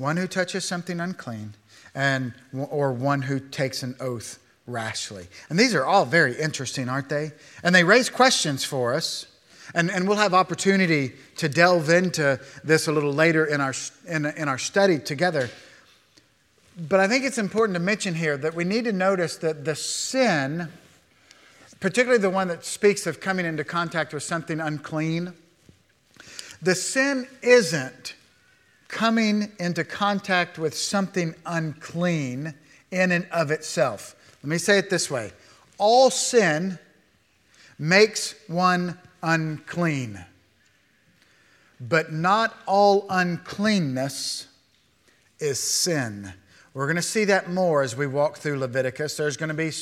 one 0.00 0.16
who 0.16 0.26
touches 0.26 0.64
something 0.64 0.98
unclean, 0.98 1.52
and, 1.94 2.32
or 2.54 2.90
one 2.90 3.20
who 3.22 3.38
takes 3.38 3.82
an 3.82 3.94
oath 4.00 4.38
rashly. 4.66 5.26
And 5.50 5.58
these 5.58 5.74
are 5.74 5.84
all 5.84 6.06
very 6.06 6.34
interesting, 6.34 6.88
aren't 6.88 7.10
they? 7.10 7.32
And 7.62 7.74
they 7.74 7.84
raise 7.84 8.08
questions 8.08 8.64
for 8.64 8.94
us. 8.94 9.26
And, 9.74 9.90
and 9.90 10.08
we'll 10.08 10.16
have 10.16 10.32
opportunity 10.32 11.12
to 11.36 11.48
delve 11.48 11.90
into 11.90 12.40
this 12.64 12.88
a 12.88 12.92
little 12.92 13.12
later 13.12 13.44
in 13.44 13.60
our, 13.60 13.74
in, 14.08 14.24
in 14.24 14.48
our 14.48 14.58
study 14.58 14.98
together. 14.98 15.50
But 16.88 17.00
I 17.00 17.06
think 17.06 17.24
it's 17.24 17.38
important 17.38 17.76
to 17.76 17.80
mention 17.80 18.14
here 18.14 18.36
that 18.38 18.54
we 18.54 18.64
need 18.64 18.84
to 18.86 18.92
notice 18.92 19.36
that 19.36 19.64
the 19.64 19.76
sin, 19.76 20.68
particularly 21.78 22.22
the 22.22 22.30
one 22.30 22.48
that 22.48 22.64
speaks 22.64 23.06
of 23.06 23.20
coming 23.20 23.44
into 23.44 23.64
contact 23.64 24.14
with 24.14 24.22
something 24.22 24.60
unclean, 24.60 25.34
the 26.62 26.74
sin 26.74 27.28
isn't 27.42 28.14
coming 28.90 29.52
into 29.58 29.84
contact 29.84 30.58
with 30.58 30.76
something 30.76 31.34
unclean 31.46 32.54
in 32.90 33.12
and 33.12 33.26
of 33.30 33.50
itself. 33.50 34.16
Let 34.42 34.50
me 34.50 34.58
say 34.58 34.78
it 34.78 34.90
this 34.90 35.10
way 35.10 35.32
all 35.78 36.10
sin 36.10 36.78
makes 37.78 38.34
one 38.48 38.98
unclean. 39.22 40.24
but 41.80 42.12
not 42.12 42.54
all 42.66 43.06
uncleanness 43.08 44.46
is 45.38 45.58
sin. 45.58 46.32
We're 46.74 46.86
going 46.86 46.96
to 46.96 47.02
see 47.02 47.24
that 47.24 47.50
more 47.50 47.82
as 47.82 47.96
we 47.96 48.06
walk 48.06 48.36
through 48.36 48.58
Leviticus. 48.58 49.16
There's 49.16 49.38
going 49.38 49.48
to 49.48 49.54
be 49.54 49.72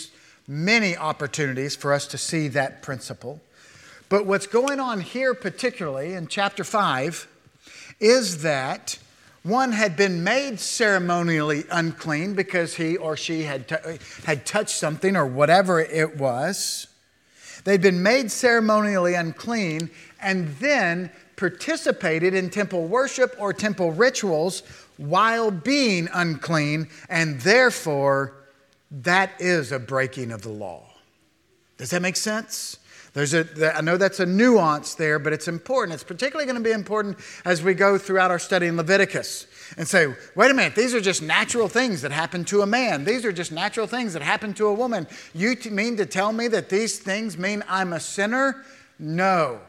many 0.46 0.96
opportunities 0.96 1.74
for 1.74 1.92
us 1.92 2.06
to 2.06 2.18
see 2.18 2.48
that 2.48 2.82
principle. 2.82 3.40
But 4.08 4.24
what's 4.26 4.46
going 4.46 4.80
on 4.80 5.00
here, 5.00 5.34
particularly 5.34 6.14
in 6.14 6.28
chapter 6.28 6.64
5, 6.64 7.28
is 8.00 8.42
that 8.42 8.98
one 9.42 9.72
had 9.72 9.96
been 9.96 10.22
made 10.24 10.60
ceremonially 10.60 11.64
unclean 11.70 12.34
because 12.34 12.74
he 12.74 12.96
or 12.96 13.16
she 13.16 13.44
had, 13.44 13.68
t- 13.68 13.98
had 14.24 14.44
touched 14.44 14.76
something 14.76 15.16
or 15.16 15.26
whatever 15.26 15.80
it 15.80 16.16
was. 16.18 16.86
They'd 17.64 17.80
been 17.80 18.02
made 18.02 18.30
ceremonially 18.30 19.14
unclean 19.14 19.90
and 20.20 20.48
then 20.56 21.10
participated 21.36 22.34
in 22.34 22.50
temple 22.50 22.86
worship 22.86 23.34
or 23.38 23.52
temple 23.52 23.92
rituals 23.92 24.62
while 24.96 25.50
being 25.50 26.08
unclean, 26.12 26.88
and 27.08 27.40
therefore 27.40 28.34
that 28.90 29.30
is 29.38 29.70
a 29.70 29.78
breaking 29.78 30.32
of 30.32 30.42
the 30.42 30.48
law. 30.48 30.84
Does 31.76 31.90
that 31.90 32.02
make 32.02 32.16
sense? 32.16 32.78
There's 33.18 33.34
a, 33.34 33.76
I 33.76 33.80
know 33.80 33.96
that's 33.96 34.20
a 34.20 34.26
nuance 34.26 34.94
there, 34.94 35.18
but 35.18 35.32
it's 35.32 35.48
important. 35.48 35.92
It's 35.92 36.04
particularly 36.04 36.46
going 36.46 36.62
to 36.62 36.62
be 36.62 36.70
important 36.70 37.18
as 37.44 37.64
we 37.64 37.74
go 37.74 37.98
throughout 37.98 38.30
our 38.30 38.38
study 38.38 38.68
in 38.68 38.76
Leviticus 38.76 39.48
and 39.76 39.88
say, 39.88 40.14
wait 40.36 40.52
a 40.52 40.54
minute, 40.54 40.76
these 40.76 40.94
are 40.94 41.00
just 41.00 41.20
natural 41.20 41.66
things 41.66 42.02
that 42.02 42.12
happen 42.12 42.44
to 42.44 42.62
a 42.62 42.66
man. 42.66 43.04
These 43.04 43.24
are 43.24 43.32
just 43.32 43.50
natural 43.50 43.88
things 43.88 44.12
that 44.12 44.22
happen 44.22 44.54
to 44.54 44.68
a 44.68 44.72
woman. 44.72 45.08
You 45.34 45.56
mean 45.68 45.96
to 45.96 46.06
tell 46.06 46.32
me 46.32 46.46
that 46.46 46.68
these 46.68 47.00
things 47.00 47.36
mean 47.36 47.64
I'm 47.68 47.92
a 47.92 47.98
sinner? 47.98 48.64
No. 49.00 49.62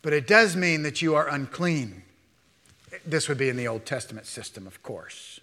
But 0.00 0.14
it 0.14 0.26
does 0.26 0.56
mean 0.56 0.84
that 0.84 1.02
you 1.02 1.16
are 1.16 1.28
unclean. 1.28 2.02
This 3.04 3.28
would 3.28 3.36
be 3.36 3.50
in 3.50 3.58
the 3.58 3.68
Old 3.68 3.84
Testament 3.84 4.24
system, 4.24 4.66
of 4.66 4.82
course. 4.82 5.38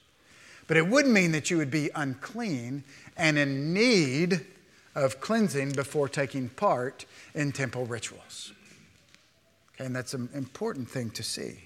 But 0.66 0.78
it 0.78 0.88
would 0.88 1.06
mean 1.06 1.34
that 1.34 1.52
you 1.52 1.58
would 1.58 1.70
be 1.70 1.92
unclean 1.94 2.84
and 3.16 3.38
in 3.38 3.76
need 3.76 4.44
of 4.96 5.20
cleansing 5.20 5.74
before 5.74 6.08
taking 6.08 6.50
part 6.50 7.06
in 7.34 7.52
temple 7.52 7.86
rituals. 7.86 8.54
Okay, 9.76 9.86
and 9.86 9.96
that's 9.96 10.14
an 10.14 10.30
important 10.34 10.90
thing 10.90 11.10
to 11.12 11.24
see. 11.24 11.60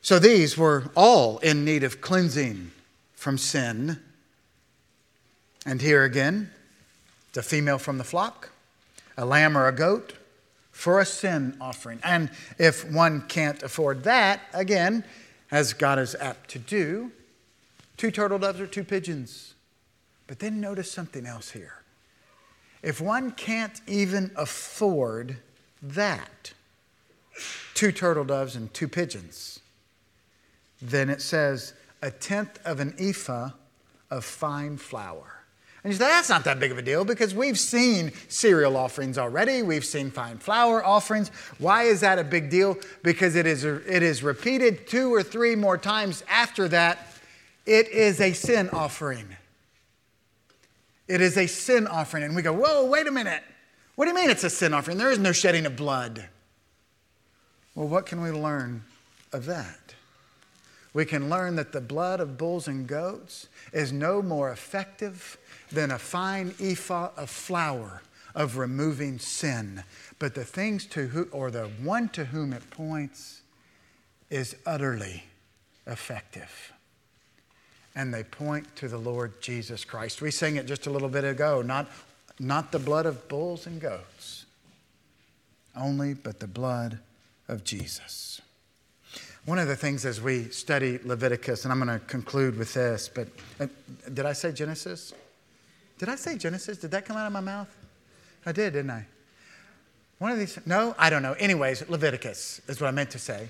So 0.00 0.18
these 0.18 0.56
were 0.56 0.90
all 0.94 1.38
in 1.38 1.64
need 1.64 1.84
of 1.84 2.00
cleansing 2.00 2.70
from 3.14 3.36
sin. 3.36 4.00
And 5.66 5.82
here 5.82 6.04
again, 6.04 6.50
the 7.34 7.42
female 7.42 7.78
from 7.78 7.98
the 7.98 8.04
flock, 8.04 8.50
a 9.18 9.26
lamb 9.26 9.58
or 9.58 9.66
a 9.66 9.72
goat 9.72 10.14
for 10.70 11.00
a 11.00 11.04
sin 11.04 11.56
offering. 11.60 12.00
And 12.02 12.30
if 12.56 12.90
one 12.90 13.22
can't 13.22 13.62
afford 13.62 14.04
that, 14.04 14.40
again, 14.54 15.04
as 15.50 15.72
God 15.74 15.98
is 15.98 16.14
apt 16.14 16.48
to 16.50 16.58
do, 16.58 17.10
two 17.96 18.10
turtle 18.10 18.38
doves 18.38 18.60
or 18.60 18.66
two 18.66 18.84
pigeons. 18.84 19.54
But 20.28 20.38
then 20.38 20.60
notice 20.60 20.92
something 20.92 21.26
else 21.26 21.50
here. 21.50 21.82
If 22.82 23.00
one 23.00 23.32
can't 23.32 23.80
even 23.88 24.30
afford 24.36 25.38
that, 25.82 26.52
two 27.74 27.90
turtle 27.90 28.24
doves 28.24 28.54
and 28.54 28.72
two 28.72 28.86
pigeons, 28.86 29.58
then 30.80 31.10
it 31.10 31.20
says 31.20 31.72
a 32.02 32.10
tenth 32.12 32.60
of 32.64 32.78
an 32.78 32.94
ephah 33.00 33.50
of 34.10 34.24
fine 34.24 34.76
flour. 34.76 35.34
And 35.82 35.92
you 35.92 35.98
say, 35.98 36.04
that's 36.04 36.28
not 36.28 36.44
that 36.44 36.60
big 36.60 36.70
of 36.72 36.78
a 36.78 36.82
deal 36.82 37.04
because 37.04 37.34
we've 37.34 37.58
seen 37.58 38.12
cereal 38.28 38.76
offerings 38.76 39.16
already. 39.16 39.62
We've 39.62 39.84
seen 39.84 40.10
fine 40.10 40.38
flour 40.38 40.84
offerings. 40.84 41.30
Why 41.58 41.84
is 41.84 42.00
that 42.00 42.18
a 42.18 42.24
big 42.24 42.50
deal? 42.50 42.76
Because 43.02 43.34
it 43.34 43.46
is, 43.46 43.64
it 43.64 44.02
is 44.02 44.22
repeated 44.22 44.86
two 44.86 45.12
or 45.12 45.22
three 45.22 45.54
more 45.54 45.78
times 45.78 46.22
after 46.28 46.68
that. 46.68 47.06
It 47.64 47.88
is 47.88 48.20
a 48.20 48.32
sin 48.32 48.68
offering. 48.70 49.37
It 51.08 51.20
is 51.20 51.36
a 51.36 51.46
sin 51.46 51.86
offering. 51.86 52.22
And 52.22 52.36
we 52.36 52.42
go, 52.42 52.52
whoa, 52.52 52.86
wait 52.86 53.06
a 53.06 53.10
minute. 53.10 53.42
What 53.96 54.04
do 54.04 54.10
you 54.10 54.14
mean 54.14 54.30
it's 54.30 54.44
a 54.44 54.50
sin 54.50 54.74
offering? 54.74 54.98
There 54.98 55.10
is 55.10 55.18
no 55.18 55.32
shedding 55.32 55.66
of 55.66 55.74
blood. 55.74 56.28
Well, 57.74 57.88
what 57.88 58.06
can 58.06 58.20
we 58.20 58.30
learn 58.30 58.84
of 59.32 59.46
that? 59.46 59.94
We 60.92 61.04
can 61.04 61.28
learn 61.28 61.56
that 61.56 61.72
the 61.72 61.80
blood 61.80 62.20
of 62.20 62.38
bulls 62.38 62.68
and 62.68 62.86
goats 62.86 63.48
is 63.72 63.92
no 63.92 64.22
more 64.22 64.50
effective 64.50 65.38
than 65.70 65.90
a 65.90 65.98
fine 65.98 66.54
ephah 66.60 67.10
of 67.16 67.30
flour 67.30 68.02
of 68.34 68.56
removing 68.56 69.18
sin. 69.18 69.84
But 70.18 70.34
the 70.34 70.44
things 70.44 70.86
to 70.86 71.08
who, 71.08 71.28
or 71.32 71.50
the 71.50 71.64
one 71.82 72.08
to 72.10 72.26
whom 72.26 72.52
it 72.52 72.68
points 72.70 73.42
is 74.30 74.56
utterly 74.66 75.24
effective. 75.86 76.72
And 77.98 78.14
they 78.14 78.22
point 78.22 78.76
to 78.76 78.86
the 78.86 78.96
Lord 78.96 79.42
Jesus 79.42 79.84
Christ. 79.84 80.22
We 80.22 80.30
sang 80.30 80.54
it 80.54 80.66
just 80.66 80.86
a 80.86 80.90
little 80.90 81.08
bit 81.08 81.24
ago, 81.24 81.62
not, 81.62 81.88
not 82.38 82.70
the 82.70 82.78
blood 82.78 83.06
of 83.06 83.28
bulls 83.28 83.66
and 83.66 83.80
goats, 83.80 84.46
only 85.76 86.14
but 86.14 86.38
the 86.38 86.46
blood 86.46 87.00
of 87.48 87.64
Jesus. 87.64 88.40
One 89.46 89.58
of 89.58 89.66
the 89.66 89.74
things 89.74 90.06
as 90.06 90.20
we 90.20 90.44
study 90.44 91.00
Leviticus, 91.04 91.64
and 91.64 91.72
I'm 91.72 91.82
going 91.82 91.98
to 91.98 92.06
conclude 92.06 92.56
with 92.56 92.72
this, 92.72 93.10
but 93.12 93.26
uh, 93.58 93.66
did 94.14 94.26
I 94.26 94.32
say 94.32 94.52
Genesis? 94.52 95.12
Did 95.98 96.08
I 96.08 96.14
say 96.14 96.38
Genesis? 96.38 96.78
Did 96.78 96.92
that 96.92 97.04
come 97.04 97.16
out 97.16 97.26
of 97.26 97.32
my 97.32 97.40
mouth? 97.40 97.68
I 98.46 98.52
did, 98.52 98.74
didn't 98.74 98.92
I? 98.92 99.06
One 100.18 100.30
of 100.30 100.38
these, 100.38 100.56
no, 100.66 100.94
I 101.00 101.10
don't 101.10 101.22
know. 101.22 101.32
Anyways, 101.32 101.88
Leviticus 101.88 102.60
is 102.68 102.80
what 102.80 102.86
I 102.86 102.92
meant 102.92 103.10
to 103.10 103.18
say. 103.18 103.48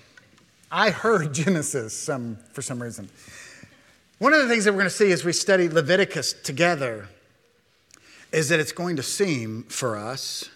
I 0.72 0.88
heard 0.88 1.34
Genesis 1.34 1.92
some, 1.92 2.38
for 2.54 2.62
some 2.62 2.82
reason. 2.82 3.10
One 4.18 4.34
of 4.34 4.40
the 4.40 4.48
things 4.48 4.64
that 4.64 4.72
we're 4.72 4.78
going 4.78 4.90
to 4.90 4.96
see 4.96 5.12
as 5.12 5.24
we 5.24 5.32
study 5.32 5.68
Leviticus 5.68 6.32
together 6.32 7.08
is 8.32 8.48
that 8.48 8.58
it's 8.58 8.72
going 8.72 8.96
to 8.96 9.02
seem 9.02 9.62
for 9.64 9.96
us 9.96 10.50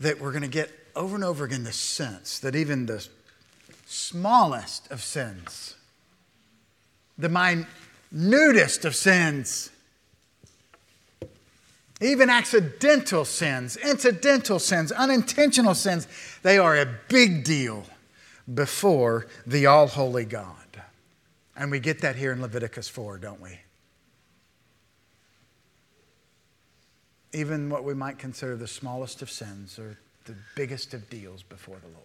that 0.00 0.20
we're 0.20 0.32
going 0.32 0.42
to 0.42 0.48
get 0.48 0.70
over 0.94 1.14
and 1.14 1.24
over 1.24 1.44
again 1.44 1.64
the 1.64 1.72
sense 1.72 2.38
that 2.40 2.54
even 2.54 2.86
the 2.86 3.06
smallest 3.86 4.90
of 4.90 5.02
sins, 5.02 5.76
the 7.16 7.28
minutest 7.28 8.84
of 8.84 8.94
sins. 8.94 9.70
Even 12.00 12.28
accidental 12.28 13.24
sins, 13.24 13.76
incidental 13.76 14.58
sins, 14.58 14.92
unintentional 14.92 15.74
sins, 15.74 16.06
they 16.42 16.58
are 16.58 16.76
a 16.76 16.86
big 17.08 17.44
deal 17.44 17.84
before 18.52 19.26
the 19.46 19.64
all 19.64 19.86
holy 19.86 20.24
God. 20.24 20.63
And 21.56 21.70
we 21.70 21.80
get 21.80 22.00
that 22.00 22.16
here 22.16 22.32
in 22.32 22.42
Leviticus 22.42 22.88
4, 22.88 23.18
don't 23.18 23.40
we? 23.40 23.58
Even 27.32 27.68
what 27.68 27.84
we 27.84 27.94
might 27.94 28.18
consider 28.18 28.56
the 28.56 28.66
smallest 28.66 29.22
of 29.22 29.30
sins 29.30 29.78
are 29.78 29.98
the 30.24 30.34
biggest 30.56 30.94
of 30.94 31.08
deals 31.10 31.42
before 31.42 31.76
the 31.76 31.88
Lord. 31.88 32.00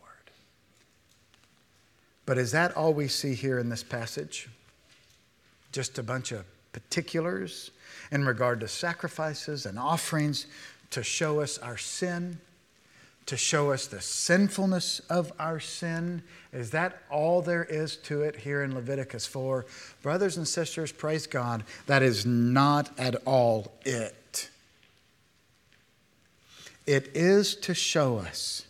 But 2.26 2.38
is 2.38 2.52
that 2.52 2.76
all 2.78 2.93
we 2.93 3.08
see 3.08 3.34
here 3.34 3.60
in 3.60 3.70
this 3.70 3.84
passage? 3.84 4.50
just 5.72 6.00
a 6.00 6.04
bunch 6.04 6.32
of 6.32 6.45
particulars 6.72 7.72
in 8.12 8.26
regard 8.26 8.60
to 8.62 8.68
sacrifices 8.68 9.66
and 9.66 9.78
offerings 9.78 10.47
to 10.91 11.04
show 11.04 11.41
us 11.41 11.58
our 11.60 11.78
sin, 11.78 12.39
to 13.30 13.38
show 13.38 13.71
us 13.71 13.86
the 13.86 14.01
sinfulness 14.01 15.01
of 15.07 15.32
our 15.38 15.59
sin. 15.59 16.23
Is 16.51 16.71
that 16.71 17.03
all 17.11 17.43
there 17.43 17.63
is 17.63 17.95
to 17.97 18.23
it 18.23 18.36
here 18.36 18.63
in 18.63 18.73
Leviticus 18.73 19.27
4? 19.27 19.67
Brothers 20.01 20.38
and 20.38 20.47
sisters, 20.47 20.91
praise 20.91 21.27
God, 21.27 21.63
that 21.86 22.01
is 22.01 22.25
not 22.25 22.89
at 22.97 23.15
all 23.27 23.71
it. 23.86 24.49
It 26.88 27.11
is 27.13 27.53
to 27.57 27.75
show 27.75 28.17
us 28.17 28.65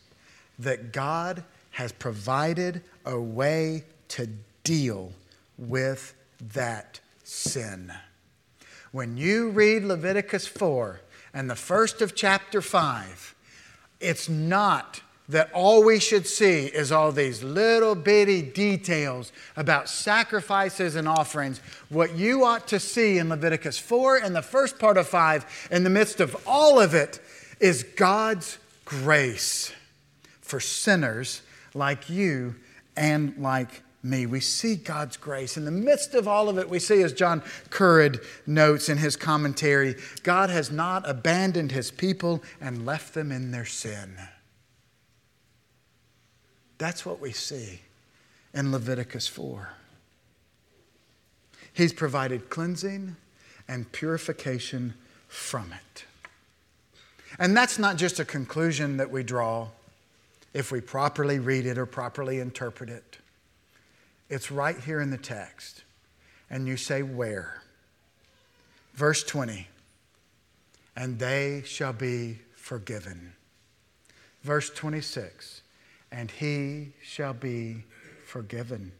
that 0.60 0.92
God 0.92 1.46
has 1.72 1.94
provided 1.94 2.82
a 3.06 3.18
way 3.18 3.86
to 4.10 4.28
deal 4.66 5.14
with 5.58 6.14
that 6.54 7.00
sin. 7.24 7.94
When 8.92 9.16
you 9.16 9.52
read 9.52 9.86
Leviticus 9.86 10.48
4 10.48 11.00
and 11.34 11.50
the 11.50 11.56
first 11.56 12.02
of 12.02 12.14
chapter 12.14 12.62
5, 12.62 13.36
it's 14.00 14.30
not 14.30 15.02
that 15.30 15.52
all 15.54 15.84
we 15.84 16.00
should 16.00 16.26
see 16.26 16.66
is 16.66 16.92
all 16.92 17.12
these 17.12 17.44
little 17.44 17.94
bitty 17.94 18.42
details 18.42 19.32
about 19.56 19.88
sacrifices 19.88 20.96
and 20.96 21.08
offerings. 21.08 21.62
What 21.90 22.16
you 22.16 22.44
ought 22.44 22.68
to 22.70 22.80
see 22.80 23.20
in 23.20 23.30
Leviticus 23.30 23.78
4 23.78 24.18
and 24.18 24.36
the 24.36 24.42
first 24.42 24.80
part 24.80 24.98
of 24.98 25.08
5, 25.08 25.68
in 25.72 25.84
the 25.84 25.90
midst 25.90 26.20
of 26.20 26.36
all 26.48 26.80
of 26.80 26.96
it, 26.96 27.20
is 27.60 27.84
God's 27.84 28.58
grace 28.86 29.72
for 30.42 30.60
sinners 30.60 31.44
like 31.76 32.10
you 32.10 32.56
and 32.98 33.38
like 33.38 33.84
me. 34.02 34.26
We 34.26 34.40
see 34.40 34.76
God's 34.76 35.18
grace. 35.18 35.58
In 35.58 35.66
the 35.66 35.72
midst 35.72 36.14
of 36.16 36.28
all 36.28 36.50
of 36.50 36.58
it, 36.58 36.70
we 36.70 36.80
see, 36.80 37.02
as 37.02 37.14
John 37.14 37.42
Currid 37.70 38.24
notes 38.48 38.90
in 38.90 38.98
his 38.98 39.16
commentary, 39.16 39.96
God 40.24 40.50
has 40.50 40.72
not 40.72 41.08
abandoned 41.10 41.72
his 41.72 41.92
people 41.92 42.42
and 42.62 42.86
left 42.86 43.14
them 43.14 43.32
in 43.32 43.52
their 43.52 43.66
sin. 43.66 44.16
That's 46.78 47.06
what 47.06 47.20
we 47.20 47.32
see 47.32 47.82
in 48.54 48.72
Leviticus 48.72 49.28
4. 49.28 49.70
He's 51.74 51.94
provided 51.94 52.50
cleansing 52.50 53.16
and 53.68 53.92
purification 53.92 54.94
from 55.28 55.74
it. 55.74 56.06
And 57.38 57.56
that's 57.56 57.78
not 57.78 57.98
just 57.98 58.20
a 58.20 58.26
conclusion 58.26 58.98
that 58.98 59.12
we 59.12 59.24
draw 59.24 59.68
if 60.54 60.72
we 60.72 60.82
properly 60.82 61.38
read 61.38 61.66
it 61.66 61.78
or 61.78 61.86
properly 61.86 62.40
interpret 62.40 62.90
it. 62.90 63.18
It's 64.30 64.52
right 64.52 64.78
here 64.80 65.02
in 65.02 65.10
the 65.10 65.18
text. 65.18 65.84
And 66.50 66.68
you 66.68 66.78
say, 66.78 67.02
Where? 67.02 67.62
Verse 68.94 69.24
20. 69.24 69.68
And 70.96 71.18
they 71.18 71.64
shall 71.66 71.94
be 71.94 72.40
forgiven. 72.56 73.34
Verse 74.44 74.70
26. 74.70 75.62
And 76.12 76.30
he 76.30 76.94
shall 77.02 77.34
be 77.34 77.84
forgiven. 78.26 78.92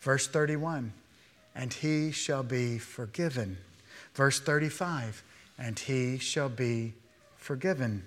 Verse 0.00 0.26
31. 0.26 0.92
And 1.54 1.72
he 1.72 2.10
shall 2.12 2.42
be 2.42 2.78
forgiven. 2.78 3.58
Verse 4.14 4.40
35. 4.40 5.22
And 5.58 5.78
he 5.78 6.18
shall 6.18 6.48
be 6.48 6.94
forgiven. 7.36 8.04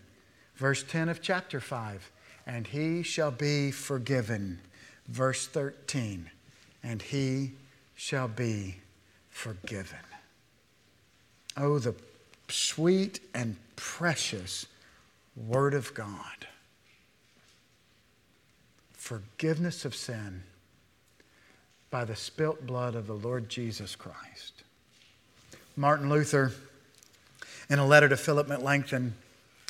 Verse 0.56 0.84
10 0.84 1.10
of 1.10 1.22
chapter 1.22 1.60
5. 1.60 2.12
And 2.46 2.68
he 2.68 3.04
shall 3.04 3.32
be 3.32 3.72
forgiven. 3.72 4.60
Verse 5.08 5.48
13 5.48 6.30
and 6.84 7.02
he 7.02 7.54
shall 7.96 8.28
be 8.28 8.78
forgiven. 9.30 10.00
Oh, 11.58 11.80
the 11.80 11.96
sweet 12.48 13.20
and 13.34 13.56
precious 13.76 14.66
Word 15.36 15.74
of 15.74 15.94
God. 15.94 16.48
Forgiveness 18.94 19.86
of 19.86 19.96
sin 19.96 20.44
by 21.90 22.06
the 22.06 22.16
spilt 22.16 22.66
blood 22.66 22.96
of 22.96 23.08
the 23.08 23.14
Lord 23.14 23.50
Jesus 23.50 23.96
Christ. 23.96 24.64
Martin 25.76 26.10
Luther, 26.10 26.52
in 27.70 27.80
a 27.80 27.86
letter 27.86 28.08
to 28.10 28.18
Philip 28.18 28.48
Melanchthon, 28.48 29.14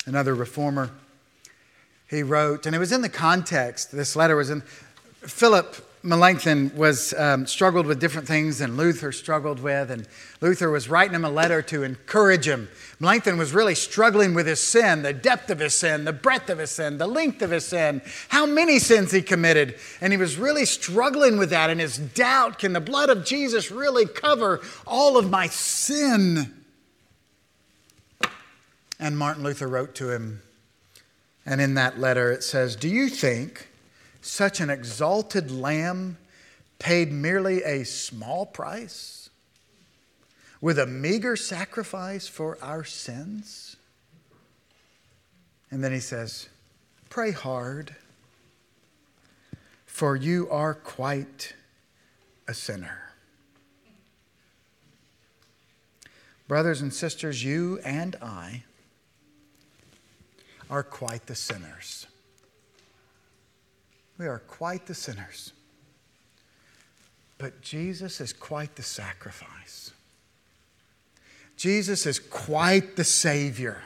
another 0.06 0.34
reformer, 0.34 0.90
he 2.08 2.22
wrote, 2.22 2.66
and 2.66 2.76
it 2.76 2.78
was 2.78 2.92
in 2.92 3.02
the 3.02 3.08
context, 3.08 3.90
this 3.92 4.14
letter 4.14 4.36
was 4.36 4.50
in, 4.50 4.60
Philip 5.20 5.76
Melanchthon 6.04 6.72
was 6.74 7.14
um, 7.14 7.46
struggled 7.46 7.86
with 7.86 8.00
different 8.00 8.26
things 8.26 8.60
and 8.60 8.76
Luther 8.76 9.12
struggled 9.12 9.60
with, 9.60 9.88
and 9.88 10.08
Luther 10.40 10.68
was 10.68 10.88
writing 10.88 11.14
him 11.14 11.24
a 11.24 11.30
letter 11.30 11.62
to 11.62 11.84
encourage 11.84 12.48
him. 12.48 12.68
Melanchthon 12.98 13.38
was 13.38 13.54
really 13.54 13.76
struggling 13.76 14.34
with 14.34 14.48
his 14.48 14.58
sin, 14.58 15.02
the 15.02 15.12
depth 15.12 15.48
of 15.48 15.60
his 15.60 15.74
sin, 15.74 16.04
the 16.04 16.12
breadth 16.12 16.50
of 16.50 16.58
his 16.58 16.72
sin, 16.72 16.98
the 16.98 17.06
length 17.06 17.40
of 17.40 17.52
his 17.52 17.64
sin, 17.64 18.02
how 18.30 18.46
many 18.46 18.80
sins 18.80 19.12
he 19.12 19.22
committed, 19.22 19.76
and 20.00 20.12
he 20.12 20.16
was 20.16 20.36
really 20.36 20.64
struggling 20.64 21.38
with 21.38 21.50
that. 21.50 21.70
And 21.70 21.80
his 21.80 21.98
doubt: 21.98 22.58
can 22.58 22.72
the 22.72 22.80
blood 22.80 23.08
of 23.08 23.24
Jesus 23.24 23.70
really 23.70 24.06
cover 24.06 24.60
all 24.86 25.16
of 25.16 25.30
my 25.30 25.46
sin? 25.46 26.52
And 28.98 29.16
Martin 29.16 29.44
Luther 29.44 29.68
wrote 29.68 29.94
to 29.96 30.10
him, 30.10 30.42
and 31.46 31.60
in 31.60 31.74
that 31.74 32.00
letter 32.00 32.32
it 32.32 32.42
says, 32.42 32.74
"Do 32.74 32.88
you 32.88 33.08
think?" 33.08 33.68
Such 34.22 34.60
an 34.60 34.70
exalted 34.70 35.50
lamb 35.50 36.16
paid 36.78 37.12
merely 37.12 37.62
a 37.62 37.84
small 37.84 38.46
price 38.46 39.28
with 40.60 40.78
a 40.78 40.86
meager 40.86 41.36
sacrifice 41.36 42.26
for 42.26 42.56
our 42.62 42.84
sins? 42.84 43.76
And 45.70 45.82
then 45.82 45.92
he 45.92 46.00
says, 46.00 46.48
Pray 47.10 47.32
hard, 47.32 47.94
for 49.86 50.16
you 50.16 50.48
are 50.50 50.74
quite 50.74 51.54
a 52.48 52.54
sinner. 52.54 53.12
Brothers 56.48 56.80
and 56.82 56.92
sisters, 56.92 57.42
you 57.42 57.80
and 57.84 58.16
I 58.20 58.64
are 60.70 60.82
quite 60.82 61.26
the 61.26 61.34
sinners. 61.34 62.06
We 64.22 64.28
are 64.28 64.38
quite 64.38 64.86
the 64.86 64.94
sinners. 64.94 65.52
But 67.38 67.60
Jesus 67.60 68.20
is 68.20 68.32
quite 68.32 68.76
the 68.76 68.82
sacrifice. 68.84 69.90
Jesus 71.56 72.06
is 72.06 72.20
quite 72.20 72.94
the 72.94 73.02
Savior. 73.02 73.82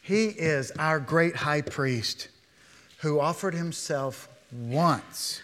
He 0.00 0.26
is 0.26 0.72
our 0.72 0.98
great 0.98 1.36
high 1.36 1.60
priest 1.60 2.30
who 2.98 3.20
offered 3.20 3.54
himself 3.54 4.28
once 4.50 5.40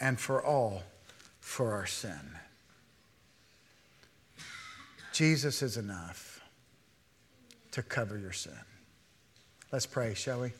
and 0.00 0.18
for 0.18 0.44
all 0.44 0.82
for 1.38 1.74
our 1.74 1.86
sin. 1.86 2.36
Jesus 5.12 5.62
is 5.62 5.76
enough 5.76 6.40
to 7.70 7.84
cover 7.84 8.18
your 8.18 8.32
sin. 8.32 8.58
Let's 9.70 9.86
pray, 9.86 10.14
shall 10.14 10.40
we? 10.40 10.52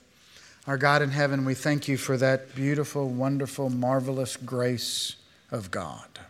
Our 0.64 0.78
God 0.78 1.02
in 1.02 1.10
heaven, 1.10 1.44
we 1.44 1.54
thank 1.54 1.88
you 1.88 1.96
for 1.96 2.16
that 2.18 2.54
beautiful, 2.54 3.08
wonderful, 3.08 3.68
marvelous 3.68 4.36
grace 4.36 5.16
of 5.50 5.72
God. 5.72 6.20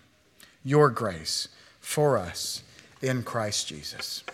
Your 0.65 0.89
grace 0.89 1.49
for 1.81 2.17
us 2.17 2.63
in 3.03 3.25
Christ 3.25 3.69
Jesus. 3.69 4.25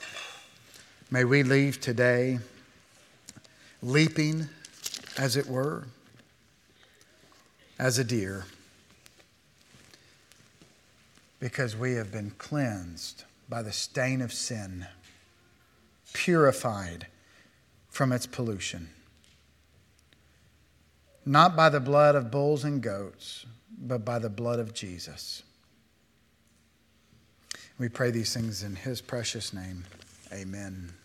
May 1.10 1.24
we 1.24 1.42
leave 1.42 1.80
today 1.80 2.38
leaping, 3.82 4.48
as 5.16 5.36
it 5.36 5.48
were, 5.48 5.88
as 7.76 7.98
a 7.98 8.04
deer, 8.04 8.44
because 11.40 11.74
we 11.74 11.94
have 11.94 12.12
been 12.12 12.30
cleansed 12.38 13.24
by 13.48 13.62
the 13.62 13.72
stain 13.72 14.20
of 14.20 14.32
sin, 14.32 14.86
purified 16.12 17.08
from 17.88 18.12
its 18.12 18.26
pollution 18.26 18.90
not 21.24 21.56
by 21.56 21.68
the 21.68 21.80
blood 21.80 22.14
of 22.14 22.30
bulls 22.30 22.64
and 22.64 22.82
goats, 22.82 23.46
but 23.78 24.04
by 24.04 24.18
the 24.18 24.30
blood 24.30 24.58
of 24.58 24.74
Jesus. 24.74 25.42
We 27.78 27.88
pray 27.88 28.10
these 28.10 28.34
things 28.34 28.62
in 28.62 28.74
his 28.74 29.00
precious 29.00 29.52
name. 29.52 29.84
Amen. 30.32 30.97